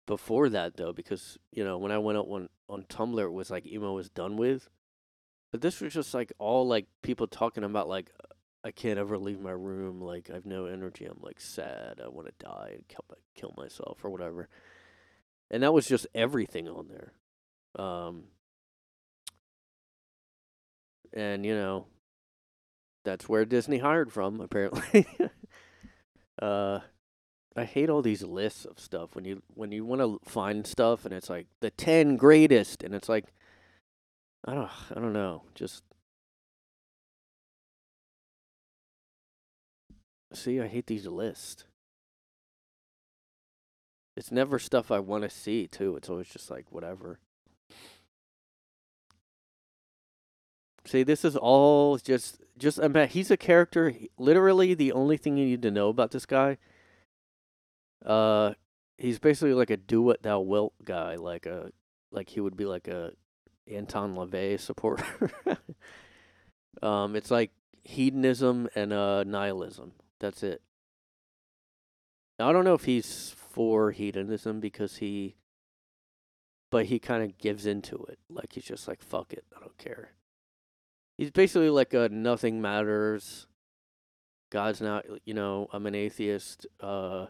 before 0.05 0.49
that 0.49 0.75
though 0.75 0.93
because 0.93 1.37
you 1.51 1.63
know 1.63 1.77
when 1.77 1.91
I 1.91 1.97
went 1.97 2.17
out 2.17 2.27
on 2.27 2.49
on 2.67 2.83
Tumblr 2.83 3.23
it 3.23 3.31
was 3.31 3.49
like 3.49 3.65
emo 3.65 3.93
was 3.93 4.09
done 4.09 4.37
with. 4.37 4.69
But 5.51 5.61
this 5.61 5.81
was 5.81 5.93
just 5.93 6.13
like 6.13 6.33
all 6.39 6.67
like 6.67 6.87
people 7.03 7.27
talking 7.27 7.63
about 7.63 7.87
like 7.87 8.11
I 8.63 8.71
can't 8.71 8.97
ever 8.97 9.17
leave 9.17 9.39
my 9.39 9.51
room 9.51 10.01
like 10.01 10.29
I've 10.33 10.45
no 10.45 10.65
energy. 10.65 11.05
I'm 11.05 11.19
like 11.21 11.39
sad. 11.39 11.99
I 12.03 12.07
want 12.07 12.27
to 12.27 12.45
die 12.45 12.71
and 12.73 12.87
kill 12.87 13.05
kill 13.35 13.53
myself 13.57 13.99
or 14.03 14.09
whatever. 14.09 14.49
And 15.51 15.63
that 15.63 15.73
was 15.73 15.87
just 15.87 16.07
everything 16.15 16.67
on 16.67 16.87
there. 16.87 17.13
Um 17.85 18.23
and 21.13 21.45
you 21.45 21.55
know 21.55 21.85
that's 23.05 23.29
where 23.29 23.45
Disney 23.45 23.77
hired 23.77 24.11
from 24.11 24.41
apparently. 24.41 25.05
uh 26.41 26.79
I 27.55 27.65
hate 27.65 27.89
all 27.89 28.01
these 28.01 28.23
lists 28.23 28.65
of 28.65 28.79
stuff 28.79 29.15
when 29.15 29.25
you 29.25 29.43
when 29.53 29.71
you 29.71 29.85
want 29.85 30.01
to 30.01 30.19
find 30.29 30.65
stuff 30.65 31.05
and 31.05 31.13
it's 31.13 31.29
like 31.29 31.47
the 31.61 31.69
10 31.69 32.17
greatest 32.17 32.83
and 32.83 32.95
it's 32.95 33.07
like 33.09 33.33
I 34.45 34.53
don't 34.55 34.69
I 34.91 34.95
don't 34.95 35.13
know, 35.13 35.43
just 35.53 35.83
See, 40.33 40.59
I 40.59 40.67
hate 40.67 40.87
these 40.87 41.05
lists. 41.05 41.65
It's 44.15 44.31
never 44.31 44.59
stuff 44.59 44.91
I 44.91 44.99
want 44.99 45.23
to 45.23 45.29
see, 45.29 45.67
too. 45.67 45.95
It's 45.95 46.09
always 46.09 46.27
just 46.27 46.49
like 46.51 46.71
whatever. 46.71 47.19
See, 50.85 51.03
this 51.03 51.23
is 51.23 51.35
all 51.35 51.97
just 51.97 52.41
just 52.57 52.79
I 52.79 52.87
mean, 52.87 53.07
he's 53.07 53.31
a 53.31 53.37
character. 53.37 53.89
he- 53.91 54.09
Literally, 54.17 54.73
the 54.73 54.91
only 54.91 55.17
thing 55.17 55.37
you 55.37 55.45
need 55.45 55.61
to 55.61 55.71
know 55.71 55.89
about 55.89 56.11
this 56.11 56.25
guy. 56.25 56.57
Uh, 58.05 58.53
he's 58.97 59.19
basically 59.19 59.53
like 59.53 59.69
a 59.69 59.77
do 59.77 60.01
what 60.01 60.23
thou 60.23 60.39
wilt 60.39 60.73
guy. 60.83 61.15
Like 61.15 61.45
a 61.45 61.71
like 62.11 62.29
he 62.29 62.39
would 62.39 62.57
be 62.57 62.65
like 62.65 62.87
a 62.87 63.11
Anton 63.71 64.15
LaVey 64.15 64.59
supporter. 64.59 65.31
um, 66.81 67.15
it's 67.15 67.31
like 67.31 67.51
hedonism 67.83 68.69
and 68.75 68.93
uh 68.93 69.23
nihilism. 69.23 69.93
That's 70.19 70.43
it. 70.43 70.61
Now, 72.39 72.49
I 72.49 72.53
don't 72.53 72.65
know 72.65 72.73
if 72.73 72.85
he's 72.85 73.35
for 73.37 73.91
hedonism 73.91 74.59
because 74.59 74.97
he, 74.97 75.35
but 76.71 76.87
he 76.87 76.97
kind 76.97 77.23
of 77.23 77.37
gives 77.37 77.65
into 77.65 78.03
it. 78.09 78.19
Like 78.29 78.53
he's 78.53 78.65
just 78.65 78.87
like 78.87 79.01
fuck 79.01 79.33
it, 79.33 79.45
I 79.55 79.59
don't 79.59 79.77
care. 79.77 80.11
He's 81.17 81.31
basically 81.31 81.69
like 81.69 81.93
a 81.93 82.09
nothing 82.09 82.61
matters. 82.61 83.47
God's 84.51 84.81
not, 84.81 85.05
you 85.25 85.33
know, 85.33 85.67
I'm 85.71 85.85
an 85.85 85.95
atheist. 85.95 86.67
Uh, 86.79 87.27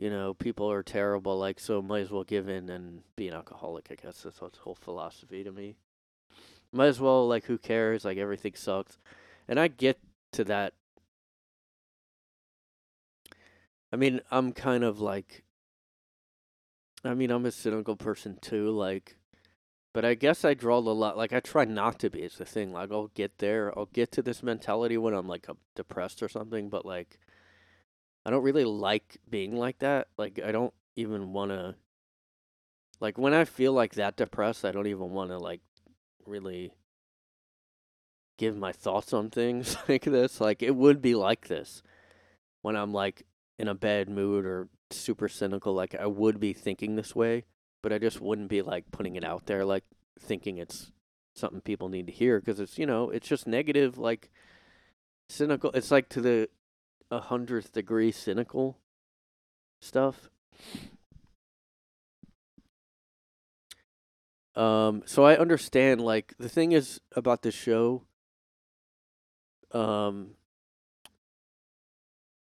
you 0.00 0.08
know, 0.08 0.32
people 0.32 0.72
are 0.72 0.82
terrible. 0.82 1.38
Like, 1.38 1.60
so 1.60 1.82
might 1.82 2.00
as 2.00 2.10
well 2.10 2.24
give 2.24 2.48
in 2.48 2.70
and 2.70 3.02
be 3.16 3.28
an 3.28 3.34
alcoholic. 3.34 3.88
I 3.90 3.96
guess 3.96 4.22
that's 4.22 4.38
his 4.38 4.58
whole 4.62 4.74
philosophy 4.74 5.44
to 5.44 5.52
me. 5.52 5.76
Might 6.72 6.86
as 6.86 7.00
well, 7.00 7.28
like, 7.28 7.44
who 7.44 7.58
cares? 7.58 8.02
Like, 8.02 8.16
everything 8.16 8.54
sucks. 8.54 8.96
And 9.46 9.60
I 9.60 9.68
get 9.68 10.00
to 10.32 10.44
that. 10.44 10.72
I 13.92 13.96
mean, 13.96 14.22
I'm 14.30 14.52
kind 14.52 14.84
of 14.84 15.02
like, 15.02 15.44
I 17.04 17.12
mean, 17.12 17.30
I'm 17.30 17.44
a 17.44 17.50
cynical 17.50 17.96
person 17.96 18.38
too. 18.40 18.70
Like, 18.70 19.16
but 19.92 20.06
I 20.06 20.14
guess 20.14 20.46
I 20.46 20.54
draw 20.54 20.80
the 20.80 20.94
lot. 20.94 21.18
Like, 21.18 21.34
I 21.34 21.40
try 21.40 21.66
not 21.66 21.98
to 21.98 22.08
be. 22.08 22.20
It's 22.20 22.38
the 22.38 22.46
thing. 22.46 22.72
Like, 22.72 22.90
I'll 22.90 23.08
get 23.08 23.36
there. 23.36 23.78
I'll 23.78 23.90
get 23.92 24.12
to 24.12 24.22
this 24.22 24.42
mentality 24.42 24.96
when 24.96 25.12
I'm 25.12 25.28
like 25.28 25.46
depressed 25.76 26.22
or 26.22 26.28
something. 26.30 26.70
But 26.70 26.86
like, 26.86 27.18
I 28.24 28.30
don't 28.30 28.42
really 28.42 28.64
like 28.64 29.18
being 29.28 29.56
like 29.56 29.78
that. 29.78 30.08
Like, 30.16 30.40
I 30.44 30.52
don't 30.52 30.74
even 30.96 31.32
want 31.32 31.50
to. 31.50 31.74
Like, 33.00 33.16
when 33.16 33.32
I 33.32 33.44
feel 33.44 33.72
like 33.72 33.94
that 33.94 34.16
depressed, 34.16 34.64
I 34.64 34.72
don't 34.72 34.86
even 34.86 35.10
want 35.10 35.30
to 35.30 35.38
like 35.38 35.62
really 36.26 36.72
give 38.38 38.56
my 38.56 38.72
thoughts 38.72 39.12
on 39.12 39.30
things 39.30 39.76
like 39.88 40.04
this. 40.04 40.40
Like, 40.40 40.62
it 40.62 40.76
would 40.76 41.00
be 41.00 41.14
like 41.14 41.48
this 41.48 41.82
when 42.62 42.76
I'm 42.76 42.92
like 42.92 43.24
in 43.58 43.68
a 43.68 43.74
bad 43.74 44.08
mood 44.08 44.44
or 44.44 44.68
super 44.90 45.28
cynical. 45.28 45.72
Like, 45.72 45.94
I 45.94 46.06
would 46.06 46.38
be 46.38 46.52
thinking 46.52 46.96
this 46.96 47.14
way 47.14 47.44
but 47.82 47.92
I 47.92 47.98
just 47.98 48.20
wouldn't 48.20 48.48
be 48.48 48.62
like 48.62 48.90
putting 48.90 49.16
it 49.16 49.24
out 49.24 49.46
there, 49.46 49.64
like 49.64 49.84
thinking 50.18 50.58
it's 50.58 50.92
something 51.34 51.60
people 51.60 51.88
need 51.88 52.06
to 52.06 52.12
hear 52.12 52.40
because 52.40 52.60
it's 52.60 52.78
you 52.78 52.86
know 52.86 53.10
it's 53.10 53.28
just 53.28 53.46
negative, 53.46 53.98
like 53.98 54.30
cynical. 55.28 55.70
It's 55.72 55.90
like 55.90 56.08
to 56.10 56.20
the 56.20 56.48
a 57.10 57.20
hundredth 57.20 57.72
degree 57.72 58.12
cynical 58.12 58.78
stuff. 59.80 60.30
Um, 64.54 65.02
so 65.06 65.24
I 65.24 65.36
understand. 65.36 66.00
Like 66.00 66.34
the 66.38 66.48
thing 66.48 66.72
is 66.72 67.00
about 67.14 67.42
this 67.42 67.54
show. 67.54 68.02
Um, 69.72 70.32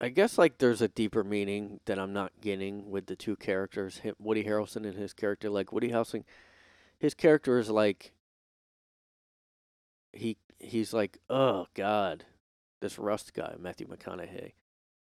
I 0.00 0.08
guess 0.08 0.38
like 0.38 0.58
there's 0.58 0.80
a 0.80 0.88
deeper 0.88 1.22
meaning 1.22 1.80
that 1.84 1.98
I'm 1.98 2.12
not 2.12 2.32
getting 2.40 2.90
with 2.90 3.06
the 3.06 3.16
two 3.16 3.36
characters, 3.36 3.98
him, 3.98 4.14
Woody 4.18 4.44
Harrelson 4.44 4.86
and 4.86 4.96
his 4.96 5.12
character. 5.12 5.50
Like 5.50 5.72
Woody 5.72 5.90
Harrelson, 5.90 6.24
his 6.98 7.14
character 7.14 7.58
is 7.58 7.68
like 7.68 8.12
he 10.12 10.38
he's 10.58 10.92
like, 10.94 11.18
oh 11.28 11.66
God, 11.74 12.24
this 12.81 12.99
Rust 12.99 13.35
guy, 13.35 13.55
Matthew 13.59 13.87
McConaughey. 13.87 14.53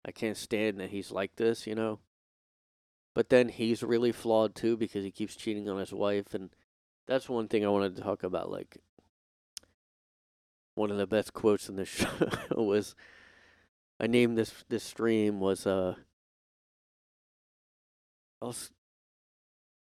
I 0.06 0.12
can't 0.12 0.38
stand 0.38 0.80
that 0.80 0.90
he's 0.90 1.12
like 1.12 1.36
this, 1.36 1.66
you 1.66 1.76
know. 1.76 2.00
But 3.16 3.30
then 3.30 3.50
he's 3.50 3.84
really 3.84 4.12
flawed 4.12 4.56
too 4.56 4.76
because 4.76 5.04
he 5.04 5.12
keeps 5.12 5.36
cheating 5.36 5.70
on 5.70 5.80
his 5.80 5.94
wife, 5.94 6.34
and 6.34 6.50
that's 7.08 7.30
one 7.30 7.48
thing 7.48 7.66
I 7.66 7.70
wanted 7.70 7.96
to 7.96 8.02
talk 8.02 8.24
about. 8.24 8.50
Like, 8.50 8.78
one 10.76 10.92
of 10.92 10.98
the 10.98 11.08
best 11.08 11.34
quotes 11.34 11.70
in 11.70 11.76
the 11.76 11.86
show 11.86 12.08
was, 12.52 12.96
I 14.00 14.08
named 14.08 14.38
this 14.38 14.66
this 14.70 14.84
stream 14.84 15.40
was 15.40 15.68
uh, 15.68 15.96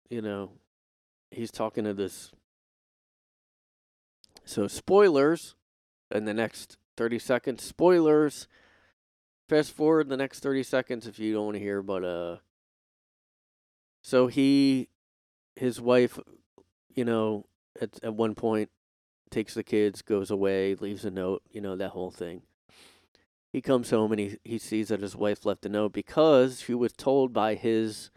you 0.08 0.22
know, 0.22 0.52
he's 1.30 1.50
talking 1.50 1.84
to 1.84 1.94
this. 1.94 2.32
So 4.44 4.66
spoilers, 4.66 5.54
in 6.10 6.24
the 6.24 6.32
next 6.32 6.78
thirty 6.98 7.18
seconds. 7.18 7.62
Spoilers. 7.62 8.48
Fast 9.48 9.72
forward 9.72 10.10
the 10.10 10.16
next 10.18 10.40
thirty 10.40 10.62
seconds 10.62 11.06
if 11.06 11.18
you 11.18 11.32
don't 11.32 11.46
want 11.46 11.54
to 11.54 11.62
hear, 11.62 11.82
but 11.82 12.04
uh. 12.04 12.36
So 14.02 14.26
he, 14.26 14.88
his 15.56 15.80
wife, 15.80 16.18
you 16.94 17.04
know, 17.04 17.46
at 17.80 17.98
at 18.02 18.14
one 18.14 18.34
point, 18.34 18.68
takes 19.30 19.54
the 19.54 19.62
kids, 19.62 20.02
goes 20.02 20.30
away, 20.30 20.74
leaves 20.74 21.04
a 21.04 21.10
note, 21.10 21.42
you 21.50 21.60
know, 21.60 21.76
that 21.76 21.90
whole 21.90 22.10
thing. 22.10 22.42
He 23.50 23.62
comes 23.62 23.88
home 23.90 24.12
and 24.12 24.20
he 24.20 24.38
he 24.44 24.58
sees 24.58 24.88
that 24.88 25.00
his 25.00 25.16
wife 25.16 25.46
left 25.46 25.64
a 25.64 25.70
note 25.70 25.92
because 25.92 26.60
she 26.60 26.74
was 26.74 26.92
told 26.92 27.32
by 27.32 27.54
his 27.54 28.10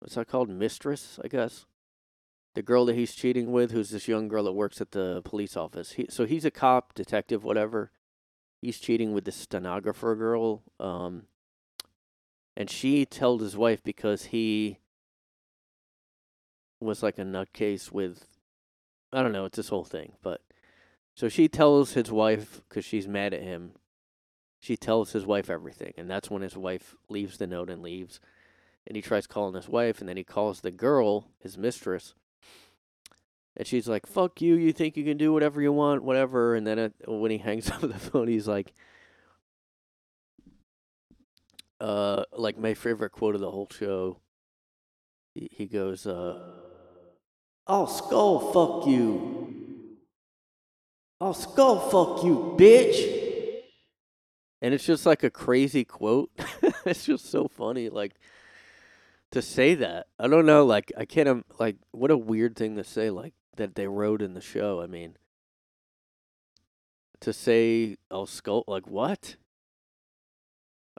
what's 0.00 0.16
that 0.16 0.26
called? 0.26 0.48
Mistress, 0.48 1.20
I 1.22 1.28
guess. 1.28 1.66
The 2.54 2.62
girl 2.62 2.86
that 2.86 2.94
he's 2.94 3.14
cheating 3.14 3.50
with, 3.50 3.72
who's 3.72 3.90
this 3.90 4.08
young 4.08 4.28
girl 4.28 4.44
that 4.44 4.52
works 4.52 4.80
at 4.80 4.92
the 4.92 5.22
police 5.24 5.56
office. 5.56 5.92
He, 5.92 6.06
so 6.08 6.24
he's 6.24 6.44
a 6.44 6.50
cop, 6.50 6.94
detective, 6.94 7.42
whatever. 7.42 7.90
He's 8.62 8.78
cheating 8.78 9.12
with 9.12 9.24
this 9.24 9.36
stenographer 9.36 10.14
girl. 10.14 10.62
Um, 10.78 11.24
and 12.56 12.70
she 12.70 13.04
told 13.04 13.40
his 13.40 13.56
wife 13.56 13.82
because 13.82 14.26
he 14.26 14.78
was 16.80 17.02
like 17.02 17.18
a 17.18 17.22
nutcase 17.22 17.90
with, 17.90 18.28
I 19.12 19.22
don't 19.22 19.32
know, 19.32 19.46
it's 19.46 19.56
this 19.56 19.68
whole 19.68 19.84
thing. 19.84 20.12
But 20.22 20.40
so 21.14 21.28
she 21.28 21.48
tells 21.48 21.94
his 21.94 22.10
wife 22.12 22.62
because 22.68 22.84
she's 22.84 23.08
mad 23.08 23.34
at 23.34 23.42
him. 23.42 23.72
She 24.60 24.76
tells 24.76 25.12
his 25.12 25.26
wife 25.26 25.50
everything, 25.50 25.92
and 25.98 26.08
that's 26.08 26.30
when 26.30 26.40
his 26.40 26.56
wife 26.56 26.96
leaves 27.10 27.36
the 27.36 27.46
note 27.46 27.68
and 27.68 27.82
leaves. 27.82 28.18
And 28.86 28.96
he 28.96 29.02
tries 29.02 29.26
calling 29.26 29.54
his 29.54 29.68
wife, 29.68 30.00
and 30.00 30.08
then 30.08 30.16
he 30.16 30.24
calls 30.24 30.60
the 30.60 30.70
girl, 30.70 31.28
his 31.38 31.58
mistress, 31.58 32.14
and 33.56 33.66
she's 33.66 33.88
like, 33.88 34.06
"Fuck 34.06 34.40
you! 34.40 34.56
You 34.56 34.72
think 34.72 34.96
you 34.96 35.04
can 35.04 35.16
do 35.16 35.32
whatever 35.32 35.62
you 35.62 35.72
want, 35.72 36.02
whatever." 36.02 36.54
And 36.54 36.66
then 36.66 36.78
it, 36.78 36.94
when 37.06 37.30
he 37.30 37.38
hangs 37.48 37.70
up 37.70 37.80
the 37.80 37.94
phone, 37.94 38.28
he's 38.28 38.48
like, 38.48 38.72
"Uh, 41.80 42.24
like 42.32 42.58
my 42.58 42.74
favorite 42.74 43.10
quote 43.12 43.34
of 43.34 43.40
the 43.40 43.50
whole 43.50 43.68
show." 43.70 44.18
He, 45.34 45.66
goes, 45.66 46.06
"Uh, 46.06 46.38
I'll 47.66 47.88
skull 47.88 48.52
fuck 48.52 48.88
you. 48.88 49.98
I'll 51.20 51.34
skull 51.34 51.78
fuck 51.90 52.24
you, 52.24 52.54
bitch." 52.58 53.22
And 54.62 54.72
it's 54.72 54.86
just 54.86 55.04
like 55.04 55.22
a 55.22 55.30
crazy 55.30 55.84
quote. 55.84 56.30
it's 56.86 57.04
just 57.04 57.30
so 57.30 57.48
funny, 57.48 57.90
like 57.90 58.14
to 59.32 59.42
say 59.42 59.74
that. 59.74 60.06
I 60.18 60.26
don't 60.26 60.46
know, 60.46 60.64
like 60.64 60.90
I 60.96 61.04
can't 61.04 61.44
like 61.60 61.76
what 61.90 62.10
a 62.10 62.16
weird 62.16 62.56
thing 62.56 62.76
to 62.76 62.84
say, 62.84 63.10
like 63.10 63.34
that 63.56 63.74
they 63.74 63.86
wrote 63.86 64.22
in 64.22 64.34
the 64.34 64.40
show. 64.40 64.80
I 64.80 64.86
mean, 64.86 65.16
to 67.20 67.32
say 67.32 67.96
I'll 68.10 68.26
skull 68.26 68.64
like 68.66 68.86
what? 68.86 69.36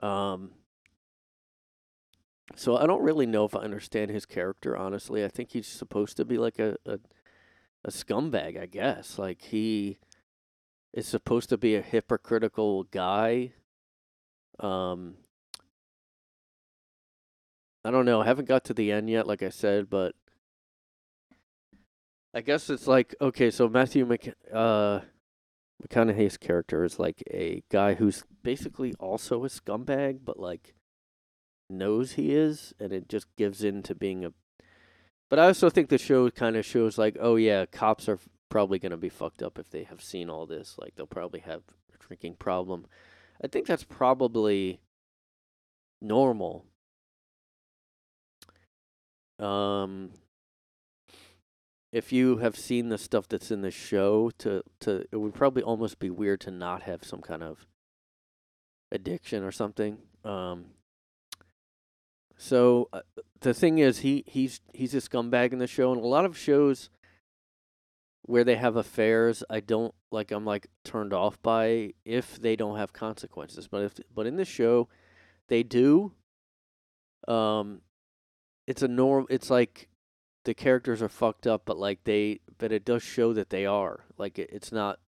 Um. 0.02 0.52
So 2.54 2.76
I 2.76 2.86
don't 2.86 3.02
really 3.02 3.26
know 3.26 3.44
if 3.44 3.56
I 3.56 3.60
understand 3.60 4.10
his 4.10 4.24
character. 4.24 4.76
Honestly, 4.76 5.24
I 5.24 5.28
think 5.28 5.50
he's 5.50 5.66
supposed 5.66 6.16
to 6.16 6.24
be 6.24 6.38
like 6.38 6.58
a 6.58 6.76
a, 6.86 6.98
a 7.84 7.90
scumbag. 7.90 8.60
I 8.60 8.66
guess 8.66 9.18
like 9.18 9.42
he 9.42 9.98
is 10.92 11.06
supposed 11.06 11.48
to 11.50 11.58
be 11.58 11.76
a 11.76 11.82
hypocritical 11.82 12.84
guy. 12.84 13.52
Um, 14.58 15.16
I 17.84 17.90
don't 17.90 18.06
know. 18.06 18.22
I 18.22 18.24
haven't 18.24 18.48
got 18.48 18.64
to 18.64 18.74
the 18.74 18.90
end 18.90 19.10
yet, 19.10 19.26
like 19.26 19.42
I 19.42 19.50
said, 19.50 19.88
but 19.90 20.14
I 22.36 22.42
guess 22.42 22.68
it's 22.68 22.86
like 22.86 23.14
okay. 23.18 23.50
So 23.50 23.66
Matthew 23.66 24.04
Mc, 24.04 24.34
uh, 24.52 25.00
McConaughey's 25.82 26.36
character 26.36 26.84
is 26.84 26.98
like 26.98 27.22
a 27.30 27.62
guy 27.70 27.94
who's 27.94 28.24
basically 28.42 28.92
also 29.00 29.42
a 29.46 29.48
scumbag, 29.48 30.18
but 30.22 30.38
like 30.38 30.74
knows 31.70 32.12
he 32.12 32.34
is, 32.34 32.74
and 32.78 32.92
it 32.92 33.08
just 33.08 33.34
gives 33.36 33.64
in 33.64 33.82
to 33.84 33.94
being 33.94 34.22
a. 34.22 34.34
But 35.30 35.38
I 35.38 35.46
also 35.46 35.70
think 35.70 35.88
the 35.88 35.96
show 35.96 36.28
kind 36.28 36.56
of 36.56 36.66
shows 36.66 36.98
like, 36.98 37.16
oh 37.18 37.36
yeah, 37.36 37.64
cops 37.64 38.06
are 38.06 38.18
probably 38.50 38.78
gonna 38.78 38.98
be 38.98 39.08
fucked 39.08 39.42
up 39.42 39.58
if 39.58 39.70
they 39.70 39.84
have 39.84 40.02
seen 40.02 40.28
all 40.28 40.44
this. 40.44 40.76
Like 40.78 40.94
they'll 40.94 41.06
probably 41.06 41.40
have 41.40 41.62
a 41.94 42.06
drinking 42.06 42.34
problem. 42.34 42.84
I 43.42 43.46
think 43.46 43.66
that's 43.66 43.84
probably 43.84 44.80
normal. 46.02 46.66
Um, 49.38 50.10
if 51.92 52.12
you 52.12 52.38
have 52.38 52.56
seen 52.56 52.88
the 52.88 52.98
stuff 52.98 53.28
that's 53.28 53.50
in 53.50 53.62
the 53.62 53.70
show, 53.70 54.30
to 54.38 54.62
to 54.80 55.04
it 55.10 55.16
would 55.16 55.34
probably 55.34 55.62
almost 55.62 55.98
be 55.98 56.10
weird 56.10 56.40
to 56.42 56.50
not 56.50 56.82
have 56.82 57.04
some 57.04 57.20
kind 57.20 57.42
of 57.42 57.66
addiction 58.92 59.42
or 59.42 59.52
something. 59.52 59.98
Um. 60.24 60.66
So 62.38 62.90
uh, 62.92 63.00
the 63.40 63.54
thing 63.54 63.78
is, 63.78 64.00
he 64.00 64.24
he's 64.26 64.60
he's 64.74 64.94
a 64.94 64.98
scumbag 64.98 65.52
in 65.52 65.58
the 65.58 65.66
show, 65.66 65.92
and 65.92 66.02
a 66.02 66.06
lot 66.06 66.24
of 66.24 66.36
shows 66.36 66.90
where 68.26 68.44
they 68.44 68.56
have 68.56 68.76
affairs, 68.76 69.44
I 69.48 69.60
don't 69.60 69.94
like. 70.10 70.32
I'm 70.32 70.44
like 70.44 70.66
turned 70.84 71.12
off 71.12 71.40
by 71.42 71.94
if 72.04 72.40
they 72.40 72.56
don't 72.56 72.76
have 72.76 72.92
consequences. 72.92 73.68
But 73.68 73.82
if 73.82 73.94
but 74.14 74.26
in 74.26 74.36
this 74.36 74.48
show, 74.48 74.88
they 75.48 75.62
do. 75.62 76.12
Um, 77.28 77.80
it's 78.66 78.82
a 78.82 78.88
norm. 78.88 79.26
It's 79.30 79.48
like 79.48 79.88
the 80.46 80.54
characters 80.54 81.02
are 81.02 81.08
fucked 81.08 81.46
up, 81.46 81.62
but 81.66 81.76
like 81.76 82.04
they, 82.04 82.40
but 82.56 82.72
it 82.72 82.84
does 82.84 83.02
show 83.02 83.32
that 83.34 83.50
they 83.50 83.66
are. 83.66 84.04
Like 84.16 84.38
it, 84.38 84.48
it's 84.52 84.70
not, 84.72 85.00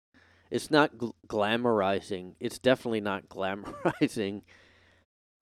it's 0.51 0.70
not 0.70 0.97
gl- 0.99 1.14
glamorizing. 1.28 2.34
It's 2.41 2.59
definitely 2.59 3.01
not 3.01 3.28
glamorizing. 3.30 4.43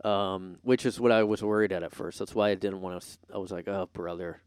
Um, 0.04 0.58
which 0.62 0.84
is 0.84 1.00
what 1.00 1.10
I 1.10 1.22
was 1.24 1.42
worried 1.42 1.72
at 1.72 1.82
at 1.82 1.94
first. 1.94 2.18
That's 2.18 2.34
why 2.34 2.50
I 2.50 2.54
didn't 2.54 2.82
want 2.82 3.00
to. 3.00 3.18
I 3.34 3.38
was 3.38 3.50
like, 3.50 3.66
oh 3.66 3.88
brother, 3.92 4.42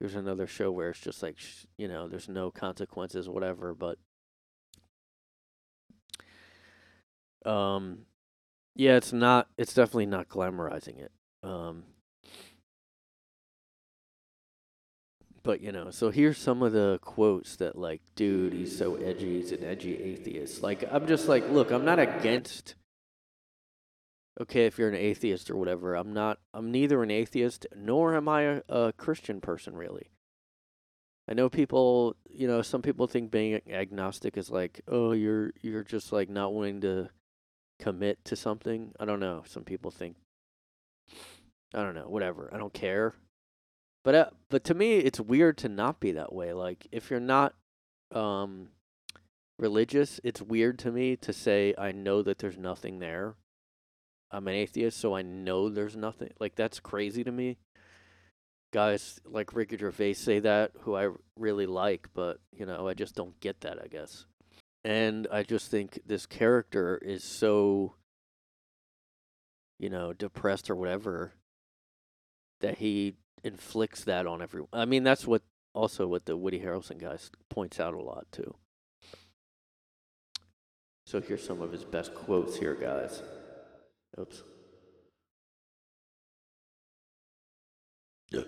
here's 0.00 0.14
another 0.14 0.46
show 0.46 0.72
where 0.72 0.88
it's 0.88 1.00
just 1.00 1.22
like, 1.22 1.38
sh- 1.38 1.66
you 1.76 1.86
know, 1.86 2.08
there's 2.08 2.30
no 2.30 2.50
consequences, 2.50 3.28
whatever. 3.28 3.74
But, 3.74 3.98
um, 7.48 8.06
yeah, 8.74 8.96
it's 8.96 9.12
not. 9.12 9.48
It's 9.58 9.74
definitely 9.74 10.06
not 10.06 10.28
glamorizing 10.28 10.98
it. 10.98 11.12
Um. 11.42 11.84
But 15.48 15.62
you 15.62 15.72
know, 15.72 15.90
so 15.90 16.10
here's 16.10 16.36
some 16.36 16.62
of 16.62 16.74
the 16.74 16.98
quotes 17.00 17.56
that 17.56 17.74
like, 17.74 18.02
dude, 18.14 18.52
he's 18.52 18.76
so 18.76 18.96
edgy, 18.96 19.40
he's 19.40 19.50
an 19.50 19.64
edgy 19.64 19.96
atheist. 19.96 20.62
Like, 20.62 20.84
I'm 20.92 21.06
just 21.06 21.26
like, 21.26 21.48
look, 21.48 21.70
I'm 21.70 21.86
not 21.86 21.98
against. 21.98 22.74
Okay, 24.38 24.66
if 24.66 24.76
you're 24.76 24.90
an 24.90 24.94
atheist 24.94 25.50
or 25.50 25.56
whatever, 25.56 25.94
I'm 25.94 26.12
not. 26.12 26.38
I'm 26.52 26.70
neither 26.70 27.02
an 27.02 27.10
atheist 27.10 27.66
nor 27.74 28.14
am 28.14 28.28
I 28.28 28.42
a, 28.42 28.62
a 28.68 28.92
Christian 28.92 29.40
person, 29.40 29.74
really. 29.74 30.10
I 31.26 31.32
know 31.32 31.48
people, 31.48 32.16
you 32.28 32.46
know, 32.46 32.60
some 32.60 32.82
people 32.82 33.06
think 33.06 33.30
being 33.30 33.58
agnostic 33.70 34.36
is 34.36 34.50
like, 34.50 34.82
oh, 34.86 35.12
you're 35.12 35.54
you're 35.62 35.82
just 35.82 36.12
like 36.12 36.28
not 36.28 36.52
willing 36.52 36.82
to 36.82 37.08
commit 37.80 38.22
to 38.26 38.36
something. 38.36 38.92
I 39.00 39.06
don't 39.06 39.20
know. 39.20 39.44
Some 39.46 39.64
people 39.64 39.90
think. 39.90 40.16
I 41.72 41.82
don't 41.82 41.94
know. 41.94 42.10
Whatever. 42.10 42.50
I 42.52 42.58
don't 42.58 42.74
care. 42.74 43.14
But 44.04 44.14
uh, 44.14 44.30
but 44.48 44.64
to 44.64 44.74
me, 44.74 44.96
it's 44.96 45.20
weird 45.20 45.58
to 45.58 45.68
not 45.68 46.00
be 46.00 46.12
that 46.12 46.32
way. 46.32 46.52
Like 46.52 46.86
if 46.92 47.10
you're 47.10 47.20
not 47.20 47.54
um 48.14 48.68
religious, 49.58 50.20
it's 50.24 50.40
weird 50.40 50.78
to 50.80 50.92
me 50.92 51.16
to 51.16 51.32
say 51.32 51.74
I 51.76 51.92
know 51.92 52.22
that 52.22 52.38
there's 52.38 52.56
nothing 52.56 53.00
there. 53.00 53.34
I'm 54.30 54.46
an 54.46 54.54
atheist, 54.54 54.98
so 54.98 55.14
I 55.16 55.22
know 55.22 55.68
there's 55.68 55.96
nothing. 55.96 56.30
Like 56.38 56.54
that's 56.54 56.80
crazy 56.80 57.24
to 57.24 57.32
me. 57.32 57.58
Guys 58.72 59.18
like 59.24 59.54
Ricky 59.54 59.78
Gervais 59.78 60.12
say 60.14 60.40
that, 60.40 60.72
who 60.80 60.94
I 60.94 61.08
really 61.36 61.66
like, 61.66 62.08
but 62.14 62.38
you 62.52 62.66
know, 62.66 62.86
I 62.86 62.94
just 62.94 63.14
don't 63.14 63.38
get 63.40 63.62
that. 63.62 63.78
I 63.82 63.88
guess, 63.88 64.26
and 64.84 65.26
I 65.32 65.42
just 65.42 65.70
think 65.70 66.00
this 66.06 66.26
character 66.26 66.98
is 66.98 67.24
so, 67.24 67.94
you 69.78 69.88
know, 69.88 70.12
depressed 70.12 70.68
or 70.68 70.76
whatever, 70.76 71.32
that 72.60 72.78
he 72.78 73.14
inflicts 73.44 74.04
that 74.04 74.26
on 74.26 74.42
everyone. 74.42 74.68
I 74.72 74.84
mean, 74.84 75.04
that's 75.04 75.26
what 75.26 75.42
also 75.74 76.06
what 76.06 76.26
the 76.26 76.36
Woody 76.36 76.60
Harrelson 76.60 76.98
guys 76.98 77.30
points 77.48 77.80
out 77.80 77.94
a 77.94 78.00
lot 78.00 78.26
too. 78.32 78.54
So 81.06 81.20
here's 81.20 81.44
some 81.44 81.62
of 81.62 81.72
his 81.72 81.84
best 81.84 82.14
quotes 82.14 82.56
here, 82.58 82.74
guys. 82.74 83.22
Oops. 84.20 84.42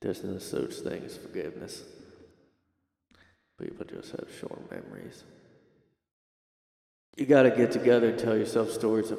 There's 0.00 0.22
no 0.22 0.38
such 0.38 0.74
thing 0.74 1.02
as 1.04 1.16
forgiveness. 1.16 1.82
People 3.58 3.86
just 3.86 4.10
have 4.10 4.28
short 4.38 4.70
memories. 4.70 5.24
You 7.16 7.24
gotta 7.24 7.50
get 7.50 7.72
together 7.72 8.10
and 8.10 8.18
tell 8.18 8.36
yourself 8.36 8.70
stories 8.70 9.10
of. 9.12 9.18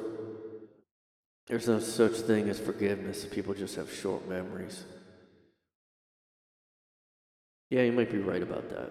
There's 1.46 1.68
no 1.68 1.78
such 1.78 2.12
thing 2.12 2.48
as 2.48 2.58
forgiveness. 2.58 3.24
People 3.24 3.54
just 3.54 3.76
have 3.76 3.92
short 3.92 4.28
memories. 4.28 4.84
Yeah, 7.70 7.82
you 7.82 7.92
might 7.92 8.10
be 8.10 8.18
right 8.18 8.42
about 8.42 8.68
that. 8.70 8.90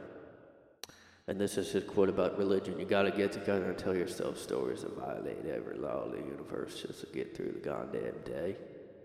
And 1.28 1.40
this 1.40 1.58
is 1.58 1.72
his 1.72 1.84
quote 1.84 2.10
about 2.10 2.38
religion. 2.38 2.80
You 2.80 2.86
gotta 2.86 3.12
get 3.12 3.32
together 3.32 3.66
and 3.66 3.78
tell 3.78 3.96
yourself 3.96 4.38
stories 4.38 4.82
that 4.82 4.96
violate 4.96 5.46
every 5.46 5.78
law 5.78 6.04
of 6.04 6.12
the 6.12 6.18
universe 6.18 6.82
just 6.82 7.02
to 7.02 7.08
get 7.08 7.36
through 7.36 7.54
the 7.54 7.60
goddamn 7.60 8.22
day. 8.24 8.56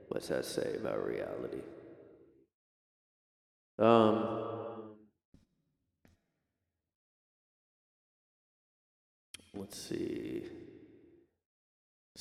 What's 0.09 0.29
that 0.29 0.45
say 0.45 0.77
about 0.77 1.05
reality? 1.07 1.63
Um, 3.79 4.45
let's 9.55 9.81
see. 9.81 10.43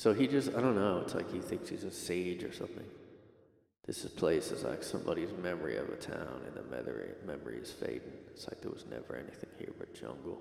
So 0.00 0.14
he 0.14 0.26
just, 0.26 0.54
I 0.54 0.62
don't 0.62 0.76
know, 0.76 1.02
it's 1.04 1.14
like 1.14 1.30
he 1.30 1.40
thinks 1.40 1.68
he's 1.68 1.84
a 1.84 1.90
sage 1.90 2.42
or 2.42 2.54
something. 2.54 2.86
This 3.84 4.02
is 4.02 4.10
place 4.10 4.50
is 4.50 4.64
like 4.64 4.82
somebody's 4.82 5.28
memory 5.42 5.76
of 5.76 5.90
a 5.90 5.96
town, 5.96 6.40
and 6.46 6.56
the 6.56 6.62
memory, 6.74 7.10
memory 7.26 7.58
is 7.58 7.70
fading. 7.70 8.14
It's 8.32 8.48
like 8.48 8.62
there 8.62 8.70
was 8.70 8.86
never 8.90 9.14
anything 9.14 9.50
here 9.58 9.74
but 9.78 9.92
jungle. 9.92 10.40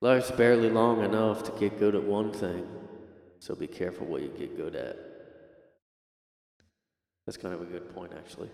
Life's 0.00 0.32
barely 0.32 0.68
long 0.68 1.04
enough 1.04 1.44
to 1.44 1.52
get 1.60 1.78
good 1.78 1.94
at 1.94 2.02
one 2.02 2.32
thing, 2.32 2.66
so 3.38 3.54
be 3.54 3.68
careful 3.68 4.04
what 4.08 4.22
you 4.22 4.32
get 4.36 4.56
good 4.56 4.74
at. 4.74 4.96
That's 7.24 7.36
kind 7.36 7.54
of 7.54 7.62
a 7.62 7.66
good 7.66 7.94
point, 7.94 8.10
actually. 8.18 8.50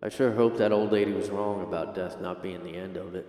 I 0.00 0.10
sure 0.10 0.30
hope 0.30 0.58
that 0.58 0.70
old 0.70 0.92
lady 0.92 1.10
was 1.10 1.28
wrong 1.28 1.64
about 1.64 1.96
death 1.96 2.20
not 2.20 2.40
being 2.40 2.62
the 2.62 2.76
end 2.76 2.96
of 2.96 3.16
it. 3.16 3.26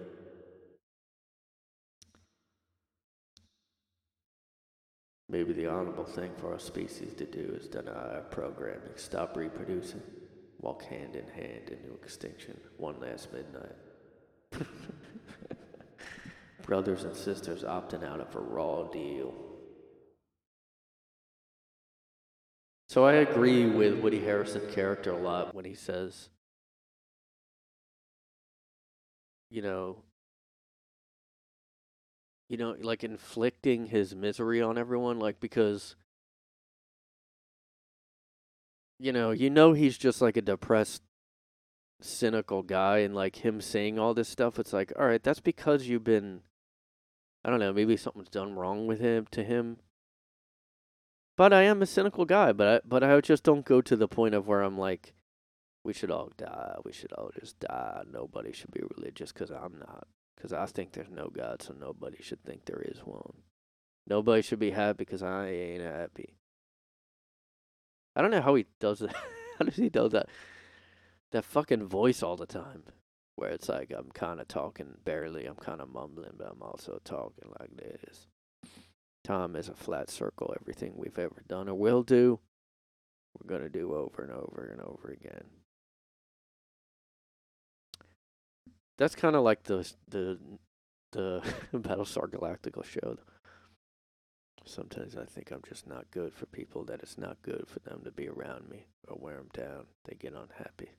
Maybe 5.31 5.53
the 5.53 5.67
honorable 5.67 6.03
thing 6.03 6.31
for 6.37 6.51
our 6.51 6.59
species 6.59 7.13
to 7.13 7.25
do 7.25 7.57
is 7.57 7.69
deny 7.69 8.15
our 8.15 8.25
programming, 8.29 8.91
stop 8.97 9.37
reproducing, 9.37 10.01
walk 10.59 10.83
hand 10.83 11.15
in 11.15 11.25
hand 11.29 11.69
into 11.69 11.93
extinction 11.93 12.59
one 12.75 12.99
last 12.99 13.29
midnight. 13.31 13.77
Brothers 16.63 17.05
and 17.05 17.15
sisters 17.15 17.63
opting 17.63 18.03
out 18.05 18.19
of 18.19 18.35
a 18.35 18.39
raw 18.39 18.83
deal. 18.83 19.33
So 22.89 23.05
I 23.05 23.13
agree 23.13 23.67
with 23.67 23.99
Woody 23.99 24.19
Harrelson's 24.19 24.75
character 24.75 25.11
a 25.11 25.17
lot 25.17 25.55
when 25.55 25.63
he 25.63 25.75
says, 25.75 26.27
you 29.49 29.61
know, 29.61 30.03
you 32.51 32.57
know, 32.57 32.75
like 32.81 33.01
inflicting 33.05 33.85
his 33.85 34.13
misery 34.13 34.61
on 34.61 34.77
everyone, 34.77 35.19
like 35.19 35.39
because 35.39 35.95
you 38.99 39.13
know, 39.13 39.31
you 39.31 39.49
know 39.49 39.71
he's 39.71 39.97
just 39.97 40.21
like 40.21 40.35
a 40.35 40.41
depressed, 40.41 41.01
cynical 42.01 42.61
guy, 42.61 42.97
and 42.97 43.15
like 43.15 43.37
him 43.37 43.61
saying 43.61 43.97
all 43.97 44.13
this 44.13 44.27
stuff, 44.27 44.59
it's 44.59 44.73
like, 44.73 44.91
all 44.99 45.05
right, 45.05 45.23
that's 45.23 45.39
because 45.39 45.87
you've 45.87 46.03
been, 46.03 46.41
I 47.45 47.49
don't 47.49 47.61
know, 47.61 47.71
maybe 47.71 47.95
something's 47.95 48.27
done 48.27 48.55
wrong 48.55 48.85
with 48.85 48.99
him 48.99 49.27
to 49.31 49.45
him. 49.45 49.77
But 51.37 51.53
I 51.53 51.61
am 51.61 51.81
a 51.81 51.85
cynical 51.85 52.25
guy, 52.25 52.51
but 52.51 52.67
I, 52.67 52.81
but 52.85 53.01
I 53.01 53.21
just 53.21 53.43
don't 53.43 53.63
go 53.63 53.79
to 53.79 53.95
the 53.95 54.09
point 54.09 54.35
of 54.35 54.45
where 54.45 54.61
I'm 54.61 54.77
like, 54.77 55.13
we 55.85 55.93
should 55.93 56.11
all 56.11 56.33
die, 56.35 56.75
we 56.83 56.91
should 56.91 57.13
all 57.13 57.31
just 57.33 57.61
die. 57.61 58.03
Nobody 58.11 58.51
should 58.51 58.71
be 58.71 58.83
religious 58.97 59.31
because 59.31 59.51
I'm 59.51 59.79
not. 59.79 60.05
Because 60.41 60.53
I 60.53 60.65
think 60.65 60.93
there's 60.93 61.11
no 61.11 61.29
God, 61.29 61.61
so 61.61 61.75
nobody 61.79 62.17
should 62.19 62.43
think 62.43 62.65
there 62.65 62.81
is 62.81 63.01
one. 63.05 63.43
Nobody 64.07 64.41
should 64.41 64.57
be 64.57 64.71
happy 64.71 64.97
because 64.97 65.21
I 65.21 65.49
ain't 65.49 65.83
happy. 65.83 66.33
I 68.15 68.23
don't 68.23 68.31
know 68.31 68.41
how 68.41 68.55
he 68.55 68.65
does 68.79 68.99
that. 68.99 69.13
how 69.59 69.65
does 69.65 69.75
he 69.75 69.89
do 69.89 70.09
that? 70.09 70.29
That 71.31 71.45
fucking 71.45 71.85
voice 71.85 72.23
all 72.23 72.37
the 72.37 72.47
time. 72.47 72.85
Where 73.35 73.51
it's 73.51 73.69
like 73.69 73.93
I'm 73.95 74.09
kind 74.15 74.39
of 74.39 74.47
talking 74.47 74.95
barely, 75.05 75.45
I'm 75.45 75.55
kind 75.55 75.79
of 75.79 75.89
mumbling, 75.89 76.33
but 76.37 76.51
I'm 76.51 76.63
also 76.63 76.99
talking 77.03 77.53
like 77.59 77.77
this. 77.77 78.25
Time 79.23 79.55
is 79.55 79.69
a 79.69 79.75
flat 79.75 80.09
circle. 80.09 80.55
Everything 80.59 80.93
we've 80.95 81.19
ever 81.19 81.43
done 81.47 81.69
or 81.69 81.75
will 81.75 82.01
do, 82.01 82.39
we're 83.37 83.47
going 83.47 83.61
to 83.61 83.69
do 83.69 83.93
over 83.93 84.23
and 84.23 84.31
over 84.31 84.69
and 84.71 84.81
over 84.81 85.09
again. 85.09 85.45
That's 89.01 89.15
kind 89.15 89.35
of 89.35 89.41
like 89.41 89.63
the 89.63 89.91
the 90.09 90.37
the 91.11 91.41
Battlestar 91.73 92.29
Galactica 92.29 92.85
show. 92.85 93.17
Sometimes 94.63 95.17
I 95.17 95.25
think 95.25 95.49
I'm 95.49 95.63
just 95.67 95.87
not 95.87 96.11
good 96.11 96.35
for 96.35 96.45
people. 96.45 96.83
That 96.83 97.01
it's 97.01 97.17
not 97.17 97.41
good 97.41 97.65
for 97.67 97.79
them 97.79 98.01
to 98.03 98.11
be 98.11 98.29
around 98.29 98.69
me 98.69 98.85
or 99.07 99.17
wear 99.19 99.37
them 99.37 99.49
down. 99.53 99.85
They 100.05 100.13
get 100.13 100.35
unhappy. 100.35 100.91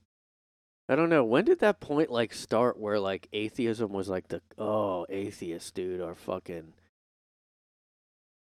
I 0.89 0.97
don't 0.97 1.07
know. 1.07 1.23
When 1.23 1.45
did 1.45 1.59
that 1.59 1.79
point 1.79 2.09
like 2.09 2.33
start 2.33 2.77
where 2.77 2.99
like 2.99 3.29
atheism 3.31 3.93
was 3.93 4.09
like 4.09 4.27
the 4.27 4.41
oh 4.57 5.05
atheist 5.07 5.73
dude 5.73 6.01
or 6.01 6.13
fucking. 6.13 6.73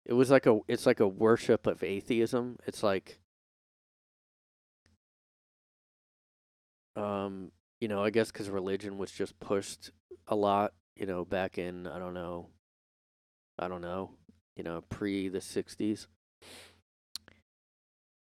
It 0.05 0.13
was 0.13 0.29
like 0.29 0.45
a 0.45 0.59
it's 0.67 0.85
like 0.85 0.99
a 0.99 1.07
worship 1.07 1.65
of 1.65 1.81
atheism. 1.81 2.59
It's 2.67 2.83
like 2.83 3.17
um 6.95 7.51
you 7.79 7.87
know, 7.87 8.03
I 8.03 8.09
guess 8.09 8.31
because 8.31 8.49
religion 8.49 8.97
was 8.97 9.11
just 9.11 9.39
pushed 9.39 9.91
a 10.27 10.35
lot, 10.35 10.73
you 10.95 11.05
know, 11.05 11.25
back 11.25 11.57
in, 11.57 11.87
I 11.87 11.99
don't 11.99 12.13
know, 12.13 12.47
I 13.59 13.67
don't 13.67 13.81
know, 13.81 14.11
you 14.55 14.63
know, 14.63 14.81
pre 14.89 15.29
the 15.29 15.39
60s. 15.39 16.07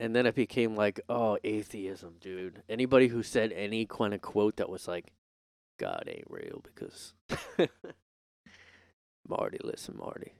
And 0.00 0.16
then 0.16 0.26
it 0.26 0.34
became 0.34 0.74
like, 0.74 1.00
oh, 1.08 1.38
atheism, 1.44 2.16
dude. 2.20 2.62
Anybody 2.68 3.06
who 3.08 3.22
said 3.22 3.52
any 3.52 3.86
kind 3.86 4.12
of 4.12 4.20
quote 4.20 4.56
that 4.56 4.68
was 4.68 4.88
like, 4.88 5.12
God 5.78 6.04
ain't 6.08 6.26
real 6.28 6.62
because. 6.62 7.14
Marty, 9.28 9.58
listen, 9.62 9.96
Marty. 9.96 10.32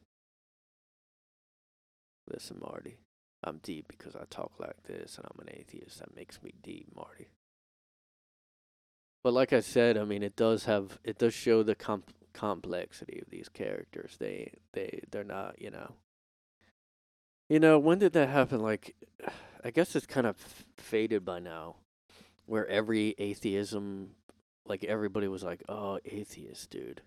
Listen, 2.28 2.58
Marty. 2.60 2.96
I'm 3.44 3.58
deep 3.62 3.86
because 3.88 4.14
I 4.16 4.24
talk 4.30 4.52
like 4.58 4.82
this 4.84 5.16
and 5.16 5.26
I'm 5.26 5.46
an 5.46 5.54
atheist. 5.56 5.98
That 6.00 6.14
makes 6.14 6.42
me 6.42 6.52
deep, 6.62 6.88
Marty. 6.94 7.28
But 9.22 9.32
like 9.34 9.52
I 9.52 9.60
said, 9.60 9.96
I 9.96 10.04
mean, 10.04 10.22
it 10.22 10.36
does 10.36 10.64
have 10.64 10.98
it 11.04 11.18
does 11.18 11.34
show 11.34 11.62
the 11.62 11.74
comp- 11.74 12.12
complexity 12.32 13.20
of 13.20 13.30
these 13.30 13.48
characters. 13.48 14.16
They 14.18 14.52
they 14.72 15.00
they're 15.10 15.24
not, 15.24 15.60
you 15.60 15.70
know. 15.70 15.94
You 17.48 17.60
know, 17.60 17.78
when 17.78 17.98
did 17.98 18.14
that 18.14 18.30
happen? 18.30 18.60
Like, 18.60 18.96
I 19.64 19.70
guess 19.70 19.94
it's 19.94 20.06
kind 20.06 20.26
of 20.26 20.36
f- 20.40 20.64
faded 20.76 21.24
by 21.24 21.38
now, 21.38 21.76
where 22.46 22.66
every 22.66 23.14
atheism, 23.18 24.10
like 24.66 24.82
everybody 24.84 25.28
was 25.28 25.44
like, 25.44 25.62
"Oh, 25.68 26.00
atheist, 26.04 26.70
dude." 26.70 27.02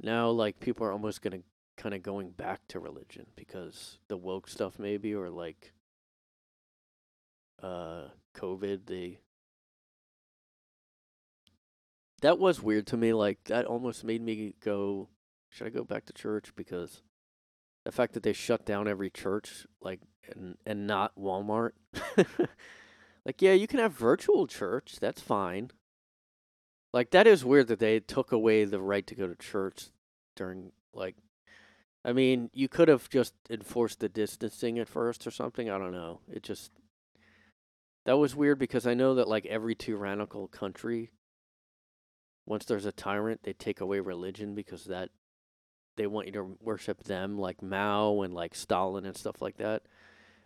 Now, 0.00 0.30
like 0.30 0.60
people 0.60 0.86
are 0.86 0.92
almost 0.92 1.22
gonna 1.22 1.40
kind 1.76 1.94
of 1.94 2.02
going 2.02 2.30
back 2.30 2.60
to 2.68 2.80
religion 2.80 3.26
because 3.36 3.98
the 4.08 4.16
woke 4.16 4.48
stuff, 4.48 4.78
maybe, 4.80 5.14
or 5.14 5.30
like, 5.30 5.72
uh, 7.62 8.08
COVID. 8.36 8.86
They 8.86 9.20
that 12.22 12.38
was 12.38 12.62
weird 12.62 12.86
to 12.88 12.96
me. 12.96 13.12
Like 13.12 13.44
that 13.44 13.64
almost 13.64 14.04
made 14.04 14.22
me 14.22 14.54
go, 14.62 15.08
should 15.50 15.66
I 15.66 15.70
go 15.70 15.84
back 15.84 16.06
to 16.06 16.12
church? 16.12 16.52
Because 16.56 17.02
the 17.84 17.92
fact 17.92 18.14
that 18.14 18.22
they 18.22 18.32
shut 18.32 18.66
down 18.66 18.88
every 18.88 19.10
church, 19.10 19.66
like 19.80 20.00
and 20.30 20.56
and 20.66 20.86
not 20.86 21.16
Walmart, 21.16 21.72
like 23.24 23.40
yeah, 23.40 23.52
you 23.52 23.66
can 23.66 23.78
have 23.78 23.92
virtual 23.92 24.46
church. 24.46 24.96
That's 25.00 25.20
fine. 25.20 25.70
Like 26.92 27.10
that 27.10 27.26
is 27.26 27.44
weird 27.44 27.68
that 27.68 27.78
they 27.78 28.00
took 28.00 28.32
away 28.32 28.64
the 28.64 28.80
right 28.80 29.06
to 29.06 29.14
go 29.14 29.26
to 29.28 29.36
church 29.36 29.86
during 30.36 30.72
like. 30.92 31.16
I 32.04 32.12
mean, 32.12 32.48
you 32.54 32.68
could 32.68 32.88
have 32.88 33.10
just 33.10 33.34
enforced 33.50 34.00
the 34.00 34.08
distancing 34.08 34.78
at 34.78 34.88
first 34.88 35.26
or 35.26 35.30
something. 35.30 35.68
I 35.68 35.78
don't 35.78 35.92
know. 35.92 36.20
It 36.32 36.42
just 36.42 36.70
that 38.06 38.16
was 38.16 38.34
weird 38.34 38.58
because 38.58 38.86
I 38.86 38.94
know 38.94 39.16
that 39.16 39.28
like 39.28 39.44
every 39.46 39.74
tyrannical 39.74 40.48
country 40.48 41.10
once 42.48 42.64
there's 42.64 42.86
a 42.86 42.92
tyrant, 42.92 43.42
they 43.42 43.52
take 43.52 43.80
away 43.80 44.00
religion 44.00 44.54
because 44.54 44.84
that 44.84 45.10
they 45.98 46.06
want 46.06 46.26
you 46.26 46.32
to 46.32 46.56
worship 46.62 47.04
them 47.04 47.38
like 47.38 47.62
Mao 47.62 48.22
and 48.22 48.32
like 48.32 48.54
Stalin 48.54 49.04
and 49.04 49.16
stuff 49.16 49.42
like 49.42 49.58
that. 49.58 49.82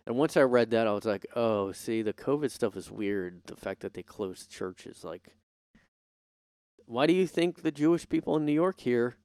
And 0.05 0.17
once 0.17 0.35
I 0.35 0.41
read 0.41 0.71
that, 0.71 0.85
I 0.85 0.91
was 0.91 1.05
like, 1.05 1.25
oh, 1.33 1.71
see, 1.71 2.01
the 2.01 2.11
COVID 2.11 2.51
stuff 2.51 2.75
is 2.75 2.91
weird. 2.91 3.43
The 3.45 3.55
fact 3.55 3.79
that 3.81 3.93
they 3.93 4.03
closed 4.03 4.51
churches, 4.51 5.05
like, 5.05 5.29
why 6.85 7.07
do 7.07 7.13
you 7.13 7.25
think 7.25 7.61
the 7.61 7.71
Jewish 7.71 8.09
people 8.09 8.35
in 8.35 8.45
New 8.45 8.51
York 8.51 8.81
here 8.81 9.15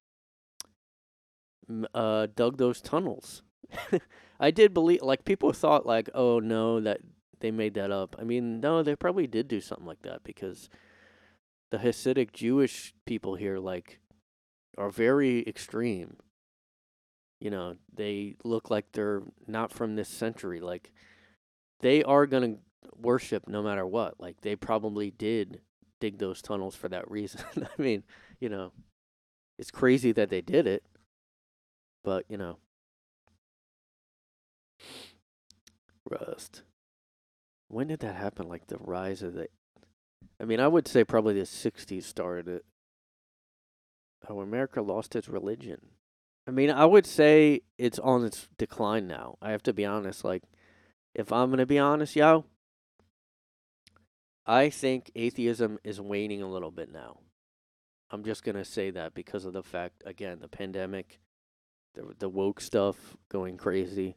uh, 1.93 2.29
dug 2.33 2.59
those 2.59 2.81
tunnels? 2.81 3.43
I 4.39 4.53
did 4.53 4.73
believe, 4.73 5.03
like, 5.03 5.25
people 5.25 5.53
thought, 5.53 5.85
like, 5.85 6.09
oh 6.15 6.39
no, 6.39 6.79
that 6.79 7.01
they 7.41 7.51
made 7.51 7.75
that 7.75 7.91
up. 7.91 8.15
I 8.21 8.23
mean, 8.23 8.61
no, 8.61 8.85
they 8.85 8.95
probably 8.95 9.27
did 9.27 9.49
do 9.49 9.61
something 9.61 9.87
like 9.87 10.03
that 10.03 10.23
because 10.23 10.69
the 11.71 11.79
Hasidic 11.79 12.33
Jewish 12.33 12.95
people 13.07 13.35
here, 13.35 13.59
like, 13.59 14.01
are 14.77 14.91
very 14.91 15.47
extreme. 15.47 16.17
You 17.41 17.51
know, 17.51 17.77
they 17.95 18.37
look 18.45 18.71
like 18.71 18.93
they're 18.93 19.23
not 19.47 19.73
from 19.73 19.97
this 19.97 20.09
century. 20.09 20.61
Like, 20.61 20.93
they 21.81 22.03
are 22.03 22.27
to 22.27 22.59
worship 22.97 23.47
no 23.47 23.63
matter 23.63 23.87
what. 23.87 24.19
Like, 24.19 24.41
they 24.41 24.57
probably 24.57 25.11
did 25.11 25.61
dig 26.01 26.19
those 26.19 26.43
tunnels 26.43 26.75
for 26.75 26.89
that 26.89 27.11
reason. 27.11 27.43
I 27.57 27.83
mean, 27.83 28.03
you 28.41 28.49
know, 28.49 28.73
it's 29.59 29.71
crazy 29.71 30.13
that 30.13 30.31
they 30.31 30.41
did 30.41 30.67
it, 30.67 30.85
but, 32.05 32.25
you 32.29 32.37
know. 32.37 32.59
Rust. 36.09 36.63
When 37.69 37.89
did 37.89 38.01
that 38.01 38.17
happen? 38.17 38.49
Like 38.49 38.67
the 38.67 38.79
rise 38.79 39.23
of 39.23 39.35
the. 39.35 39.49
I 40.41 40.45
mean, 40.45 40.61
I 40.61 40.69
would 40.69 40.87
say 40.87 41.05
probably 41.05 41.35
the 41.35 41.43
60s 41.43 42.05
started 42.05 42.49
it. 42.49 42.65
How 44.27 44.41
America 44.41 44.83
lost 44.83 45.17
its 45.17 45.29
religion. 45.29 45.81
I 46.47 46.51
mean, 46.51 46.71
I 46.71 46.87
would 46.87 47.07
say 47.07 47.63
it's 47.77 47.99
on 47.99 48.25
its 48.25 48.49
decline 48.57 49.07
now. 49.07 49.37
I 49.43 49.51
have 49.51 49.63
to 49.65 49.73
be 49.73 49.85
honest. 49.85 50.25
Like, 50.25 50.43
if 51.15 51.33
I'm 51.33 51.49
going 51.49 51.59
to 51.59 51.67
be 51.67 51.79
honest, 51.79 52.17
yo, 52.17 52.45
I 54.47 54.71
think 54.71 55.11
atheism 55.15 55.79
is 55.85 56.01
waning 56.01 56.43
a 56.43 56.51
little 56.51 56.71
bit 56.71 56.91
now. 56.91 57.19
I'm 58.11 58.25
just 58.25 58.45
going 58.45 58.57
to 58.57 58.65
say 58.65 58.91
that 58.91 59.13
because 59.13 59.45
of 59.45 59.53
the 59.53 59.63
fact, 59.63 60.03
again, 60.07 60.39
the 60.41 60.49
pandemic, 60.49 61.21
the, 61.95 62.15
the 62.19 62.29
woke 62.29 62.61
stuff 62.61 63.17
going 63.29 63.59
crazy. 63.59 64.17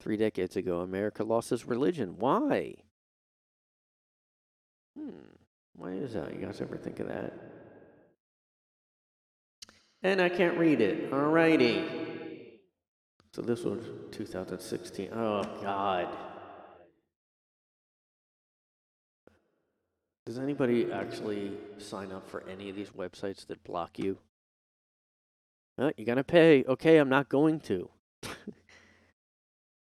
Three 0.00 0.18
decades 0.18 0.56
ago, 0.56 0.80
America 0.80 1.24
lost 1.24 1.52
its 1.52 1.66
religion. 1.66 2.16
Why? 2.18 2.74
Hmm. 4.98 5.10
Why 5.76 5.92
is 5.92 6.12
that? 6.14 6.34
You 6.34 6.44
guys 6.44 6.60
ever 6.60 6.76
think 6.76 7.00
of 7.00 7.08
that? 7.08 7.32
And 10.02 10.20
I 10.20 10.28
can't 10.28 10.58
read 10.58 10.80
it. 10.80 11.10
Alrighty. 11.10 12.04
So 13.32 13.42
this 13.42 13.64
was 13.64 13.84
2016. 14.12 15.10
Oh, 15.12 15.42
God. 15.62 16.08
Does 20.26 20.38
anybody 20.38 20.90
actually 20.90 21.52
sign 21.78 22.10
up 22.10 22.30
for 22.30 22.44
any 22.48 22.70
of 22.70 22.76
these 22.76 22.90
websites 22.90 23.46
that 23.48 23.62
block 23.64 23.98
you? 23.98 24.18
Uh, 25.76 25.90
you 25.96 26.06
gotta 26.06 26.24
pay. 26.24 26.64
Okay, 26.64 26.96
I'm 26.98 27.08
not 27.10 27.28
going 27.28 27.60
to. 27.60 27.90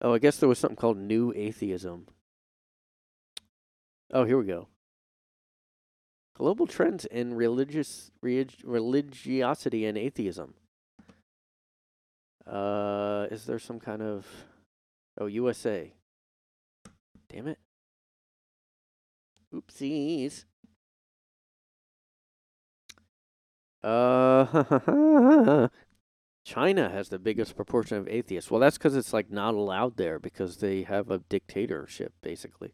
oh, 0.00 0.14
I 0.14 0.18
guess 0.18 0.38
there 0.38 0.48
was 0.48 0.58
something 0.58 0.76
called 0.76 0.96
New 0.96 1.32
Atheism. 1.36 2.06
Oh, 4.12 4.24
here 4.24 4.38
we 4.38 4.46
go. 4.46 4.68
Global 6.40 6.66
trends 6.66 7.04
in 7.04 7.34
religious 7.34 8.10
relig- 8.22 8.62
religiosity 8.64 9.84
and 9.84 9.98
atheism. 9.98 10.54
Uh, 12.46 13.26
is 13.30 13.44
there 13.44 13.58
some 13.58 13.78
kind 13.78 14.00
of 14.00 14.26
oh 15.20 15.26
USA? 15.26 15.92
Damn 17.28 17.48
it! 17.48 17.58
Oopsies. 19.54 20.46
Uh, 23.84 25.68
China 26.46 26.88
has 26.88 27.10
the 27.10 27.18
biggest 27.18 27.54
proportion 27.54 27.98
of 27.98 28.08
atheists. 28.08 28.50
Well, 28.50 28.60
that's 28.60 28.78
because 28.78 28.96
it's 28.96 29.12
like 29.12 29.30
not 29.30 29.52
allowed 29.52 29.98
there 29.98 30.18
because 30.18 30.56
they 30.56 30.84
have 30.84 31.10
a 31.10 31.18
dictatorship, 31.18 32.14
basically. 32.22 32.72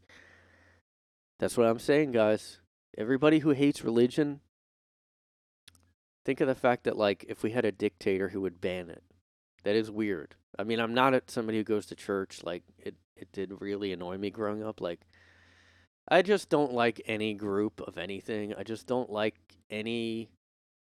That's 1.41 1.57
what 1.57 1.67
I'm 1.67 1.81
saying, 1.81 2.13
guys. 2.13 2.61
Everybody 2.99 3.41
who 3.41 3.51
hates 3.51 3.85
religion, 3.85 4.41
think 6.25 6.41
of 6.41 6.49
the 6.49 6.55
fact 6.55 6.85
that 6.85 6.97
like 6.97 7.25
if 7.29 7.43
we 7.43 7.51
had 7.51 7.65
a 7.65 7.73
dictator 7.73 8.29
who 8.31 8.41
would 8.41 8.61
ban 8.61 8.91
it. 8.91 9.03
That 9.65 9.77
is 9.77 9.91
weird. 9.91 10.35
I 10.59 10.65
mean, 10.65 10.81
I'm 10.81 10.95
not 10.95 11.31
somebody 11.31 11.59
who 11.59 11.65
goes 11.65 11.87
to 11.87 11.95
church. 11.95 12.41
Like 12.43 12.63
it, 12.79 12.95
it 13.17 13.33
did 13.33 13.61
really 13.61 13.93
annoy 13.93 14.17
me 14.17 14.31
growing 14.31 14.63
up. 14.63 14.81
Like 14.81 15.01
I 16.09 16.23
just 16.23 16.49
don't 16.49 16.73
like 16.73 17.01
any 17.07 17.35
group 17.35 17.81
of 17.81 17.99
anything. 17.99 18.55
I 18.57 18.63
just 18.63 18.87
don't 18.87 19.11
like 19.11 19.37
any 19.71 20.31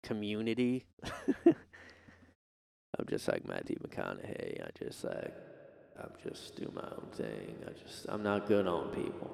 community. 0.03 0.87
I'm 1.47 3.07
just 3.09 3.29
like 3.29 3.47
Matthew 3.47 3.77
McConaughey. 3.79 4.63
I 4.63 4.71
just 4.79 5.05
like 5.05 5.35
I'm 5.99 6.13
just 6.23 6.57
do 6.57 6.71
my 6.75 6.83
own 6.83 7.09
thing. 7.13 7.57
I 7.67 7.73
just 7.73 8.07
I'm 8.09 8.23
not 8.23 8.47
good 8.47 8.67
on 8.67 8.89
people. 8.91 9.31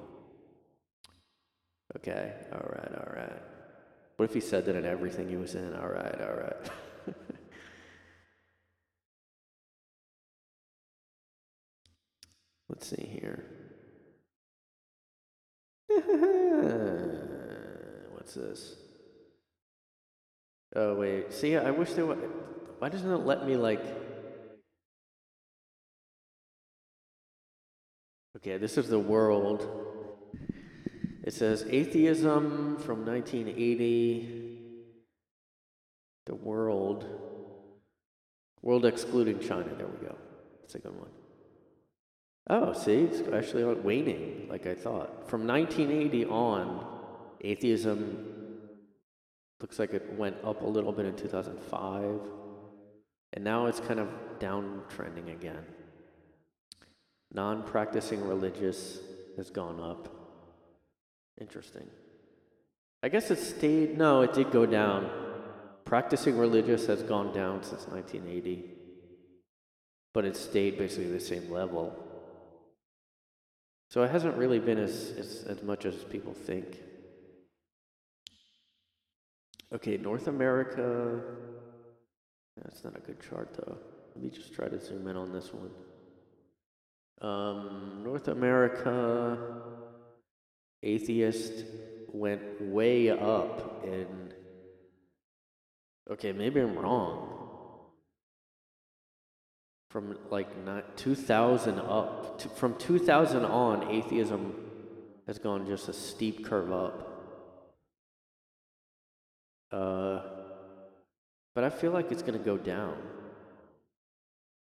Okay, 1.95 2.33
all 2.53 2.69
right, 2.69 2.93
all 2.97 3.13
right. 3.15 3.43
What 4.17 4.29
if 4.29 4.35
he 4.35 4.41
said 4.41 4.65
that 4.67 4.75
in 4.77 4.85
everything 4.85 5.29
he 5.29 5.37
was 5.37 5.55
in? 5.55 5.73
All 5.75 5.89
right, 5.89 6.21
all 6.21 6.35
right. 6.35 6.57
Let's 12.69 12.89
see 12.89 13.07
here. 13.07 13.45
What's 18.13 18.35
this? 18.35 18.75
Oh 20.75 20.97
wait, 20.97 21.33
see, 21.33 21.57
I 21.57 21.71
wish 21.71 21.93
there 21.93 22.07
was. 22.07 22.19
Why 22.79 22.89
doesn't 22.89 23.11
it 23.11 23.25
let 23.25 23.47
me 23.47 23.57
like? 23.57 23.85
Okay, 28.37 28.59
this 28.59 28.77
is 28.77 28.89
the 28.89 28.99
world. 28.99 29.86
It 31.27 31.35
says 31.35 31.67
atheism 31.69 32.77
from 32.79 33.05
1980. 33.05 34.61
The 36.25 36.35
world. 36.35 37.05
World 38.63 38.87
excluding 38.87 39.41
China. 39.41 39.75
There 39.77 39.89
we 39.89 40.07
go. 40.07 40.17
That's 40.61 40.77
a 40.77 40.79
good 40.79 40.97
one. 40.97 41.11
Oh, 42.49 42.73
see, 42.73 43.03
it's 43.03 43.29
actually 43.33 43.65
waning, 43.65 44.47
like 44.49 44.69
I 44.69 44.75
thought. 44.75 45.29
From 45.29 45.49
1980 45.49 46.27
on, 46.27 46.87
atheism 47.41 48.33
looks 49.61 49.81
like 49.81 49.95
it 49.95 50.13
went 50.13 50.37
up 50.45 50.63
a 50.63 50.67
little 50.67 50.93
bit 50.93 51.07
in 51.07 51.17
2005, 51.17 52.21
and 53.33 53.45
now 53.45 53.67
it's 53.67 53.81
kind 53.81 53.99
of 53.99 54.09
downtrending 54.39 55.33
again. 55.33 55.65
Non 57.33 57.65
practicing 57.65 58.25
religious 58.25 59.01
has 59.37 59.51
gone 59.51 59.81
up. 59.81 60.26
Interesting. 61.41 61.89
I 63.03 63.09
guess 63.09 63.31
it 63.31 63.39
stayed, 63.39 63.99
no, 63.99 64.23
it 64.23 64.33
did 64.33 64.51
go 64.51 64.67
down. 64.67 65.11
Practicing 65.85 66.37
religious 66.37 66.87
has 66.87 67.03
gone 67.03 67.33
down 67.33 67.63
since 67.63 67.87
1980, 67.87 68.65
but 70.13 70.25
it 70.25 70.37
stayed 70.37 70.79
basically 70.79 71.11
the 71.11 71.21
same 71.21 71.51
level. 71.51 71.95
So 73.91 74.03
it 74.03 74.11
hasn't 74.11 74.37
really 74.37 74.59
been 74.59 74.79
as, 74.79 75.13
as, 75.19 75.45
as 75.49 75.63
much 75.63 75.85
as 75.85 75.95
people 76.05 76.35
think. 76.35 76.79
Okay, 79.73 79.97
North 79.97 80.27
America. 80.27 81.21
That's 82.63 82.83
not 82.83 82.97
a 82.97 83.01
good 83.01 83.21
chart 83.21 83.55
though. 83.55 83.77
Let 84.15 84.25
me 84.25 84.31
just 84.31 84.55
try 84.55 84.69
to 84.69 84.81
zoom 84.81 85.07
in 85.09 85.17
on 85.17 85.33
this 85.33 85.51
one. 85.53 85.71
Um, 87.21 88.03
North 88.05 88.29
America, 88.29 89.39
atheist 90.83 91.65
went 92.13 92.61
way 92.61 93.11
up 93.11 93.85
in. 93.85 94.33
Okay, 96.11 96.33
maybe 96.33 96.61
I'm 96.61 96.77
wrong. 96.79 97.33
From 99.91 100.19
like 100.31 100.57
not 100.65 100.97
2000 100.97 101.79
up, 101.79 102.39
to, 102.41 102.49
from 102.49 102.77
2000 102.77 103.45
on, 103.45 103.91
atheism 103.91 104.55
has 105.27 105.39
gone 105.39 105.67
just 105.67 105.89
a 105.89 105.93
steep 105.93 106.45
curve 106.45 106.73
up. 106.73 107.13
Uh, 109.73 110.23
but 111.55 111.65
I 111.65 111.71
feel 111.71 111.91
like 111.91 112.13
it's 112.13 112.23
going 112.23 112.39
to 112.39 112.45
go 112.45 112.57
down. 112.57 112.97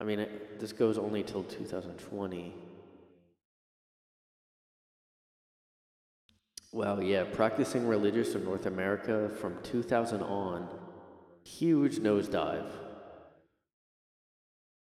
I 0.01 0.05
mean, 0.05 0.21
it, 0.21 0.61
this 0.61 0.73
goes 0.73 0.99
only 0.99 1.23
till 1.23 1.45
2020. 1.45 2.55
Well, 6.75 7.01
yeah, 7.01 7.23
practicing 7.23 7.87
religious 7.87 8.35
in 8.35 8.43
North 8.43 8.67
America 8.67 9.31
from 9.41 9.57
2000 9.63 10.23
on, 10.23 10.69
huge 11.45 12.01
nosedive. 12.01 12.69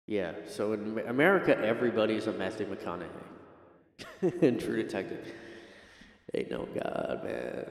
Yeah, 0.06 0.32
so 0.48 0.72
in 0.72 0.98
America, 1.06 1.54
everybody's 1.58 2.28
a 2.28 2.32
Matthew 2.32 2.66
McConaughey. 2.66 3.04
in 4.42 4.58
True 4.58 4.82
Detective. 4.82 5.30
Ain't 6.34 6.50
no 6.50 6.66
God, 6.74 7.24
man. 7.24 7.66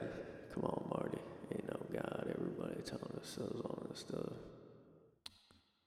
says 3.26 3.60
all 3.64 3.82
this 3.90 4.00
stuff. 4.00 4.32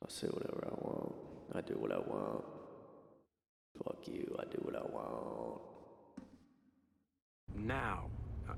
I 0.03 0.09
say 0.09 0.27
whatever 0.27 0.67
I 0.67 0.75
want. 0.81 1.15
I 1.55 1.61
do 1.61 1.75
what 1.75 1.91
I 1.91 1.99
want. 1.99 2.43
Fuck 3.83 4.07
you. 4.07 4.35
I 4.37 4.43
do 4.43 4.59
what 4.61 4.75
I 4.75 4.83
want. 4.83 5.61
Now, 7.55 8.05
uh, 8.49 8.53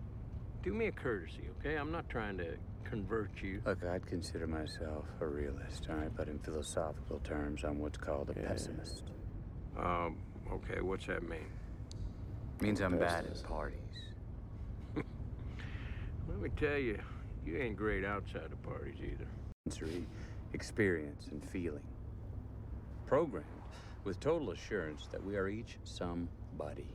do 0.64 0.74
me 0.74 0.88
a 0.88 0.92
courtesy, 0.92 1.44
okay? 1.60 1.76
I'm 1.76 1.92
not 1.92 2.08
trying 2.10 2.38
to 2.38 2.58
convert 2.84 3.32
you. 3.42 3.62
Look, 3.66 3.84
I'd 3.84 4.06
consider 4.06 4.48
myself 4.48 5.06
a 5.22 5.28
realist, 5.28 5.88
all 5.89 5.96
right? 5.96 6.12
But 6.16 6.28
in 6.28 6.39
philosophical 6.39 7.20
terms, 7.20 7.64
I'm 7.64 7.80
what's 7.80 7.98
called 7.98 8.30
a 8.30 8.39
Yeah. 8.39 8.50
pessimist. 8.50 9.04
Um, 9.78 10.18
okay, 10.52 10.82
what's 10.82 11.08
that 11.08 11.24
mean? 11.24 11.50
Means 12.60 12.82
I'm 12.82 12.98
bad 13.00 13.26
at 13.26 13.44
parties. 13.44 13.80
Let 14.96 16.39
me 16.42 16.50
tell 16.56 16.78
you, 16.78 17.00
you 17.46 17.58
ain't 17.58 17.76
great 17.76 18.06
outside 18.06 18.52
of 18.52 18.62
parties 18.62 18.98
either. 19.02 19.28
Sensory 19.68 20.06
experience 20.54 21.28
and 21.32 21.44
feeling. 21.50 21.84
Programmed 23.08 23.46
with 24.04 24.20
total 24.20 24.52
assurance 24.52 25.08
that 25.12 25.24
we 25.24 25.36
are 25.38 25.48
each 25.48 25.78
somebody. 25.84 26.86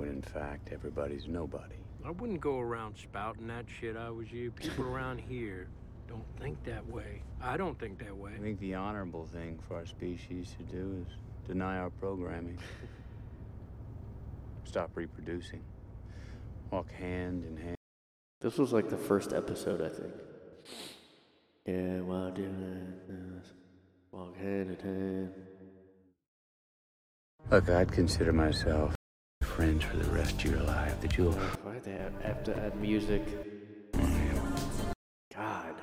When 0.00 0.08
in 0.08 0.22
fact, 0.22 0.70
everybody's 0.72 1.28
nobody. 1.28 1.74
I 2.06 2.10
wouldn't 2.10 2.40
go 2.40 2.58
around 2.58 2.96
spouting 2.96 3.48
that 3.48 3.66
shit 3.68 3.98
I 3.98 4.08
was 4.08 4.32
you. 4.32 4.50
People 4.50 4.86
around 4.94 5.20
here 5.20 5.68
don't 6.08 6.24
think 6.40 6.64
that 6.64 6.88
way. 6.88 7.20
I 7.42 7.58
don't 7.58 7.78
think 7.78 7.98
that 7.98 8.16
way. 8.16 8.32
I 8.34 8.40
think 8.40 8.60
the 8.60 8.76
honorable 8.76 9.26
thing 9.26 9.58
for 9.68 9.76
our 9.76 9.84
species 9.84 10.56
to 10.56 10.62
do 10.74 11.04
is 11.06 11.12
deny 11.46 11.76
our 11.76 11.90
programming. 11.90 12.58
Stop 14.64 14.92
reproducing. 14.94 15.60
Walk 16.70 16.90
hand 16.92 17.44
in 17.44 17.58
hand. 17.58 17.76
This 18.40 18.56
was 18.56 18.72
like 18.72 18.88
the 18.88 18.96
first 18.96 19.34
episode, 19.34 19.82
I 19.82 19.90
think. 19.90 20.14
Yeah, 21.66 22.00
while 22.00 22.30
doing 22.30 22.94
this, 23.06 23.52
walk 24.12 24.34
hand 24.38 24.70
in 24.70 24.78
hand. 24.78 25.34
Look, 27.50 27.68
I'd 27.68 27.92
consider 27.92 28.32
myself 28.32 28.94
friends 29.42 29.84
for 29.84 29.96
the 29.96 30.10
rest 30.10 30.42
of 30.44 30.50
your 30.50 30.60
life 30.62 31.00
that 31.00 31.16
you'll 31.16 31.32
Why 31.32 31.78
they 31.80 31.92
have, 32.22 32.44
to 32.44 32.56
add 32.56 32.80
music? 32.80 33.22
God. 35.34 35.74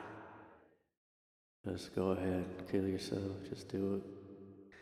Just 1.65 1.93
go 1.95 2.09
ahead, 2.09 2.45
kill 2.71 2.87
yourself. 2.87 3.33
Just 3.49 3.69
do 3.69 3.95
it. 3.95 4.73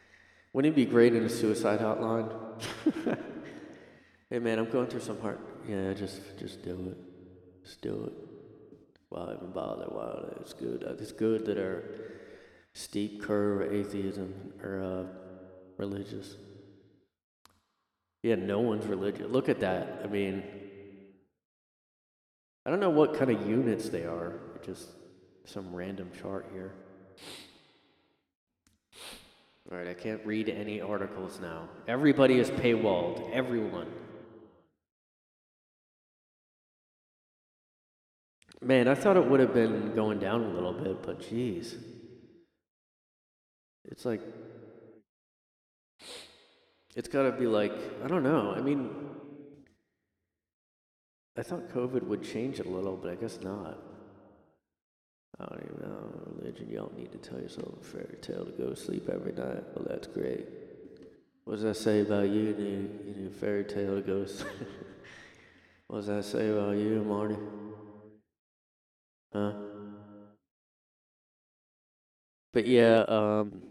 Wouldn't 0.53 0.73
it 0.73 0.76
be 0.76 0.86
great 0.86 1.13
in 1.13 1.23
a 1.23 1.30
suicide 1.30 1.80
hotline? 1.80 2.32
hey 4.30 4.39
man, 4.39 4.59
I'm 4.59 4.69
going 4.69 4.88
through 4.88 5.01
some 5.01 5.19
hard. 5.19 5.39
Yeah, 5.67 5.93
just 5.93 6.21
just 6.39 6.63
do 6.63 6.91
it. 6.91 7.65
Just 7.65 7.82
do 7.82 8.05
it. 8.05 8.13
Why 9.09 9.34
even 9.34 9.51
bother? 9.51 9.86
Why 9.86 10.39
it's 10.39 10.53
good. 10.53 10.84
It's 10.99 11.11
good 11.11 11.45
that 11.47 11.57
our 11.57 11.84
steep 12.73 13.21
curve 13.21 13.73
atheism 13.73 14.53
are 14.63 14.82
uh, 14.82 15.03
religious. 15.78 16.36
Yeah, 18.26 18.34
no 18.34 18.59
one's 18.59 18.88
religious. 18.88 19.30
Look 19.30 19.49
at 19.49 19.59
that. 19.59 20.01
I 20.03 20.07
mean, 20.07 20.41
I 22.65 22.71
don't 22.71 22.80
know 22.80 22.89
what 22.89 23.13
kind 23.13 23.30
of 23.30 23.47
units 23.47 23.89
they 23.89 24.03
are. 24.03 24.39
Just 24.65 24.89
some 25.43 25.76
random 25.76 26.09
chart 26.19 26.47
here. 26.51 26.73
All 29.71 29.78
right, 29.78 29.88
I 29.88 29.93
can't 29.93 30.26
read 30.26 30.49
any 30.49 30.82
articles 30.82 31.39
now. 31.39 31.69
Everybody 31.88 32.39
is 32.39 32.49
paywalled. 32.49 33.32
Everyone. 33.32 33.91
Man, 38.59 38.88
I 38.88 38.95
thought 38.95 39.17
it 39.17 39.26
would 39.28 39.39
have 39.39 39.53
been 39.53 39.93
going 39.93 40.17
down 40.17 40.41
a 40.41 40.49
little 40.49 40.73
bit, 40.73 41.03
but 41.03 41.21
geez. 41.30 41.76
It's 43.84 44.03
like. 44.03 44.21
It's 46.96 47.10
got 47.10 47.24
to 47.24 47.32
be 47.34 47.46
like, 47.46 47.74
I 48.04 48.08
don't 48.08 48.24
know. 48.24 48.54
I 48.56 48.62
mean, 48.62 48.89
I 51.38 51.43
thought 51.43 51.70
COVID 51.70 52.04
would 52.04 52.24
change 52.24 52.60
it 52.60 52.66
a 52.66 52.70
little, 52.70 52.96
but 52.96 53.12
I 53.12 53.16
guess 53.16 53.39
not. 53.41 53.78
I 55.38 55.46
don't 55.46 55.64
even 55.66 55.89
know. 55.89 56.10
Religion, 56.38 56.74
don't 56.74 56.98
need 56.98 57.12
to 57.12 57.18
tell 57.18 57.39
yourself 57.39 57.74
a 57.82 57.84
fairy 57.84 58.18
tale 58.22 58.46
to 58.46 58.52
go 58.52 58.70
to 58.70 58.76
sleep 58.76 59.10
every 59.10 59.34
night. 59.34 59.64
Well, 59.76 59.86
that's 59.89 60.08
great. 60.08 60.48
What 61.43 61.56
does 61.56 61.64
that 61.64 61.76
say 61.76 62.02
about 62.02 62.30
you? 62.30 62.41
You 62.41 62.54
need, 62.54 62.89
you 63.06 63.16
need 63.18 63.32
a 63.32 63.36
fairy 63.36 63.66
tale 63.66 63.96
to 63.96 64.02
go 64.02 64.24
to 64.24 64.30
sleep. 64.30 64.52
what 65.88 65.98
does 65.98 66.08
that 66.08 66.24
say 66.24 66.50
about 66.50 66.78
you, 66.78 67.04
Marty? 67.04 67.36
Huh? 69.34 69.52
But 72.54 72.66
yeah, 72.66 73.04
um, 73.10 73.62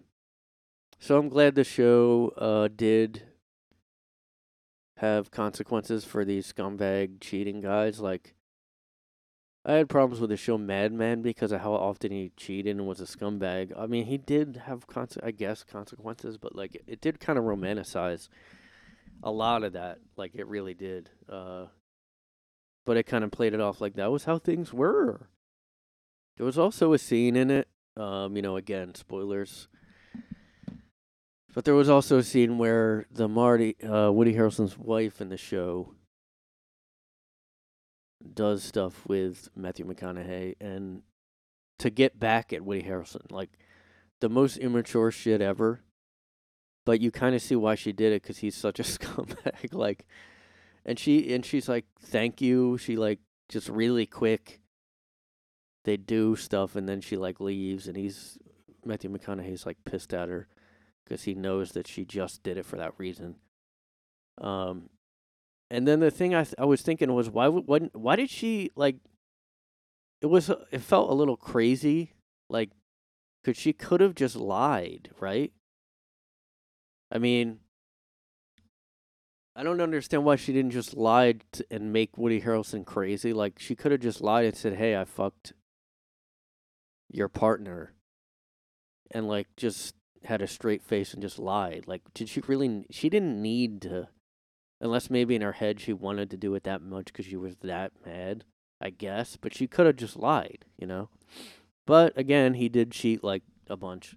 so 1.05 1.19
I'm 1.19 1.29
glad 1.29 1.55
the 1.55 1.65
show 1.65 2.33
uh, 2.39 2.69
did 2.75 3.25
have 4.97 5.31
consequences 5.31 6.03
for 6.03 6.25
these 6.25 6.51
scumbag 6.51 7.21
cheating 7.21 7.61
guys. 7.61 8.01
Like, 8.01 8.35
I 9.67 9.75
had 9.75 9.91
problems 9.91 10.19
with 10.19 10.31
the 10.31 10.39
show 10.39 10.57
Mad 10.57 10.95
Men 10.95 11.21
because 11.21 11.53
of 11.53 11.61
how 11.61 11.75
often 11.75 12.11
he 12.11 12.33
cheated 12.39 12.75
and 12.75 12.87
was 12.87 13.03
a 13.03 13.05
scumbag. 13.05 13.79
I 13.79 13.85
mean, 13.87 14.07
he 14.07 14.17
did 14.17 14.63
have, 14.65 14.87
conse- 14.87 15.23
I 15.23 15.31
guess, 15.31 15.63
consequences, 15.63 16.39
but 16.39 16.57
like, 16.57 16.75
it, 16.75 16.85
it 16.87 17.01
did 17.03 17.21
kind 17.21 17.39
of 17.39 17.45
romanticize 17.45 18.31
a 19.23 19.31
lot 19.31 19.63
of 19.63 19.75
that. 19.75 19.99
Like, 20.17 20.35
it 20.35 20.47
really 20.47 20.73
did. 20.73 21.11
Uh, 21.29 21.67
but 22.87 22.97
it 22.97 23.05
kind 23.05 23.25
of 23.25 23.31
played 23.31 23.53
it 23.53 23.61
off 23.61 23.79
like 23.79 23.97
that 23.97 24.11
was 24.11 24.25
how 24.25 24.39
things 24.39 24.73
were. 24.73 25.29
There 26.39 26.47
was 26.47 26.57
also 26.57 26.95
a 26.95 26.99
scene 26.99 27.37
in 27.37 27.51
it. 27.51 27.69
Um, 27.95 28.37
you 28.37 28.41
know, 28.41 28.57
again, 28.57 28.95
spoilers. 28.95 29.69
But 31.55 31.65
there 31.65 31.75
was 31.75 31.89
also 31.89 32.19
a 32.19 32.23
scene 32.25 32.59
where 32.59 33.07
the 33.13 33.29
Marty, 33.29 33.77
uh, 33.81 34.11
Woody 34.11 34.35
Harrelson's 34.35 34.77
wife 34.77 35.21
in 35.21 35.29
the 35.29 35.37
show, 35.37 35.95
does 38.35 38.65
stuff 38.65 39.07
with 39.07 39.49
Matthew 39.55 39.87
McConaughey, 39.87 40.57
and 40.61 41.03
to 41.79 41.91
get 41.91 42.19
back 42.19 42.53
at 42.53 42.65
Woody 42.65 42.83
Harrelson, 42.83 43.31
like 43.31 43.51
the 44.21 44.29
most 44.29 44.57
immature 44.57 45.13
shit 45.13 45.41
ever. 45.41 45.81
But 46.85 47.01
you 47.01 47.11
kind 47.13 47.37
of 47.37 47.41
see 47.41 47.57
why 47.57 47.77
she 47.77 47.93
did 47.93 48.13
it 48.13 48.23
because 48.23 48.39
he's 48.39 48.57
such 48.57 48.81
a 48.81 48.83
scumbag. 48.83 49.73
like, 49.73 50.07
and 50.85 50.99
she 50.99 51.33
and 51.33 51.47
she's 51.47 51.69
like, 51.69 51.85
"Thank 52.01 52.41
you." 52.41 52.79
She 52.79 52.97
like 52.97 53.21
just 53.49 53.69
really 53.69 54.07
quick. 54.07 54.61
They 55.85 55.97
do 55.97 56.35
stuff, 56.35 56.75
and 56.75 56.89
then 56.89 57.01
she 57.01 57.17
like 57.17 57.39
leaves, 57.39 57.87
and 57.87 57.97
he's 57.97 58.39
Matthew 58.85 59.09
McConaughey's 59.09 59.67
like 59.67 59.79
pissed 59.85 60.13
at 60.13 60.29
her 60.29 60.49
because 61.05 61.25
he 61.25 61.35
knows 61.35 61.73
that 61.73 61.87
she 61.87 62.05
just 62.05 62.43
did 62.43 62.57
it 62.57 62.67
for 62.67 62.77
that 62.77 62.95
reason. 62.99 63.37
Um, 64.41 64.91
and 65.71 65.87
then 65.87 66.01
the 66.01 66.11
thing 66.11 66.35
I 66.35 66.45
th- 66.45 66.55
I 66.59 66.65
was 66.65 66.83
thinking 66.83 67.13
was 67.13 67.31
why 67.31 67.49
would 67.49 67.67
why, 67.67 67.79
why 67.93 68.17
did 68.17 68.31
she 68.31 68.71
like? 68.77 68.97
It 70.21 70.27
was 70.27 70.51
uh, 70.51 70.65
it 70.71 70.81
felt 70.81 71.11
a 71.11 71.15
little 71.15 71.37
crazy, 71.37 72.13
like, 72.49 72.71
cause 73.45 73.57
she 73.57 73.73
could 73.73 74.01
have 74.01 74.15
just 74.15 74.37
lied, 74.37 75.11
right? 75.21 75.53
I 77.13 77.19
mean, 77.19 77.61
I 79.57 79.63
don't 79.63 79.81
understand 79.81 80.25
why 80.25 80.37
she 80.37 80.53
didn't 80.53 80.73
just 80.73 80.97
lie 80.97 81.35
t- 81.53 81.65
and 81.71 81.93
make 81.93 82.19
Woody 82.19 82.41
Harrelson 82.41 82.85
crazy. 82.85 83.33
Like 83.33 83.59
she 83.59 83.77
could 83.77 83.93
have 83.93 84.01
just 84.01 84.21
lied 84.21 84.47
and 84.47 84.57
said, 84.57 84.75
"Hey, 84.75 84.97
I 84.97 85.05
fucked 85.05 85.53
your 87.09 87.29
partner," 87.29 87.93
and 89.11 89.29
like 89.29 89.49
just 89.57 89.95
had 90.25 90.43
a 90.43 90.47
straight 90.47 90.83
face 90.83 91.13
and 91.13 91.23
just 91.23 91.39
lied. 91.39 91.85
Like, 91.87 92.03
did 92.15 92.29
she 92.29 92.41
really? 92.47 92.87
She 92.91 93.09
didn't 93.09 93.41
need 93.41 93.83
to, 93.83 94.09
unless 94.81 95.11
maybe 95.11 95.35
in 95.35 95.43
her 95.43 95.53
head 95.53 95.81
she 95.81 95.93
wanted 95.93 96.31
to 96.31 96.37
do 96.37 96.55
it 96.55 96.65
that 96.65 96.83
much 96.83 97.07
because 97.07 97.27
she 97.27 97.37
was 97.37 97.57
that 97.63 97.93
mad. 98.05 98.45
I 98.81 98.91
guess, 98.91 99.37
but 99.41 99.55
she 99.55 99.67
could 99.67 99.87
have 99.87 99.97
just 99.97 100.17
lied, 100.17 100.65
you 100.77 100.87
know. 100.87 101.09
But 101.87 102.17
again, 102.19 102.55
he 102.55 102.69
did 102.69 102.91
cheat 102.91 103.25
like 103.25 103.43
a 103.69 103.77
bunch. 103.77 104.17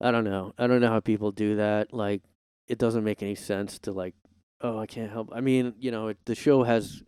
I 0.00 0.10
don't 0.10 0.24
know. 0.24 0.52
I 0.58 0.66
don't 0.66 0.80
know 0.80 0.88
how 0.88 1.00
people 1.00 1.30
do 1.30 1.56
that. 1.56 1.92
Like, 1.92 2.22
it 2.66 2.78
doesn't 2.78 3.04
make 3.04 3.22
any 3.22 3.36
sense 3.36 3.78
to 3.80 3.92
like, 3.92 4.14
oh, 4.60 4.78
I 4.78 4.86
can't 4.86 5.12
help. 5.12 5.30
I 5.32 5.40
mean, 5.40 5.74
you 5.78 5.90
know, 5.90 6.08
it, 6.08 6.18
the 6.24 6.34
show 6.34 6.64
has 6.64 7.02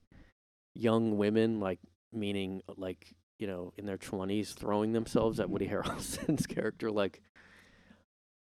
young 0.75 1.17
women, 1.17 1.59
like, 1.59 1.81
meaning 2.13 2.63
like, 2.77 3.15
you 3.39 3.47
know, 3.47 3.73
in 3.77 3.87
their 3.87 3.99
twenties, 3.99 4.53
throwing 4.53 4.93
themselves 4.93 5.41
at 5.41 5.51
Woody 5.51 5.69
Harrelson's 5.71 6.47
character, 6.47 6.91
like. 6.91 7.23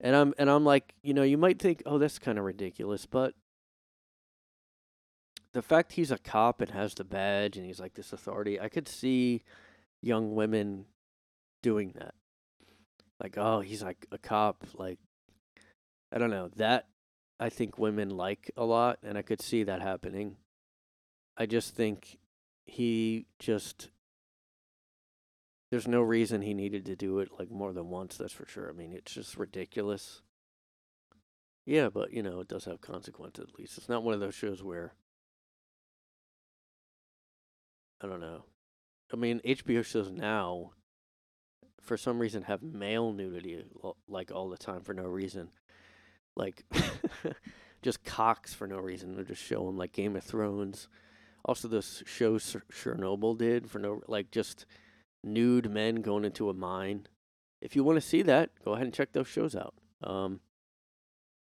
And 0.01 0.13
I'm 0.13 0.33
and 0.37 0.49
I'm 0.49 0.65
like, 0.65 0.93
you 1.03 1.13
know, 1.13 1.23
you 1.23 1.37
might 1.37 1.57
think, 1.57 1.81
oh, 1.85 1.97
that's 1.97 2.19
kind 2.19 2.37
of 2.37 2.43
ridiculous, 2.43 3.05
but 3.05 3.33
the 5.55 5.61
fact 5.61 5.93
he's 5.93 6.11
a 6.11 6.17
cop 6.17 6.59
and 6.59 6.71
has 6.71 6.93
the 6.93 7.05
badge 7.05 7.55
and 7.55 7.65
he's 7.65 7.79
like 7.79 7.93
this 7.93 8.11
authority, 8.11 8.59
I 8.59 8.67
could 8.67 8.89
see 8.89 9.41
young 10.01 10.35
women 10.35 10.85
doing 11.63 11.93
that. 11.95 12.13
Like, 13.23 13.37
oh, 13.37 13.61
he's 13.61 13.81
like 13.81 14.05
a 14.11 14.17
cop. 14.17 14.65
Like, 14.73 14.99
I 16.11 16.17
don't 16.17 16.29
know. 16.29 16.49
That 16.57 16.87
I 17.39 17.47
think 17.47 17.79
women 17.79 18.09
like 18.09 18.51
a 18.57 18.65
lot, 18.65 18.99
and 19.01 19.17
I 19.17 19.21
could 19.21 19.41
see 19.41 19.63
that 19.63 19.81
happening. 19.81 20.35
I 21.37 21.45
just 21.45 21.73
think 21.73 22.19
he 22.65 23.25
just 23.39 23.89
there's 25.71 25.87
no 25.87 26.01
reason 26.01 26.41
he 26.41 26.53
needed 26.53 26.85
to 26.85 26.95
do 26.95 27.19
it 27.19 27.29
like 27.39 27.51
more 27.51 27.73
than 27.73 27.89
once. 27.89 28.17
That's 28.17 28.33
for 28.33 28.45
sure. 28.45 28.69
I 28.69 28.73
mean, 28.73 28.93
it's 28.93 29.13
just 29.13 29.37
ridiculous. 29.37 30.21
Yeah, 31.65 31.89
but 31.89 32.13
you 32.13 32.21
know, 32.21 32.39
it 32.39 32.47
does 32.47 32.65
have 32.65 32.81
consequences. 32.81 33.47
At 33.49 33.59
least 33.59 33.77
it's 33.77 33.89
not 33.89 34.03
one 34.03 34.13
of 34.13 34.19
those 34.19 34.35
shows 34.35 34.61
where 34.61 34.93
I 38.01 38.07
don't 38.07 38.21
know. 38.21 38.45
I 39.11 39.15
mean, 39.15 39.41
HBO 39.45 39.83
shows 39.83 40.11
now, 40.11 40.71
for 41.81 41.97
some 41.97 42.19
reason, 42.19 42.43
have 42.43 42.61
male 42.61 43.11
nudity 43.13 43.63
uh, 43.83 43.91
like 44.07 44.31
all 44.31 44.49
the 44.49 44.57
time 44.57 44.81
for 44.81 44.93
no 44.93 45.05
reason. 45.05 45.49
Like, 46.35 46.63
just 47.81 48.03
cocks 48.03 48.53
for 48.53 48.67
no 48.67 48.77
reason. 48.77 49.15
They're 49.15 49.23
just 49.23 49.41
showing 49.43 49.77
like 49.77 49.93
Game 49.93 50.15
of 50.15 50.23
Thrones. 50.23 50.87
Also, 51.45 51.67
those 51.67 52.03
shows 52.05 52.55
Chernobyl 52.71 53.37
did 53.37 53.69
for 53.69 53.79
no 53.79 54.01
like 54.07 54.31
just 54.31 54.65
nude 55.25 55.69
men 55.71 55.95
going 56.01 56.23
into 56.25 56.49
a 56.49 56.53
mine. 56.53 57.07
If 57.61 57.75
you 57.75 57.83
want 57.83 57.97
to 57.97 58.01
see 58.01 58.21
that, 58.21 58.51
go 58.63 58.73
ahead 58.73 58.85
and 58.85 58.93
check 58.93 59.11
those 59.13 59.27
shows 59.27 59.55
out. 59.55 59.73
Um, 60.03 60.39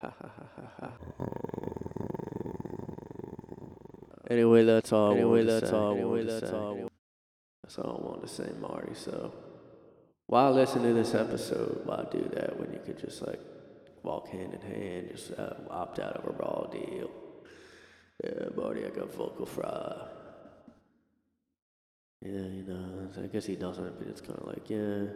ha, 0.01 0.13
ha, 0.19 0.29
ha, 0.37 0.45
ha, 0.55 0.71
ha. 0.79 0.91
Anyway, 4.29 4.63
that's 4.63 4.91
all. 4.93 5.11
I 5.11 5.17
Anyway, 5.17 5.43
that's 5.43 5.69
say. 5.69 5.75
all 5.75 5.91
Anyway, 5.93 6.23
that's 6.23 6.49
say. 6.49 6.55
all. 6.55 6.89
That's 7.63 7.77
all 7.77 8.01
I 8.01 8.05
wanted 8.07 8.27
to 8.27 8.33
say, 8.33 8.49
Marty. 8.59 8.93
So, 8.93 9.33
why 10.27 10.47
listen 10.49 10.83
to 10.83 10.93
this 10.93 11.13
episode? 11.13 11.81
Why 11.85 12.05
do 12.09 12.29
that 12.33 12.57
when 12.59 12.71
you 12.71 12.79
could 12.85 12.97
just 12.99 13.21
like 13.21 13.39
walk 14.01 14.29
hand 14.29 14.53
in 14.53 14.61
hand, 14.61 15.09
just 15.11 15.31
uh, 15.37 15.55
opt 15.69 15.99
out 15.99 16.15
of 16.17 16.25
a 16.25 16.31
raw 16.31 16.67
deal? 16.71 17.09
Yeah, 18.23 18.47
Marty, 18.55 18.85
I 18.85 18.89
got 18.89 19.13
vocal 19.13 19.45
fry. 19.45 20.07
Yeah, 22.23 22.31
you 22.31 22.63
know, 22.65 23.09
I 23.21 23.27
guess 23.27 23.45
he 23.45 23.57
doesn't, 23.57 23.99
but 23.99 24.07
it's 24.07 24.21
kind 24.21 24.39
of 24.39 24.47
like, 24.47 24.69
yeah. 24.69 25.07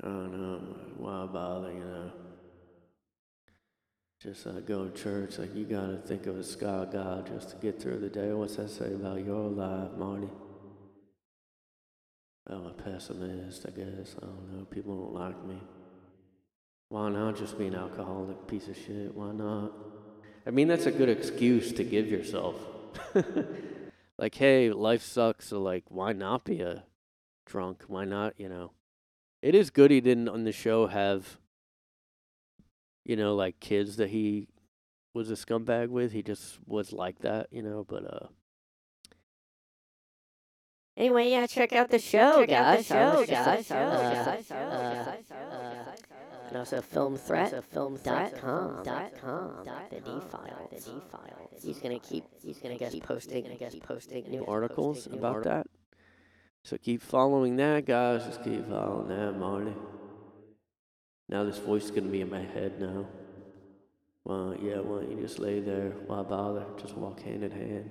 I 0.00 0.06
don't 0.06 0.40
know, 0.40 0.60
why 0.98 1.26
bother, 1.26 1.72
you 1.72 1.80
know? 1.80 2.12
Just 4.22 4.46
uh, 4.46 4.60
go 4.60 4.88
to 4.88 5.02
church, 5.02 5.38
like 5.38 5.54
you 5.54 5.64
gotta 5.64 5.96
think 5.96 6.26
of 6.26 6.38
a 6.38 6.44
sky 6.44 6.86
God 6.90 7.26
just 7.26 7.50
to 7.50 7.56
get 7.56 7.82
through 7.82 7.98
the 7.98 8.08
day. 8.08 8.32
What's 8.32 8.56
that 8.56 8.70
say 8.70 8.94
about 8.94 9.24
your 9.24 9.50
life, 9.50 9.90
Marty? 9.98 10.28
I'm 12.48 12.66
a 12.66 12.70
pessimist, 12.70 13.66
I 13.66 13.70
guess. 13.70 14.14
I 14.22 14.26
don't 14.26 14.52
know. 14.52 14.64
People 14.66 14.96
don't 14.96 15.14
like 15.14 15.44
me. 15.44 15.58
Why 16.88 17.08
not 17.08 17.36
just 17.36 17.58
be 17.58 17.66
an 17.66 17.74
alcoholic 17.74 18.46
piece 18.46 18.68
of 18.68 18.76
shit? 18.76 19.12
Why 19.12 19.32
not? 19.32 19.72
I 20.46 20.50
mean, 20.50 20.68
that's 20.68 20.86
a 20.86 20.92
good 20.92 21.08
excuse 21.08 21.72
to 21.72 21.82
give 21.82 22.06
yourself. 22.06 22.54
like, 24.18 24.34
hey, 24.36 24.70
life 24.70 25.02
sucks, 25.02 25.48
so 25.48 25.60
like, 25.60 25.84
why 25.88 26.12
not 26.12 26.44
be 26.44 26.60
a 26.60 26.84
drunk? 27.44 27.84
Why 27.86 28.04
not, 28.04 28.34
you 28.38 28.48
know? 28.48 28.72
It 29.42 29.54
is 29.54 29.70
good 29.70 29.90
he 29.90 30.00
didn't 30.00 30.28
on 30.28 30.44
the 30.44 30.52
show 30.52 30.86
have, 30.86 31.38
you 33.04 33.16
know, 33.16 33.34
like 33.34 33.60
kids 33.60 33.96
that 33.96 34.10
he 34.10 34.48
was 35.14 35.30
a 35.30 35.34
scumbag 35.34 35.88
with. 35.88 36.12
He 36.12 36.22
just 36.22 36.58
was 36.66 36.92
like 36.92 37.20
that, 37.20 37.48
you 37.50 37.62
know, 37.62 37.84
but 37.88 38.04
uh 38.04 38.26
Anyway, 40.96 41.30
yeah, 41.30 41.46
check 41.46 41.74
out 41.74 41.90
the 41.90 41.98
show, 41.98 42.40
Check 42.46 42.52
out 42.52 42.78
the 42.78 42.82
guys. 42.82 42.86
show, 42.86 42.94
Uh, 42.94 43.26
guys. 43.26 43.68
And 46.56 46.60
also 46.62 46.80
film 46.80 47.18
threat, 47.18 47.52
film 47.70 47.98
dot 48.02 48.34
com, 48.34 48.82
dot 48.82 49.12
com, 49.20 49.62
the 49.90 50.00
D 50.00 50.10
file, 50.30 50.70
the 50.72 50.80
D 50.80 50.90
file. 51.12 51.50
He's 51.62 51.78
gonna 51.80 51.98
keep, 51.98 52.24
he's 52.42 52.56
gonna 52.56 52.78
guess 52.78 52.94
posting, 52.98 53.46
I 53.46 53.56
guess 53.56 53.74
posting 53.74 54.30
new 54.30 54.42
articles 54.46 55.06
about 55.06 55.44
that. 55.44 55.66
So 56.62 56.78
keep 56.78 57.02
following 57.02 57.56
that, 57.56 57.84
guys. 57.84 58.24
Just 58.24 58.42
keep 58.42 58.66
following 58.70 59.08
that, 59.08 59.32
Marty. 59.38 59.74
Now 61.28 61.44
this 61.44 61.58
voice 61.58 61.84
is 61.84 61.90
gonna 61.90 62.08
be 62.08 62.22
in 62.22 62.30
my 62.30 62.40
head 62.40 62.80
now. 62.80 63.04
Well, 64.24 64.56
yeah, 64.58 64.76
why 64.76 65.02
don't 65.02 65.10
you 65.10 65.20
just 65.20 65.38
lay 65.38 65.60
there? 65.60 65.90
Why 66.06 66.22
bother? 66.22 66.64
Just 66.80 66.96
walk 66.96 67.20
hand 67.20 67.44
in 67.44 67.50
hand. 67.50 67.90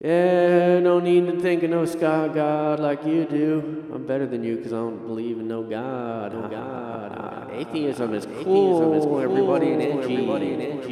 Yeah, 0.00 0.80
no 0.80 1.00
need 1.00 1.26
to 1.26 1.40
think 1.40 1.62
of 1.62 1.70
no 1.70 1.86
sky 1.86 2.28
god 2.28 2.80
like 2.80 3.06
you 3.06 3.24
do. 3.24 3.90
I'm 3.94 4.06
better 4.06 4.26
than 4.26 4.44
you 4.44 4.56
because 4.56 4.74
I 4.74 4.76
don't 4.76 5.06
believe 5.06 5.38
in 5.38 5.48
no 5.48 5.62
god. 5.62 6.34
No 6.34 6.48
god. 6.48 7.50
Atheism 7.52 8.12
is 8.12 8.26
cool. 8.44 9.18
Everybody 9.18 9.72
in 9.72 9.80
NG. 9.80 10.02
Everybody 10.02 10.52
in 10.52 10.60
NG. 10.60 10.90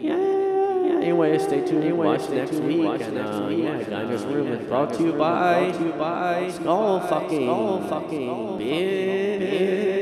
Yeah, 0.00 0.16
yeah. 0.16 0.96
Anyway, 1.02 1.36
stay 1.38 1.60
tuned. 1.66 1.84
Anyway, 1.84 2.06
watch 2.06 2.30
next 2.30 2.54
week. 2.54 2.86
Watch 2.86 3.02
and, 3.02 3.16
next 3.16 3.36
uh, 3.36 3.46
week. 3.50 3.64
Yeah, 3.64 3.82
Guy's 3.82 4.24
Room 4.24 4.46
is 4.48 4.66
brought 4.66 4.94
to 4.94 5.02
you 5.02 5.12
by, 5.12 5.68
brought 5.68 5.78
to 5.78 5.84
you 5.84 5.92
by 5.92 6.50
Skull 6.52 7.00
fucking, 7.00 7.46
Skull 7.46 7.82
fucking, 7.86 8.28
bitch. 8.58 9.95